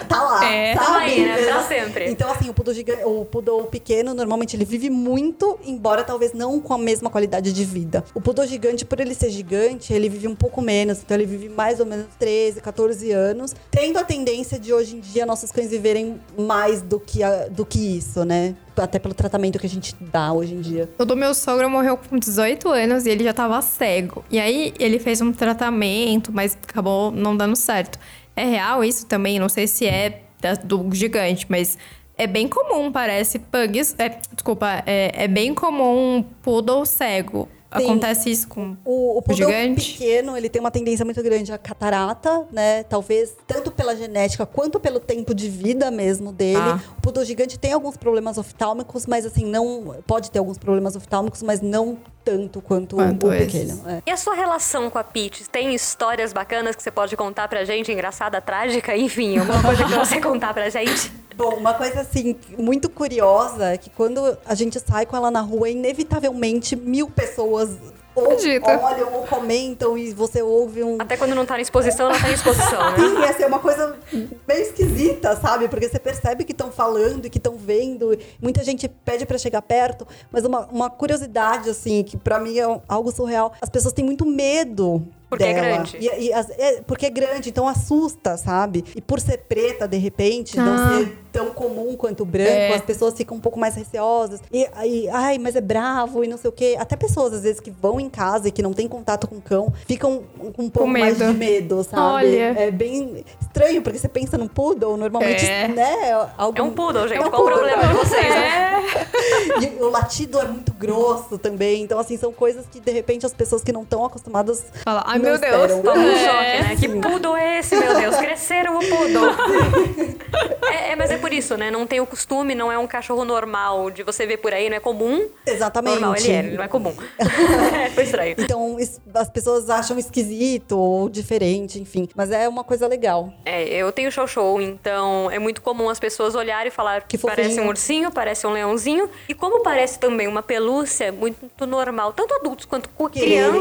tá 0.08 0.22
lá, 0.22 0.44
É. 0.50 0.74
sabe? 0.74 0.86
Tamo 0.86 0.98
aí, 0.98 1.24
né? 1.24 1.36
Pra 1.44 1.62
sempre. 1.64 2.10
Então, 2.10 2.30
assim, 2.30 2.48
o 2.48 2.54
poodle, 2.54 2.74
giga- 2.74 3.06
o 3.06 3.24
poodle 3.24 3.64
pequeno, 3.64 4.14
normalmente 4.14 4.56
ele 4.56 4.64
vive 4.64 4.88
muito, 4.90 5.58
embora 5.64 6.02
talvez 6.04 6.32
não 6.32 6.60
com 6.60 6.72
a 6.74 6.78
mesma 6.78 7.10
qualidade 7.10 7.52
de 7.52 7.64
vida. 7.64 8.04
O 8.14 8.20
poodle 8.20 8.46
gigante, 8.46 8.84
por 8.84 9.00
ele 9.00 9.14
ser 9.14 9.30
gigante, 9.30 9.92
ele 9.92 10.08
vive 10.08 10.26
um 10.28 10.34
pouco 10.34 10.60
menos. 10.62 10.98
Então, 11.04 11.16
ele 11.16 11.26
vive 11.26 11.48
mais 11.48 11.80
ou 11.80 11.86
menos 11.86 12.06
13, 12.18 12.60
14 12.60 13.10
anos. 13.12 13.54
Tendo 13.70 13.98
a 13.98 14.04
tendência 14.04 14.58
de, 14.58 14.72
hoje 14.72 14.96
em 14.96 15.00
dia, 15.00 15.26
nossos 15.26 15.52
cães 15.52 15.70
viverem 15.70 16.20
mais 16.36 16.80
do 16.82 16.98
que, 16.98 17.22
a- 17.22 17.48
do 17.48 17.64
que 17.66 17.98
isso, 17.98 18.24
né? 18.24 18.54
Até 18.76 18.98
pelo 19.00 19.12
tratamento 19.12 19.58
que 19.58 19.66
a 19.66 19.68
gente 19.68 19.94
dá 20.00 20.32
hoje 20.32 20.54
em 20.54 20.60
dia. 20.60 20.88
O 20.98 21.04
do 21.04 21.16
meu 21.16 21.34
sogro 21.34 21.68
morreu 21.68 21.96
com 21.98 22.16
18 22.16 22.68
anos 22.68 23.06
e 23.06 23.10
ele 23.10 23.24
já 23.24 23.32
tava 23.34 23.60
cego. 23.60 24.24
E 24.30 24.38
aí 24.38 24.72
ele 24.78 24.98
fez 25.00 25.20
um 25.20 25.32
tratamento, 25.32 26.30
mas 26.32 26.56
acabou 26.62 27.10
não 27.10 27.36
dando 27.36 27.56
certo. 27.56 27.98
É 28.38 28.44
real 28.44 28.84
isso 28.84 29.04
também? 29.04 29.40
Não 29.40 29.48
sei 29.48 29.66
se 29.66 29.84
é 29.84 30.22
do 30.64 30.88
gigante, 30.94 31.44
mas 31.48 31.76
é 32.16 32.24
bem 32.24 32.46
comum, 32.46 32.92
parece. 32.92 33.40
Pugs. 33.40 33.96
É, 33.98 34.16
desculpa, 34.32 34.84
é, 34.86 35.24
é 35.24 35.26
bem 35.26 35.52
comum 35.52 36.24
poodle 36.40 36.86
cego. 36.86 37.48
Sim. 37.76 37.84
Acontece 37.84 38.30
isso 38.30 38.48
com 38.48 38.76
O, 38.84 39.18
o 39.26 39.34
gigante? 39.34 39.92
pequeno, 39.92 40.36
ele 40.36 40.48
tem 40.48 40.58
uma 40.58 40.70
tendência 40.70 41.04
muito 41.04 41.22
grande 41.22 41.52
à 41.52 41.58
catarata, 41.58 42.46
né? 42.50 42.82
Talvez 42.84 43.36
tanto 43.46 43.70
pela 43.70 43.94
genética 43.94 44.46
quanto 44.46 44.80
pelo 44.80 44.98
tempo 44.98 45.34
de 45.34 45.48
vida 45.50 45.90
mesmo 45.90 46.32
dele. 46.32 46.58
Ah. 46.58 46.80
O 46.96 47.02
poodle 47.02 47.24
gigante 47.24 47.58
tem 47.58 47.72
alguns 47.72 47.96
problemas 47.96 48.38
oftálmicos, 48.38 49.06
mas 49.06 49.26
assim, 49.26 49.44
não... 49.44 49.96
Pode 50.06 50.30
ter 50.30 50.38
alguns 50.38 50.56
problemas 50.56 50.96
oftálmicos, 50.96 51.42
mas 51.42 51.60
não 51.60 51.98
tanto 52.24 52.60
quanto, 52.60 52.96
Quanto 52.96 53.26
o 53.26 53.30
pequeno. 53.30 53.82
é. 53.86 54.02
E 54.06 54.10
a 54.10 54.16
sua 54.16 54.34
relação 54.34 54.90
com 54.90 54.98
a 54.98 55.04
Peach? 55.04 55.48
Tem 55.50 55.74
histórias 55.74 56.32
bacanas 56.32 56.74
que 56.76 56.82
você 56.82 56.90
pode 56.90 57.16
contar 57.16 57.48
pra 57.48 57.64
gente? 57.64 57.90
Engraçada, 57.92 58.40
trágica? 58.40 58.96
Enfim, 58.96 59.38
alguma 59.38 59.62
coisa 59.62 59.84
que 59.84 59.94
você 59.94 60.20
contar 60.20 60.52
pra 60.54 60.68
gente? 60.70 61.10
Bom, 61.38 61.54
uma 61.54 61.72
coisa 61.72 62.00
assim, 62.00 62.34
muito 62.58 62.90
curiosa, 62.90 63.66
é 63.66 63.78
que 63.78 63.88
quando 63.90 64.36
a 64.44 64.56
gente 64.56 64.80
sai 64.80 65.06
com 65.06 65.16
ela 65.16 65.30
na 65.30 65.40
rua, 65.40 65.68
inevitavelmente 65.70 66.74
mil 66.74 67.08
pessoas 67.08 67.78
ou 68.12 68.32
Acredita. 68.32 68.76
olham 68.76 69.14
ou 69.14 69.24
comentam 69.24 69.96
e 69.96 70.12
você 70.12 70.42
ouve 70.42 70.82
um... 70.82 70.96
Até 71.00 71.16
quando 71.16 71.36
não 71.36 71.46
tá 71.46 71.56
em 71.56 71.62
exposição, 71.62 72.06
ela 72.06 72.18
tá 72.18 72.28
em 72.28 72.34
exposição, 72.34 72.90
né? 72.90 72.96
Sim, 72.98 73.22
essa 73.22 73.42
é 73.44 73.46
uma 73.46 73.60
coisa 73.60 73.96
bem 74.44 74.62
esquisita, 74.62 75.36
sabe? 75.36 75.68
Porque 75.68 75.88
você 75.88 76.00
percebe 76.00 76.44
que 76.44 76.50
estão 76.50 76.72
falando 76.72 77.26
e 77.26 77.30
que 77.30 77.38
estão 77.38 77.54
vendo. 77.56 78.18
Muita 78.42 78.64
gente 78.64 78.88
pede 78.88 79.24
pra 79.24 79.38
chegar 79.38 79.62
perto, 79.62 80.08
mas 80.32 80.44
uma, 80.44 80.66
uma 80.66 80.90
curiosidade, 80.90 81.70
assim, 81.70 82.02
que 82.02 82.16
pra 82.16 82.40
mim 82.40 82.58
é 82.58 82.80
algo 82.88 83.12
surreal. 83.12 83.52
As 83.60 83.68
pessoas 83.68 83.94
têm 83.94 84.04
muito 84.04 84.26
medo 84.26 85.06
Porque 85.28 85.44
é 85.44 85.52
dela. 85.54 85.66
grande. 85.66 85.96
E, 85.98 86.26
e 86.26 86.32
as- 86.32 86.50
é, 86.50 86.80
porque 86.86 87.06
é 87.06 87.10
grande, 87.10 87.50
então 87.50 87.68
assusta, 87.68 88.36
sabe? 88.36 88.84
E 88.96 89.00
por 89.00 89.20
ser 89.20 89.38
preta, 89.38 89.86
de 89.86 89.96
repente, 89.98 90.58
Ah. 90.58 90.64
não 90.64 90.98
ser 90.98 91.18
tão 91.30 91.50
comum 91.50 91.94
quanto 91.96 92.22
o 92.22 92.26
branco, 92.26 92.50
É. 92.50 92.74
as 92.74 92.80
pessoas 92.82 93.14
ficam 93.14 93.36
um 93.36 93.40
pouco 93.40 93.58
mais 93.60 93.74
receosas. 93.76 94.40
E 94.50 94.66
aí, 94.74 95.08
ai, 95.10 95.38
mas 95.38 95.54
é 95.54 95.60
bravo 95.60 96.24
e 96.24 96.28
não 96.28 96.38
sei 96.38 96.48
o 96.48 96.52
quê. 96.52 96.76
Até 96.78 96.96
pessoas, 96.96 97.34
às 97.34 97.42
vezes, 97.42 97.60
que 97.60 97.70
vão 97.70 98.00
em 98.00 98.08
casa 98.08 98.48
e 98.48 98.50
que 98.50 98.62
não 98.62 98.72
têm 98.72 98.88
contato 98.88 99.28
com 99.28 99.36
o 99.36 99.40
cão, 99.42 99.72
ficam 99.86 100.22
com 100.56 100.62
um 100.64 100.70
pouco 100.70 100.88
mais 100.88 101.18
medo. 101.18 101.32
de 101.32 101.38
medo, 101.38 101.84
sabe? 101.84 102.00
Olha. 102.00 102.54
É 102.58 102.70
bem 102.70 103.24
estranho, 103.40 103.82
porque 103.82 103.98
você 103.98 104.08
pensa 104.08 104.38
num 104.38 104.48
poodle, 104.48 104.96
normalmente, 104.96 105.44
É. 105.44 105.68
né? 105.68 106.12
Algo... 106.38 106.58
É 106.58 106.62
um 106.62 106.70
poodle, 106.70 107.06
gente. 107.06 107.18
É 107.18 107.26
um 107.26 107.30
Qual 107.30 107.42
o 107.42 107.46
problema 107.46 107.86
de 107.86 107.94
vocês, 107.94 108.28
né? 108.28 108.84
É. 108.94 109.08
E 109.60 109.82
o 109.82 109.90
latido 109.90 110.38
é 110.40 110.46
muito 110.46 110.72
grosso 110.72 111.36
também. 111.38 111.82
Então, 111.82 111.98
assim, 111.98 112.16
são 112.16 112.32
coisas 112.32 112.64
que, 112.70 112.80
de 112.80 112.90
repente, 112.92 113.26
as 113.26 113.32
pessoas 113.34 113.62
que 113.62 113.72
não 113.72 113.82
estão 113.82 114.04
acostumadas. 114.04 114.64
Fala, 114.84 115.02
ai 115.06 115.17
não 115.18 115.30
meu. 115.30 115.38
Deus. 115.38 115.72
Toma 115.82 116.00
um 116.00 116.10
É. 116.10 116.18
choque, 116.24 116.62
né? 116.68 116.76
Que 116.78 116.88
poodle 116.88 117.36
é 117.36 117.58
esse, 117.58 117.76
meu 117.76 117.94
Deus? 117.94 118.16
Cresceram 118.16 118.78
o 118.78 118.80
poodle. 118.80 119.28
é, 120.70 120.92
é, 120.92 120.96
mas 120.96 121.10
é 121.10 121.18
por 121.18 121.32
isso, 121.32 121.56
né? 121.56 121.70
Não 121.70 121.86
tem 121.86 122.00
o 122.00 122.06
costume, 122.06 122.54
não 122.54 122.70
é 122.70 122.78
um 122.78 122.86
cachorro 122.86 123.24
normal 123.24 123.90
de 123.90 124.02
você 124.02 124.26
ver 124.26 124.38
por 124.38 124.52
aí, 124.52 124.68
não 124.68 124.76
é 124.76 124.80
comum. 124.80 125.28
Exatamente. 125.46 126.00
Normal, 126.00 126.16
ele 126.16 126.30
é, 126.30 126.38
ele 126.38 126.56
não 126.56 126.64
é 126.64 126.68
comum. 126.68 126.94
É, 127.78 127.90
Foi 127.90 128.04
estranho. 128.04 128.34
Então, 128.38 128.76
as 129.14 129.28
pessoas 129.30 129.68
acham 129.70 129.98
esquisito 129.98 130.78
ou 130.78 131.08
diferente, 131.08 131.80
enfim. 131.80 132.08
Mas 132.14 132.30
é 132.30 132.48
uma 132.48 132.64
coisa 132.64 132.86
legal. 132.86 133.32
É, 133.44 133.62
eu 133.68 133.90
tenho 133.92 134.10
show 134.10 134.26
show, 134.26 134.60
então 134.60 135.30
é 135.30 135.38
muito 135.38 135.60
comum 135.62 135.88
as 135.88 135.98
pessoas 136.00 136.34
olharem 136.34 136.68
e 136.68 136.70
falar 136.70 137.02
Que 137.02 137.16
que 137.16 137.18
parece 137.18 137.50
fofinho. 137.50 137.64
um 137.66 137.68
ursinho, 137.68 138.10
parece 138.12 138.46
um 138.46 138.50
leãozinho. 138.50 139.08
E 139.28 139.34
como 139.34 139.62
parece 139.62 139.98
também 139.98 140.26
uma 140.26 140.42
pelúcia, 140.42 141.06
é 141.06 141.10
muito 141.10 141.66
normal, 141.66 142.12
tanto 142.12 142.34
adultos 142.34 142.64
quanto 142.66 142.88
Quererem. 143.10 143.60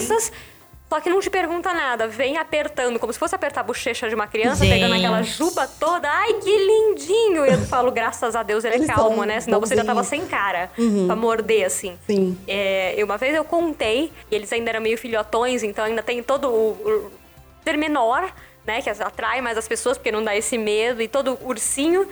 Só 0.89 1.01
que 1.01 1.09
não 1.09 1.19
te 1.19 1.29
pergunta 1.29 1.73
nada, 1.73 2.07
vem 2.07 2.37
apertando, 2.37 2.97
como 2.97 3.11
se 3.11 3.19
fosse 3.19 3.35
apertar 3.35 3.59
a 3.59 3.63
bochecha 3.63 4.07
de 4.07 4.15
uma 4.15 4.25
criança, 4.25 4.63
Gente. 4.63 4.73
pegando 4.73 4.95
aquela 4.95 5.21
juba 5.21 5.67
toda. 5.67 6.09
Ai, 6.09 6.33
que 6.35 6.49
lindinho! 6.49 7.45
E 7.45 7.49
eu 7.51 7.59
falo, 7.65 7.91
graças 7.91 8.37
a 8.37 8.43
Deus 8.43 8.63
ele 8.63 8.83
é 8.83 8.87
calmo, 8.87 9.25
né? 9.25 9.41
Senão 9.41 9.59
você 9.59 9.75
já 9.75 9.83
tava 9.83 10.03
sem 10.03 10.25
cara 10.25 10.71
pra 11.05 11.15
morder, 11.15 11.65
assim. 11.65 11.97
Sim. 12.07 12.37
É, 12.47 12.97
e 12.97 13.03
uma 13.03 13.17
vez 13.17 13.35
eu 13.35 13.43
contei, 13.43 14.13
e 14.31 14.35
eles 14.35 14.51
ainda 14.53 14.69
eram 14.69 14.81
meio 14.81 14.97
filhotões, 14.97 15.61
então 15.61 15.83
ainda 15.83 16.01
tem 16.01 16.23
todo 16.23 16.47
o, 16.49 16.71
o 16.71 17.11
ser 17.65 17.77
menor, 17.77 18.33
né? 18.65 18.81
Que 18.81 18.89
atrai 18.89 19.41
mais 19.41 19.57
as 19.57 19.67
pessoas, 19.67 19.97
porque 19.97 20.11
não 20.11 20.23
dá 20.23 20.37
esse 20.37 20.57
medo, 20.57 21.01
e 21.01 21.07
todo 21.09 21.37
ursinho. 21.43 22.07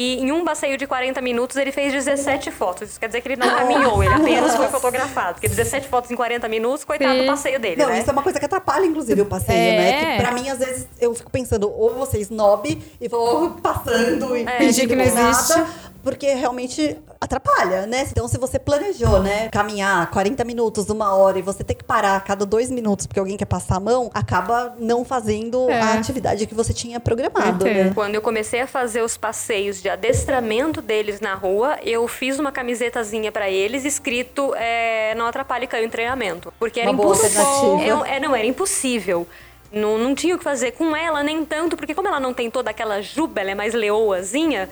E 0.00 0.20
em 0.20 0.30
um 0.30 0.44
passeio 0.44 0.76
de 0.78 0.86
40 0.86 1.20
minutos 1.20 1.56
ele 1.56 1.72
fez 1.72 1.92
17 1.92 2.52
fotos. 2.52 2.90
Isso 2.90 3.00
quer 3.00 3.08
dizer 3.08 3.20
que 3.20 3.26
ele 3.28 3.36
não 3.36 3.50
caminhou, 3.50 4.00
ele 4.04 4.14
apenas 4.14 4.54
foi 4.54 4.68
fotografado. 4.68 5.34
Porque 5.34 5.48
17 5.48 5.88
fotos 5.88 6.08
em 6.08 6.14
40 6.14 6.46
minutos, 6.48 6.84
coitado 6.84 7.14
Sim. 7.14 7.22
do 7.22 7.26
passeio 7.26 7.58
dele, 7.58 7.82
Não, 7.82 7.88
né? 7.88 7.98
isso 7.98 8.08
é 8.08 8.12
uma 8.12 8.22
coisa 8.22 8.38
que 8.38 8.44
atrapalha, 8.44 8.86
inclusive, 8.86 9.20
o 9.22 9.26
passeio, 9.26 9.58
É. 9.58 9.76
né? 9.76 10.16
Que 10.16 10.22
pra 10.22 10.30
mim, 10.30 10.48
às 10.48 10.58
vezes, 10.60 10.86
eu 11.00 11.12
fico 11.16 11.28
pensando, 11.32 11.68
ou 11.68 11.94
você 11.94 12.18
snob 12.20 12.80
e 13.00 13.08
vou 13.08 13.50
passando 13.60 14.36
e 14.36 14.44
É, 14.46 14.58
fingindo 14.58 14.88
que 14.90 14.94
não 14.94 15.04
nada, 15.04 15.30
existe. 15.30 15.64
Porque 16.08 16.32
realmente 16.32 16.96
atrapalha, 17.20 17.86
né? 17.86 18.06
Então, 18.10 18.26
se 18.26 18.38
você 18.38 18.58
planejou, 18.58 19.20
né, 19.22 19.50
caminhar 19.50 20.10
40 20.10 20.42
minutos, 20.42 20.88
uma 20.88 21.14
hora, 21.14 21.38
e 21.38 21.42
você 21.42 21.62
ter 21.62 21.74
que 21.74 21.84
parar 21.84 22.16
a 22.16 22.20
cada 22.20 22.46
dois 22.46 22.70
minutos 22.70 23.06
porque 23.06 23.20
alguém 23.20 23.36
quer 23.36 23.44
passar 23.44 23.76
a 23.76 23.80
mão, 23.80 24.10
acaba 24.14 24.74
não 24.78 25.04
fazendo 25.04 25.68
É. 25.68 25.78
a 25.78 25.92
atividade 25.94 26.46
que 26.46 26.54
você 26.54 26.72
tinha 26.72 26.98
programado, 26.98 27.62
ter. 27.64 27.84
né? 27.84 27.92
Quando 27.94 28.14
eu 28.14 28.22
comecei 28.22 28.60
a 28.60 28.66
fazer 28.66 29.02
os 29.02 29.18
passeios 29.18 29.82
de 29.82 29.90
adestramento 29.90 30.80
deles 30.80 31.20
na 31.20 31.34
rua, 31.34 31.76
eu 31.82 32.08
fiz 32.08 32.38
uma 32.38 32.50
camisetazinha 32.50 33.30
pra 33.30 33.50
eles 33.50 33.84
escrito 33.84 34.54
é, 34.54 35.14
não 35.14 35.26
atrapalhe 35.26 35.66
caiu 35.66 35.84
em 35.84 35.90
treinamento, 35.90 36.50
porque 36.58 36.80
era 36.80 36.90
impossível. 36.90 38.04
É, 38.06 38.16
é, 38.16 38.20
não 38.20 38.34
era 38.34 38.46
impossível. 38.46 39.26
Não, 39.70 39.98
não 39.98 40.14
tinha 40.14 40.34
o 40.34 40.38
que 40.38 40.44
fazer 40.44 40.72
com 40.72 40.96
ela 40.96 41.22
nem 41.22 41.44
tanto, 41.44 41.76
porque 41.76 41.94
como 41.94 42.08
ela 42.08 42.18
não 42.18 42.32
tem 42.32 42.50
toda 42.50 42.70
aquela 42.70 43.02
juba, 43.02 43.42
ela 43.42 43.50
é 43.50 43.54
mais 43.54 43.74
leoazinha. 43.74 44.70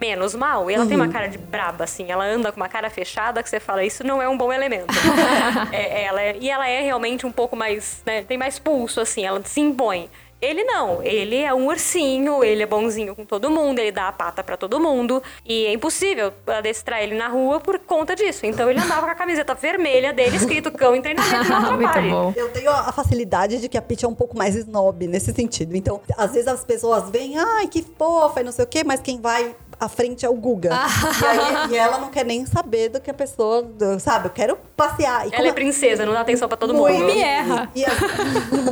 Menos 0.00 0.34
mal. 0.34 0.70
E 0.70 0.74
ela 0.74 0.86
tem 0.86 0.96
uma 0.96 1.08
cara 1.08 1.28
de 1.28 1.38
braba, 1.38 1.84
assim. 1.84 2.10
Ela 2.10 2.24
anda 2.24 2.50
com 2.52 2.56
uma 2.56 2.68
cara 2.68 2.90
fechada 2.90 3.42
que 3.42 3.48
você 3.48 3.60
fala, 3.60 3.84
isso 3.84 4.04
não 4.04 4.20
é 4.20 4.28
um 4.28 4.36
bom 4.36 4.52
elemento. 4.52 4.92
É, 5.72 6.04
ela 6.04 6.20
é- 6.22 6.36
e 6.40 6.50
ela 6.50 6.68
é 6.68 6.80
realmente 6.82 7.26
um 7.26 7.32
pouco 7.32 7.56
mais, 7.56 8.02
né? 8.04 8.22
Tem 8.22 8.36
mais 8.38 8.58
pulso, 8.58 9.00
assim. 9.00 9.24
Ela 9.24 9.40
se 9.44 9.60
impõe. 9.60 10.08
Ele 10.42 10.62
não, 10.62 11.02
ele 11.02 11.38
é 11.38 11.54
um 11.54 11.68
ursinho, 11.68 12.44
ele 12.44 12.62
é 12.62 12.66
bonzinho 12.66 13.14
com 13.16 13.24
todo 13.24 13.48
mundo, 13.50 13.78
ele 13.78 13.90
dá 13.90 14.08
a 14.08 14.12
pata 14.12 14.44
pra 14.44 14.58
todo 14.58 14.78
mundo. 14.78 15.22
E 15.42 15.64
é 15.64 15.72
impossível 15.72 16.34
adestrar 16.46 17.02
ele 17.02 17.14
na 17.14 17.28
rua 17.28 17.60
por 17.60 17.78
conta 17.78 18.14
disso. 18.14 18.44
Então 18.44 18.68
ele 18.70 18.78
andava 18.78 19.06
com 19.06 19.10
a 19.12 19.14
camiseta 19.14 19.54
vermelha 19.54 20.12
dele, 20.12 20.36
escrito 20.36 20.70
cão 20.70 20.94
em 20.94 21.00
treinamento 21.00 21.48
não 21.48 21.60
Muito 21.72 21.86
atrapalhe. 21.86 22.10
bom. 22.10 22.32
Eu 22.36 22.50
tenho 22.50 22.70
a 22.70 22.92
facilidade 22.92 23.58
de 23.58 23.70
que 23.70 23.78
a 23.78 23.82
Pitty 23.82 24.04
é 24.04 24.08
um 24.08 24.14
pouco 24.14 24.36
mais 24.36 24.54
snob 24.54 25.06
nesse 25.06 25.32
sentido. 25.32 25.74
Então, 25.74 25.98
às 26.18 26.32
vezes 26.32 26.46
as 26.48 26.62
pessoas 26.62 27.08
veem, 27.08 27.38
ai, 27.38 27.66
que 27.66 27.80
fofa 27.96 28.42
e 28.42 28.44
não 28.44 28.52
sei 28.52 28.64
o 28.66 28.68
quê, 28.68 28.84
mas 28.84 29.00
quem 29.00 29.18
vai 29.22 29.56
à 29.84 29.88
frente 29.88 30.24
é 30.24 30.28
o 30.28 30.34
Guga. 30.34 30.70
e, 30.70 31.24
aí- 31.26 31.70
e 31.72 31.76
ela 31.76 31.98
não 31.98 32.10
quer 32.10 32.24
nem 32.24 32.44
saber 32.46 32.88
do 32.88 33.00
que 33.00 33.10
a 33.10 33.14
pessoa, 33.14 33.62
do- 33.62 33.98
sabe? 34.00 34.26
Eu 34.26 34.30
quero 34.30 34.58
passear. 34.76 35.28
E 35.28 35.34
Ela 35.34 35.48
é 35.48 35.52
princesa, 35.52 36.04
não 36.06 36.12
dá 36.12 36.20
atenção 36.20 36.48
pra 36.48 36.56
todo 36.56 36.74
Muito. 36.74 36.98
mundo. 37.00 37.06
Me 37.12 37.20
erra. 37.20 37.70
E, 37.74 37.84
às- 37.84 38.00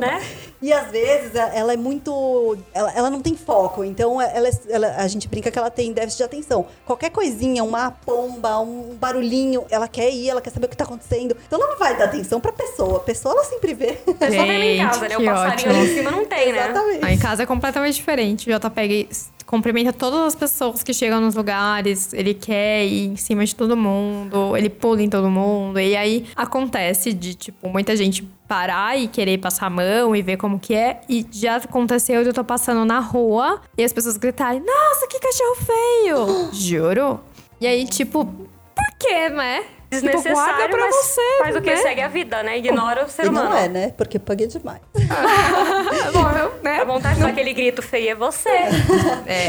Né? 0.00 0.22
e 0.60 0.72
às 0.72 0.90
vezes 0.90 1.34
a- 1.36 1.50
ela 1.54 1.72
é 1.72 1.76
muito. 1.76 2.56
Ela, 2.74 2.92
ela 2.92 3.10
não 3.10 3.20
tem 3.20 3.36
foco. 3.36 3.84
Então 3.84 4.20
ela, 4.20 4.48
é- 4.48 4.52
ela- 4.68 4.94
a 4.96 5.06
gente 5.08 5.28
brinca 5.28 5.50
que 5.50 5.58
ela 5.58 5.70
tem 5.70 5.92
déficit 5.92 6.18
de 6.18 6.24
atenção. 6.24 6.66
Qualquer 6.86 7.10
coisinha, 7.10 7.62
uma 7.64 7.90
pomba, 7.90 8.58
um 8.60 8.94
barulhinho, 8.94 9.64
ela 9.70 9.86
quer 9.88 10.10
ir, 10.10 10.28
ela 10.30 10.40
quer 10.40 10.50
saber 10.50 10.66
o 10.66 10.68
que 10.68 10.76
tá 10.76 10.84
acontecendo. 10.84 11.36
Então 11.46 11.58
ela 11.60 11.70
não 11.70 11.78
vai 11.78 11.96
dar 11.96 12.04
atenção 12.06 12.40
pra 12.40 12.52
pessoa. 12.52 12.96
A 12.96 13.00
pessoa 13.00 13.34
ela 13.34 13.44
sempre 13.44 13.74
vê. 13.74 13.98
É 14.20 14.30
só 14.30 14.44
ver 14.46 14.76
em 14.76 14.86
casa, 14.86 15.08
né? 15.08 15.18
O 15.18 15.24
passarinho 15.24 15.52
ótimo. 15.52 15.72
ali 15.74 15.80
em 15.92 15.94
cima 15.96 16.10
não 16.10 16.24
tem, 16.26 16.52
né? 16.52 16.64
Exatamente. 16.70 17.04
Ah, 17.04 17.12
em 17.12 17.18
casa 17.18 17.42
é 17.42 17.46
completamente 17.46 17.94
diferente. 17.94 18.46
JPEG 18.50 19.08
cumprimenta 19.52 19.92
todas 19.92 20.28
as 20.28 20.34
pessoas 20.34 20.82
que 20.82 20.94
chegam 20.94 21.20
nos 21.20 21.34
lugares. 21.34 22.14
Ele 22.14 22.32
quer 22.32 22.86
ir 22.86 23.08
em 23.08 23.16
cima 23.16 23.44
de 23.44 23.54
todo 23.54 23.76
mundo. 23.76 24.56
Ele 24.56 24.70
pula 24.70 25.02
em 25.02 25.10
todo 25.10 25.30
mundo. 25.30 25.78
E 25.78 25.94
aí 25.94 26.26
acontece 26.34 27.12
de, 27.12 27.34
tipo, 27.34 27.68
muita 27.68 27.94
gente 27.94 28.22
parar 28.48 28.98
e 28.98 29.08
querer 29.08 29.36
passar 29.36 29.66
a 29.66 29.70
mão 29.70 30.16
e 30.16 30.22
ver 30.22 30.38
como 30.38 30.58
que 30.58 30.74
é. 30.74 31.02
E 31.06 31.26
já 31.30 31.56
aconteceu 31.56 32.22
de 32.22 32.30
eu 32.30 32.32
tô 32.32 32.42
passando 32.42 32.86
na 32.86 32.98
rua 32.98 33.60
e 33.76 33.84
as 33.84 33.92
pessoas 33.92 34.16
gritarem: 34.16 34.60
Nossa, 34.60 35.06
que 35.06 35.20
cachorro 35.20 35.56
feio! 35.56 36.48
Juro. 36.58 37.20
E 37.60 37.66
aí, 37.66 37.84
tipo, 37.84 38.24
por 38.24 38.98
quê, 38.98 39.28
né? 39.28 39.64
Tipo, 39.92 40.06
guarda 40.06 40.16
Desnecessário, 40.22 40.68
pra 40.70 40.80
mas 40.86 40.94
você, 40.96 41.20
faz 41.38 41.56
o 41.56 41.60
que? 41.60 41.70
né? 41.70 41.76
Segue 41.76 42.00
a 42.00 42.08
vida, 42.08 42.42
né? 42.42 42.58
Ignora 42.58 43.04
o 43.04 43.08
ser 43.08 43.26
E 43.26 43.28
humano. 43.28 43.50
não 43.50 43.56
é, 43.56 43.68
né? 43.68 43.92
Porque 43.96 44.18
paguei 44.18 44.46
demais. 44.46 44.80
Bom, 46.12 46.30
eu, 46.38 46.52
né? 46.62 46.80
A 46.80 46.84
vontade 46.84 47.20
daquele 47.20 47.52
grito 47.52 47.82
feio 47.82 48.10
é 48.10 48.14
você. 48.14 48.48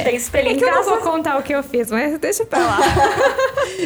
Tem 0.03 0.15
espelho 0.15 0.49
É 0.49 0.51
em 0.53 0.59
eu 0.59 0.71
não 0.71 0.83
vou 0.83 0.97
contar 0.97 1.37
o 1.37 1.43
que 1.43 1.53
eu 1.53 1.63
fiz, 1.63 1.89
mas 1.89 2.17
deixa 2.19 2.45
pra 2.45 2.59
lá. 2.59 2.79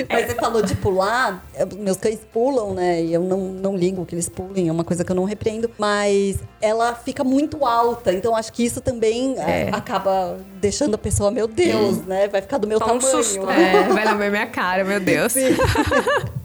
Mas 0.10 0.28
você 0.28 0.36
falou 0.36 0.62
de 0.62 0.76
pular, 0.76 1.44
eu- 1.58 1.68
meus 1.78 1.98
cães 1.98 2.20
pulam, 2.34 2.74
né? 2.74 3.02
E 3.02 3.14
eu 3.14 3.22
não, 3.22 3.38
não 3.40 3.76
ligo 3.76 4.06
que 4.06 4.14
eles 4.14 4.28
pulem, 4.30 4.68
é 4.68 4.72
uma 4.72 4.84
coisa 4.84 5.04
que 5.04 5.12
eu 5.12 5.16
não 5.16 5.24
repreendo. 5.24 5.72
Mas 5.78 6.38
ela 6.62 6.94
fica 6.94 7.24
muito 7.24 7.66
alta, 7.66 8.14
então 8.14 8.36
acho 8.36 8.52
que 8.52 8.64
isso 8.66 8.82
também 8.82 9.36
É. 9.40 9.62
é, 9.62 9.70
acaba 9.74 10.38
deixando 10.60 10.96
a 10.96 10.98
pessoa, 10.98 11.32
meu 11.32 11.48
Deus, 11.48 12.06
né? 12.06 12.28
Vai 12.28 12.42
ficar 12.42 12.58
do 12.58 12.68
meu 12.68 12.80
Toma 12.80 12.94
um 12.94 13.00
tamanho. 13.00 13.24
susto, 13.24 13.50
É, 13.50 13.84
vai 13.94 14.06
lamber 14.06 14.30
minha 14.30 14.48
cara, 14.48 14.84
meu 14.84 15.00
Deus. 15.08 15.34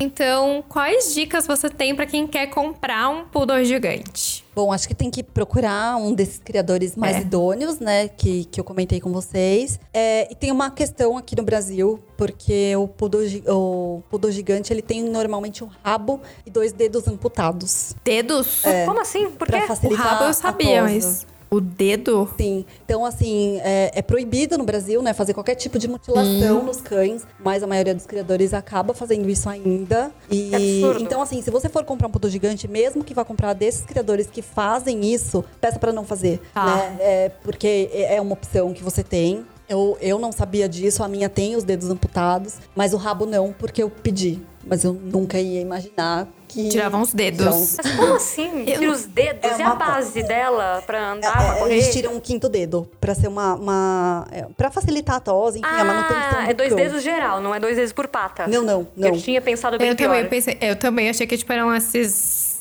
Então, 0.03 0.63
quais 0.69 1.15
dicas 1.15 1.47
você 1.47 1.69
tem 1.69 1.95
pra 1.95 2.07
quem 2.07 2.27
quer 2.27 2.47
comprar 2.49 3.09
um 3.09 3.25
poodle 3.25 3.65
gigante? 3.65 4.45
Bom, 4.55 4.71
acho 4.73 4.87
que 4.87 4.95
tem 4.95 5.11
que 5.11 5.23
procurar 5.23 5.97
um 5.97 6.13
desses 6.13 6.39
criadores 6.39 6.95
mais 6.95 7.17
É. 7.17 7.21
idôneos, 7.21 7.79
né? 7.81 8.09
Que, 8.09 8.45
que 8.45 8.61
eu 8.61 8.65
comentei 8.65 9.01
com 9.01 9.11
vocês. 9.11 9.81
É, 9.95 10.31
e 10.31 10.35
tem 10.35 10.51
uma 10.53 10.71
questão 10.71 11.17
aqui 11.17 11.35
no 11.35 11.43
Brasil, 11.43 11.99
porque 12.19 12.77
o 12.77 12.87
poodle, 12.87 13.27
gi- 13.27 13.43
o 13.49 14.03
poodle 14.11 14.31
gigante, 14.31 14.71
ele 14.71 14.83
tem 14.83 15.03
normalmente 15.03 15.65
um 15.65 15.71
rabo 15.83 16.21
e 16.45 16.51
dois 16.51 16.73
dedos 16.73 17.09
amputados. 17.09 17.95
Dedos? 18.05 18.63
Como 18.85 19.01
assim? 19.01 19.31
Por 19.31 19.47
Pra 19.49 19.63
quê? 19.67 19.73
O 19.87 19.95
rabo 19.95 20.25
eu 20.25 20.35
sabia, 20.35 20.83
mas 20.83 21.27
o 21.53 21.61
dedo? 21.61 22.29
Sim. 22.37 22.65
Então, 22.85 23.05
assim, 23.05 23.61
é, 23.63 23.91
é 23.95 24.01
proibido 24.03 24.57
no 24.57 24.65
Brasil, 24.65 25.03
né? 25.03 25.13
Fazer 25.13 25.35
qualquer 25.35 25.55
tipo 25.55 25.79
de 25.79 25.87
mutilação 25.87 26.65
nos 26.65 26.81
cães. 26.81 27.27
Mas 27.39 27.63
a 27.63 27.67
maioria 27.67 27.95
dos 27.95 28.07
criadores 28.07 28.55
acaba 28.55 28.95
fazendo 28.95 29.29
isso 29.29 29.49
ainda. 29.49 30.11
E 30.31 30.49
Que 30.49 30.55
absurdo. 30.85 31.03
então, 31.05 31.21
assim, 31.21 31.43
se 31.43 31.51
você 31.51 31.69
for 31.69 31.85
comprar 31.85 32.09
um 32.09 32.11
poodle 32.11 32.31
gigante, 32.31 32.67
mesmo 32.67 33.05
que 33.05 33.13
vá 33.13 33.25
comprar 33.25 33.53
desses 33.53 33.85
criadores 33.85 34.29
que 34.29 34.41
fazem 34.41 35.05
isso, 35.13 35.45
peça 35.61 35.79
pra 35.79 35.93
não 35.93 36.05
fazer. 36.05 36.41
Tá. 36.55 36.65
Né? 36.65 36.97
É, 37.01 37.29
porque 37.43 37.91
é 37.93 38.13
é 38.17 38.21
uma 38.21 38.33
opção 38.33 38.73
que 38.73 38.83
você 38.83 39.03
tem. 39.03 39.45
Eu, 39.69 39.97
eu 40.01 40.19
não 40.19 40.33
sabia 40.33 40.69
disso, 40.69 41.03
a 41.03 41.09
minha 41.09 41.29
tem 41.29 41.57
os 41.57 41.65
dedos 41.65 41.89
amputados, 41.89 42.57
mas 42.75 42.93
o 42.93 42.97
rabo 42.97 43.25
não, 43.27 43.53
porque 43.53 43.83
eu 43.83 43.89
pedi. 43.91 44.41
Mas 44.67 44.85
eu 44.85 44.93
nunca 44.93 45.41
ia 45.41 45.61
imaginar 45.61 46.29
que. 46.53 46.69
Tiravam 46.69 47.01
os 47.03 47.13
dedos. 47.13 47.39
Tirar 47.39 47.55
uns- 47.55 47.77
Mas 47.83 47.97
como 47.97 48.15
assim? 48.15 48.65
Eu 48.67 48.79
Tira 48.79 48.91
os 48.93 49.05
dedos? 49.07 49.51
É 49.51 49.59
e 49.59 49.63
a 49.63 49.75
base 49.75 50.23
dela 50.23 50.83
pra 50.87 51.13
andar, 51.13 51.29
É, 51.29 51.33
pra 51.33 51.57
é, 51.57 51.59
correr? 51.59 51.73
eles 51.75 51.93
tiram 51.93 52.15
um 52.15 52.21
quinto 52.21 52.49
dedo 52.49 52.89
pra 53.01 53.15
ser 53.15 53.29
uma. 53.29 53.55
uma 53.55 54.27
é, 54.31 54.47
pra 54.57 54.71
facilitar 54.71 55.17
a 55.17 55.21
tosse, 55.21 55.59
enfim, 55.59 55.69
a 55.69 55.85
manutenção. 55.85 56.39
Ah, 56.41 56.45
do 56.45 56.51
é 56.51 56.55
dois 56.55 56.75
dedos 56.75 57.03
geral, 57.03 57.41
não 57.41 57.55
é 57.55 57.61
dois 57.61 57.77
dedos 57.77 57.93
por 57.93 58.07
pata. 58.09 58.47
Não, 58.47 58.63
não, 58.63 58.87
não. 58.97 59.09
Eu 59.09 59.17
tinha 59.19 59.41
pensado 59.41 59.79
bem 59.79 59.89
Eu 59.89 59.97
pior. 59.97 60.09
também, 60.09 60.29
pensei, 60.29 60.59
eu 60.61 60.77
também 60.77 61.09
achei 61.09 61.27
que 61.27 61.37
tipo, 61.37 61.53
eram 61.53 61.75
esses. 61.75 62.53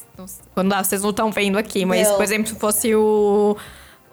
Quando 0.54 0.72
ah, 0.74 0.84
vocês 0.84 1.02
não 1.02 1.10
estão 1.10 1.32
vendo 1.32 1.58
aqui, 1.58 1.86
mas, 1.86 2.08
Não. 2.08 2.16
por 2.16 2.24
exemplo, 2.24 2.48
se 2.48 2.56
fosse 2.56 2.94
o, 2.96 3.56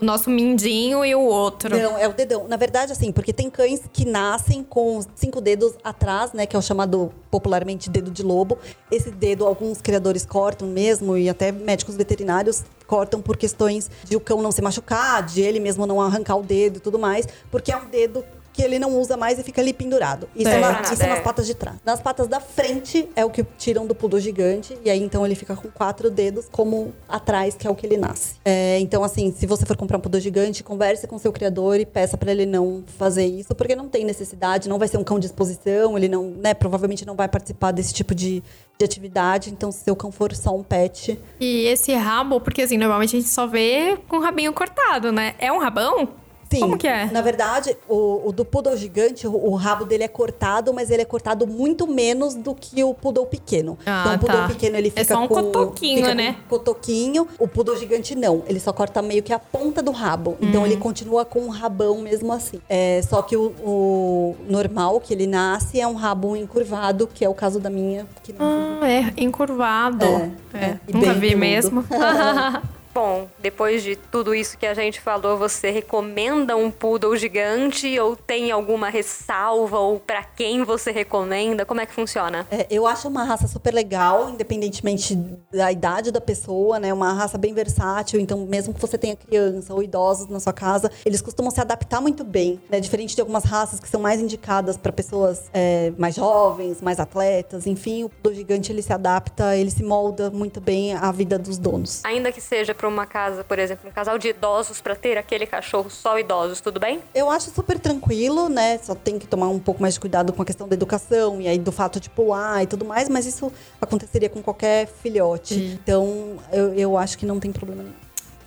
o 0.00 0.04
nosso 0.04 0.30
mindinho 0.30 1.04
e 1.04 1.14
o 1.14 1.20
outro. 1.20 1.76
Não, 1.76 1.98
é 1.98 2.06
o 2.06 2.12
dedão. 2.12 2.46
Na 2.48 2.56
verdade, 2.56 2.92
assim, 2.92 3.10
porque 3.10 3.32
tem 3.32 3.50
cães 3.50 3.82
que 3.92 4.04
nascem 4.04 4.62
com 4.62 5.00
cinco 5.14 5.40
dedos 5.40 5.74
atrás, 5.82 6.32
né? 6.32 6.46
Que 6.46 6.54
é 6.54 6.58
o 6.58 6.62
chamado 6.62 7.12
popularmente 7.30 7.90
dedo 7.90 8.10
de 8.10 8.22
lobo. 8.22 8.58
Esse 8.90 9.10
dedo, 9.10 9.46
alguns 9.46 9.80
criadores 9.80 10.24
cortam 10.24 10.68
mesmo, 10.68 11.16
e 11.16 11.28
até 11.28 11.50
médicos 11.52 11.96
veterinários 11.96 12.64
cortam 12.86 13.20
por 13.20 13.36
questões 13.36 13.90
de 14.04 14.16
o 14.16 14.20
cão 14.20 14.40
não 14.40 14.50
se 14.50 14.62
machucar, 14.62 15.22
de 15.22 15.42
ele 15.42 15.60
mesmo 15.60 15.86
não 15.86 16.00
arrancar 16.00 16.36
o 16.36 16.42
dedo 16.42 16.78
e 16.78 16.80
tudo 16.80 16.98
mais, 16.98 17.28
porque 17.50 17.70
é 17.70 17.76
um 17.76 17.86
dedo 17.86 18.24
que 18.58 18.62
ele 18.64 18.76
não 18.80 18.98
usa 18.98 19.16
mais 19.16 19.38
e 19.38 19.44
fica 19.44 19.60
ali 19.60 19.72
pendurado. 19.72 20.28
Isso, 20.34 20.48
é, 20.48 20.58
na- 20.58 20.80
isso 20.82 21.00
é 21.00 21.06
nas 21.06 21.18
É. 21.20 21.22
patas 21.22 21.46
de 21.46 21.54
trás. 21.54 21.76
Nas 21.84 22.00
patas 22.00 22.26
da 22.26 22.40
frente 22.40 23.08
é 23.14 23.24
o 23.24 23.30
que 23.30 23.44
tiram 23.56 23.86
do 23.86 23.94
poodle 23.94 24.18
gigante, 24.18 24.76
e 24.84 24.90
aí 24.90 25.00
então 25.00 25.24
ele 25.24 25.36
fica 25.36 25.54
com 25.54 25.68
quatro 25.68 26.10
dedos, 26.10 26.46
como 26.50 26.92
atrás, 27.08 27.54
que 27.54 27.68
é 27.68 27.70
o 27.70 27.74
que 27.76 27.86
ele 27.86 27.96
nasce. 27.96 28.34
É, 28.44 28.80
então, 28.80 29.04
assim, 29.04 29.32
se 29.32 29.46
você 29.46 29.64
for 29.64 29.76
comprar 29.76 29.96
um 29.96 30.00
poodle 30.00 30.20
gigante, 30.20 30.64
converse 30.64 31.06
com 31.06 31.16
seu 31.18 31.32
criador 31.32 31.78
e 31.78 31.86
peça 31.86 32.16
pra 32.18 32.32
ele 32.32 32.46
não 32.46 32.82
fazer 32.98 33.26
isso, 33.26 33.54
porque 33.54 33.76
não 33.76 33.88
tem 33.88 34.04
necessidade, 34.04 34.68
não 34.68 34.76
vai 34.76 34.88
ser 34.88 34.96
um 34.98 35.04
cão 35.04 35.20
de 35.20 35.26
exposição, 35.26 35.96
ele 35.96 36.08
não, 36.08 36.24
né, 36.24 36.52
provavelmente 36.52 37.06
não 37.06 37.14
vai 37.14 37.28
participar 37.28 37.70
desse 37.70 37.94
tipo 37.94 38.12
de, 38.12 38.42
de 38.76 38.84
atividade. 38.84 39.50
Então, 39.50 39.70
se 39.70 39.84
seu 39.84 39.94
cão 39.94 40.10
for 40.10 40.34
só 40.34 40.52
um 40.56 40.64
pet, 40.64 41.16
E 41.38 41.66
esse 41.66 41.94
rabo, 41.94 42.40
porque 42.40 42.62
assim, 42.62 42.76
normalmente 42.76 43.14
a 43.16 43.20
gente 43.20 43.30
só 43.30 43.46
vê 43.46 43.96
com 44.08 44.16
o 44.16 44.20
rabinho 44.20 44.52
cortado, 44.52 45.12
né? 45.12 45.36
É 45.38 45.52
um 45.52 45.58
rabão? 45.60 46.08
Sim. 46.50 46.60
Como 46.60 46.78
que 46.78 46.86
é? 46.88 47.06
Na 47.12 47.20
verdade, 47.20 47.76
o, 47.88 48.28
o 48.28 48.32
do 48.32 48.44
poodle 48.44 48.76
gigante, 48.76 49.26
o, 49.26 49.32
o 49.34 49.54
rabo 49.54 49.84
dele 49.84 50.04
é 50.04 50.08
cortado, 50.08 50.72
mas 50.72 50.90
ele 50.90 51.02
é 51.02 51.04
cortado 51.04 51.46
muito 51.46 51.86
menos 51.86 52.34
do 52.34 52.54
que 52.54 52.82
o 52.82 52.94
poodle 52.94 53.26
pequeno. 53.26 53.78
Ah, 53.84 54.02
então, 54.04 54.14
o 54.14 54.18
poodle 54.20 54.40
tá. 54.42 54.48
pequeno 54.48 54.76
ele 54.76 54.88
É 54.96 55.02
fica 55.02 55.14
só 55.14 55.20
um 55.22 55.28
com 55.28 55.34
cotoquinho, 55.34 55.96
fica 55.96 56.08
com 56.10 56.14
né? 56.14 56.36
um 56.44 56.48
cotoquinho. 56.48 57.28
O 57.38 57.46
poodle 57.46 57.76
gigante 57.76 58.14
não, 58.14 58.42
ele 58.46 58.60
só 58.60 58.72
corta 58.72 59.02
meio 59.02 59.22
que 59.22 59.32
a 59.32 59.38
ponta 59.38 59.82
do 59.82 59.90
rabo. 59.90 60.36
Então 60.40 60.62
Hum. 60.62 60.66
ele 60.66 60.76
continua 60.78 61.24
com 61.24 61.40
um 61.40 61.48
rabão 61.48 62.00
mesmo 62.00 62.32
assim. 62.32 62.60
É, 62.68 63.00
só 63.02 63.20
que 63.22 63.36
o, 63.36 63.52
o 63.62 64.36
normal 64.48 65.00
que 65.00 65.12
ele 65.12 65.26
nasce 65.26 65.80
é 65.80 65.86
um 65.86 65.94
rabo 65.94 66.34
encurvado, 66.36 67.06
que 67.12 67.24
é 67.24 67.28
o 67.28 67.34
caso 67.34 67.60
da 67.60 67.68
minha, 67.68 68.06
que 68.22 68.32
não 68.32 68.80
Ah, 68.82 68.88
é 68.90 69.12
encurvado. 69.18 70.04
É, 70.04 70.30
É, 70.54 70.64
é. 70.64 70.78
Nunca 70.92 71.12
vi 71.14 71.34
mesmo. 71.34 71.84
Bom, 73.00 73.28
depois 73.38 73.84
de 73.84 73.94
tudo 73.94 74.34
isso 74.34 74.58
que 74.58 74.66
a 74.66 74.74
gente 74.74 75.00
falou, 75.00 75.38
você 75.38 75.70
recomenda 75.70 76.56
um 76.56 76.68
poodle 76.68 77.16
gigante 77.16 77.96
ou 78.00 78.16
tem 78.16 78.50
alguma 78.50 78.88
ressalva 78.88 79.78
ou 79.78 80.00
pra 80.00 80.24
quem 80.24 80.64
você 80.64 80.90
recomenda? 80.90 81.64
Como 81.64 81.80
é 81.80 81.86
que 81.86 81.94
funciona? 81.94 82.44
É, 82.50 82.66
eu 82.68 82.88
acho 82.88 83.06
uma 83.06 83.22
raça 83.22 83.46
super 83.46 83.72
legal, 83.72 84.30
independentemente 84.30 85.14
da 85.52 85.70
idade 85.70 86.10
da 86.10 86.20
pessoa, 86.20 86.80
né? 86.80 86.92
Uma 86.92 87.12
raça 87.12 87.38
bem 87.38 87.54
versátil, 87.54 88.18
então 88.18 88.44
mesmo 88.46 88.74
que 88.74 88.80
você 88.80 88.98
tenha 88.98 89.14
criança 89.14 89.72
ou 89.72 89.80
idosos 89.80 90.26
na 90.26 90.40
sua 90.40 90.52
casa, 90.52 90.90
eles 91.06 91.22
costumam 91.22 91.52
se 91.52 91.60
adaptar 91.60 92.00
muito 92.00 92.24
bem, 92.24 92.60
né? 92.68 92.80
Diferente 92.80 93.14
de 93.14 93.20
algumas 93.20 93.44
raças 93.44 93.78
que 93.78 93.88
são 93.88 94.00
mais 94.00 94.20
indicadas 94.20 94.76
para 94.76 94.90
pessoas 94.90 95.48
é, 95.54 95.92
mais 95.96 96.16
jovens, 96.16 96.82
mais 96.82 96.98
atletas, 96.98 97.64
enfim, 97.64 98.02
o 98.02 98.08
poodle 98.08 98.34
gigante 98.34 98.72
ele 98.72 98.82
se 98.82 98.92
adapta, 98.92 99.54
ele 99.54 99.70
se 99.70 99.84
molda 99.84 100.32
muito 100.32 100.60
bem 100.60 100.94
à 100.94 101.12
vida 101.12 101.38
dos 101.38 101.58
donos. 101.58 102.04
Ainda 102.04 102.32
que 102.32 102.40
seja 102.40 102.74
pra 102.88 102.94
uma 102.94 103.06
casa, 103.06 103.44
por 103.44 103.58
exemplo, 103.58 103.88
um 103.88 103.92
casal 103.92 104.18
de 104.18 104.28
idosos 104.28 104.80
pra 104.80 104.94
ter 104.94 105.18
aquele 105.18 105.46
cachorro 105.46 105.90
só 105.90 106.18
idosos, 106.18 106.60
tudo 106.60 106.80
bem? 106.80 107.00
Eu 107.14 107.30
acho 107.30 107.50
super 107.50 107.78
tranquilo, 107.78 108.48
né? 108.48 108.78
Só 108.82 108.94
tem 108.94 109.18
que 109.18 109.26
tomar 109.26 109.48
um 109.48 109.58
pouco 109.58 109.80
mais 109.80 109.94
de 109.94 110.00
cuidado 110.00 110.32
com 110.32 110.42
a 110.42 110.44
questão 110.44 110.66
da 110.66 110.74
educação 110.74 111.40
e 111.40 111.46
aí 111.46 111.58
do 111.58 111.70
fato 111.70 112.00
de 112.00 112.08
pular 112.08 112.62
e 112.62 112.66
tudo 112.66 112.84
mais, 112.84 113.08
mas 113.08 113.26
isso 113.26 113.52
aconteceria 113.80 114.28
com 114.28 114.42
qualquer 114.42 114.86
filhote. 114.86 115.78
Então, 115.82 116.36
eu, 116.52 116.74
eu 116.74 116.98
acho 116.98 117.18
que 117.18 117.26
não 117.26 117.38
tem 117.38 117.52
problema 117.52 117.82
nenhum. 117.82 117.94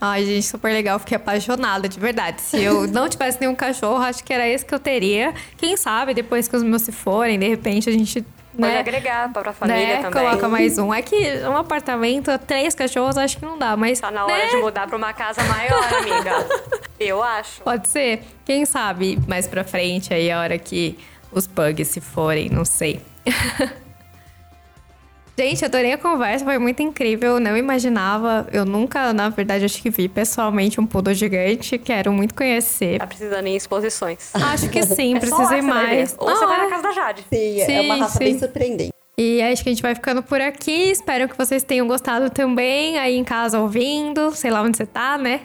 Ai, 0.04 0.26
gente, 0.26 0.48
super 0.48 0.74
legal. 0.74 0.98
Fiquei 0.98 1.16
apaixonada, 1.16 1.88
de 1.88 2.00
verdade. 2.00 2.42
Se 2.42 2.60
eu 2.60 2.88
não 2.88 3.08
tivesse 3.08 3.40
nenhum 3.40 3.54
cachorro, 3.54 4.02
acho 4.02 4.24
que 4.24 4.34
era 4.34 4.48
esse 4.48 4.66
que 4.66 4.74
eu 4.74 4.80
teria. 4.80 5.32
Quem 5.58 5.78
sabe, 5.78 6.16
depois 6.16 6.48
que 6.48 6.56
os 6.56 6.64
meus 6.64 6.82
se 6.82 6.92
forem, 6.92 7.38
de 7.38 7.48
repente 7.48 7.88
a 7.88 7.94
gente. 7.94 8.26
Pode 8.58 8.74
né, 8.74 8.80
agregar 8.80 9.32
pra, 9.32 9.42
pra 9.44 9.54
família 9.54 9.88
né, 9.88 10.02
também. 10.02 10.24
Coloca 10.24 10.50
mais 10.50 10.78
um. 10.78 10.94
É 10.94 11.02
que 11.02 11.16
um 11.46 11.56
apartamento, 11.56 12.38
três 12.40 12.76
cachorros, 12.76 13.18
acho 13.18 13.38
que 13.38 13.46
não 13.46 13.58
dá, 13.58 13.78
mas. 13.78 14.00
Tá 14.00 14.12
na 14.12 14.26
hora 14.26 14.38
né, 14.38 14.48
de 14.48 14.58
mudar 14.58 14.88
pra 14.88 14.98
uma 14.98 15.14
casa 15.14 15.42
maior, 15.44 15.94
amiga. 15.94 16.48
Eu 17.00 17.24
acho. 17.24 17.62
Pode 17.62 17.88
ser. 17.88 18.24
Quem 18.46 18.66
sabe 18.66 19.18
mais 19.28 19.48
pra 19.48 19.64
frente 19.64 20.14
aí, 20.14 20.30
a 20.30 20.40
hora 20.40 20.58
que 20.58 21.00
os 21.32 21.48
bugs 21.48 21.88
se 21.88 22.02
forem, 22.02 22.50
não 22.50 22.66
sei. 22.66 23.02
Gente, 25.38 25.66
adorei 25.66 25.94
a 25.94 25.98
conversa, 25.98 26.46
foi 26.46 26.58
muito 26.60 26.82
incrível. 26.84 27.40
Não 27.40 27.58
imaginava, 27.58 28.48
eu 28.52 28.66
nunca, 28.66 29.12
na 29.14 29.30
verdade, 29.30 29.66
acho 29.66 29.82
que 29.82 29.90
vi 29.90 30.08
pessoalmente 30.08 30.80
um 30.80 30.86
poodle 30.86 31.14
gigante. 31.14 31.78
Quero 31.78 32.12
muito 32.12 32.36
conhecer. 32.36 33.00
Tá 33.00 33.08
precisando 33.08 33.48
em 33.48 33.56
exposições. 33.56 34.30
Acho 34.34 34.70
que 34.70 34.84
sim, 34.84 35.16
É 35.16 35.18
ir 35.18 35.30
você 35.30 35.62
mais. 35.62 36.16
Ou 36.20 36.28
você 36.30 36.42
Não, 36.42 36.48
vai 36.48 36.60
é. 36.60 36.64
na 36.64 36.70
casa 36.70 36.84
da 36.84 36.92
Jade. 36.92 37.26
Sim, 37.30 37.62
é 37.62 37.82
uma 37.82 37.96
Sim, 37.96 38.02
raça 38.02 38.20
bem 38.20 38.34
sim. 38.34 38.40
surpreendente. 38.40 38.94
E 39.18 39.42
acho 39.42 39.64
que 39.64 39.70
a 39.70 39.72
gente 39.74 39.82
vai 39.82 39.96
ficando 39.96 40.22
por 40.22 40.42
aqui. 40.42 40.92
Espero 40.92 41.28
que 41.28 41.38
vocês 41.38 41.64
tenham 41.64 41.88
gostado 41.88 42.30
também, 42.30 42.98
aí 43.00 43.18
em 43.18 43.24
casa 43.24 43.60
ouvindo. 43.60 44.32
Sei 44.36 44.52
lá 44.52 44.62
onde 44.62 44.78
você 44.78 44.86
tá, 44.86 45.18
né? 45.18 45.42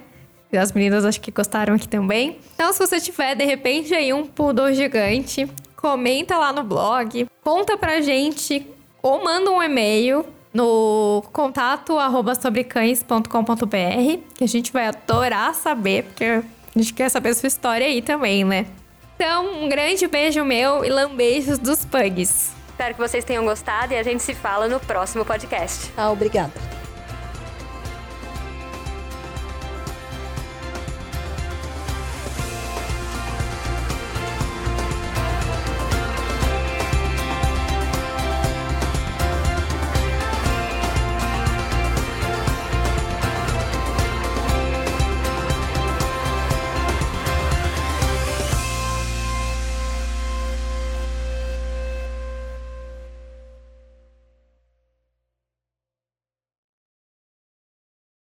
E 0.53 0.57
as 0.59 0.72
meninas 0.72 1.05
acho 1.05 1.20
que 1.20 1.30
gostaram 1.30 1.74
aqui 1.74 1.89
também. 1.89 2.39
Então, 2.55 2.72
se 2.72 2.78
você 2.78 3.01
tiver, 3.01 3.34
de 3.34 3.45
repente, 3.45 3.95
aí 3.95 4.12
um 4.12 4.24
poodle 4.24 4.72
gigante, 4.72 5.49
comenta 5.76 6.37
lá 6.39 6.53
no 6.53 6.62
blog, 6.62 7.26
conta 7.43 7.76
pra 7.76 8.01
gente 8.01 8.66
ou 9.07 9.22
manda 9.22 9.52
um 9.52 9.62
e-mail 9.62 10.26
no 10.52 11.22
contato 11.32 11.96
arroba 11.96 12.34
sobrecães.com.br 12.34 13.28
que 14.34 14.42
a 14.42 14.48
gente 14.48 14.72
vai 14.72 14.88
adorar 14.88 15.54
saber, 15.54 16.02
porque 16.04 16.24
a 16.24 16.42
gente 16.78 16.92
quer 16.92 17.09
saber 17.09 17.28
a 17.28 17.34
sua 17.34 17.46
história 17.46 17.86
aí 17.86 18.02
também, 18.02 18.44
né? 18.44 18.66
Então, 19.14 19.62
um 19.62 19.68
grande 19.68 20.09
beijo 20.09 20.44
meu 20.44 20.84
e 20.84 20.88
lambejos 20.88 21.57
dos 21.57 21.84
pugs. 21.84 22.52
Espero 22.68 22.94
que 22.94 23.00
vocês 23.00 23.24
tenham 23.24 23.44
gostado 23.44 23.94
e 23.94 23.96
a 23.96 24.02
gente 24.02 24.22
se 24.22 24.34
fala 24.34 24.66
no 24.66 24.80
próximo 24.80 25.24
podcast. 25.24 25.92
Ah, 25.96 26.11
obrigada. 26.11 26.76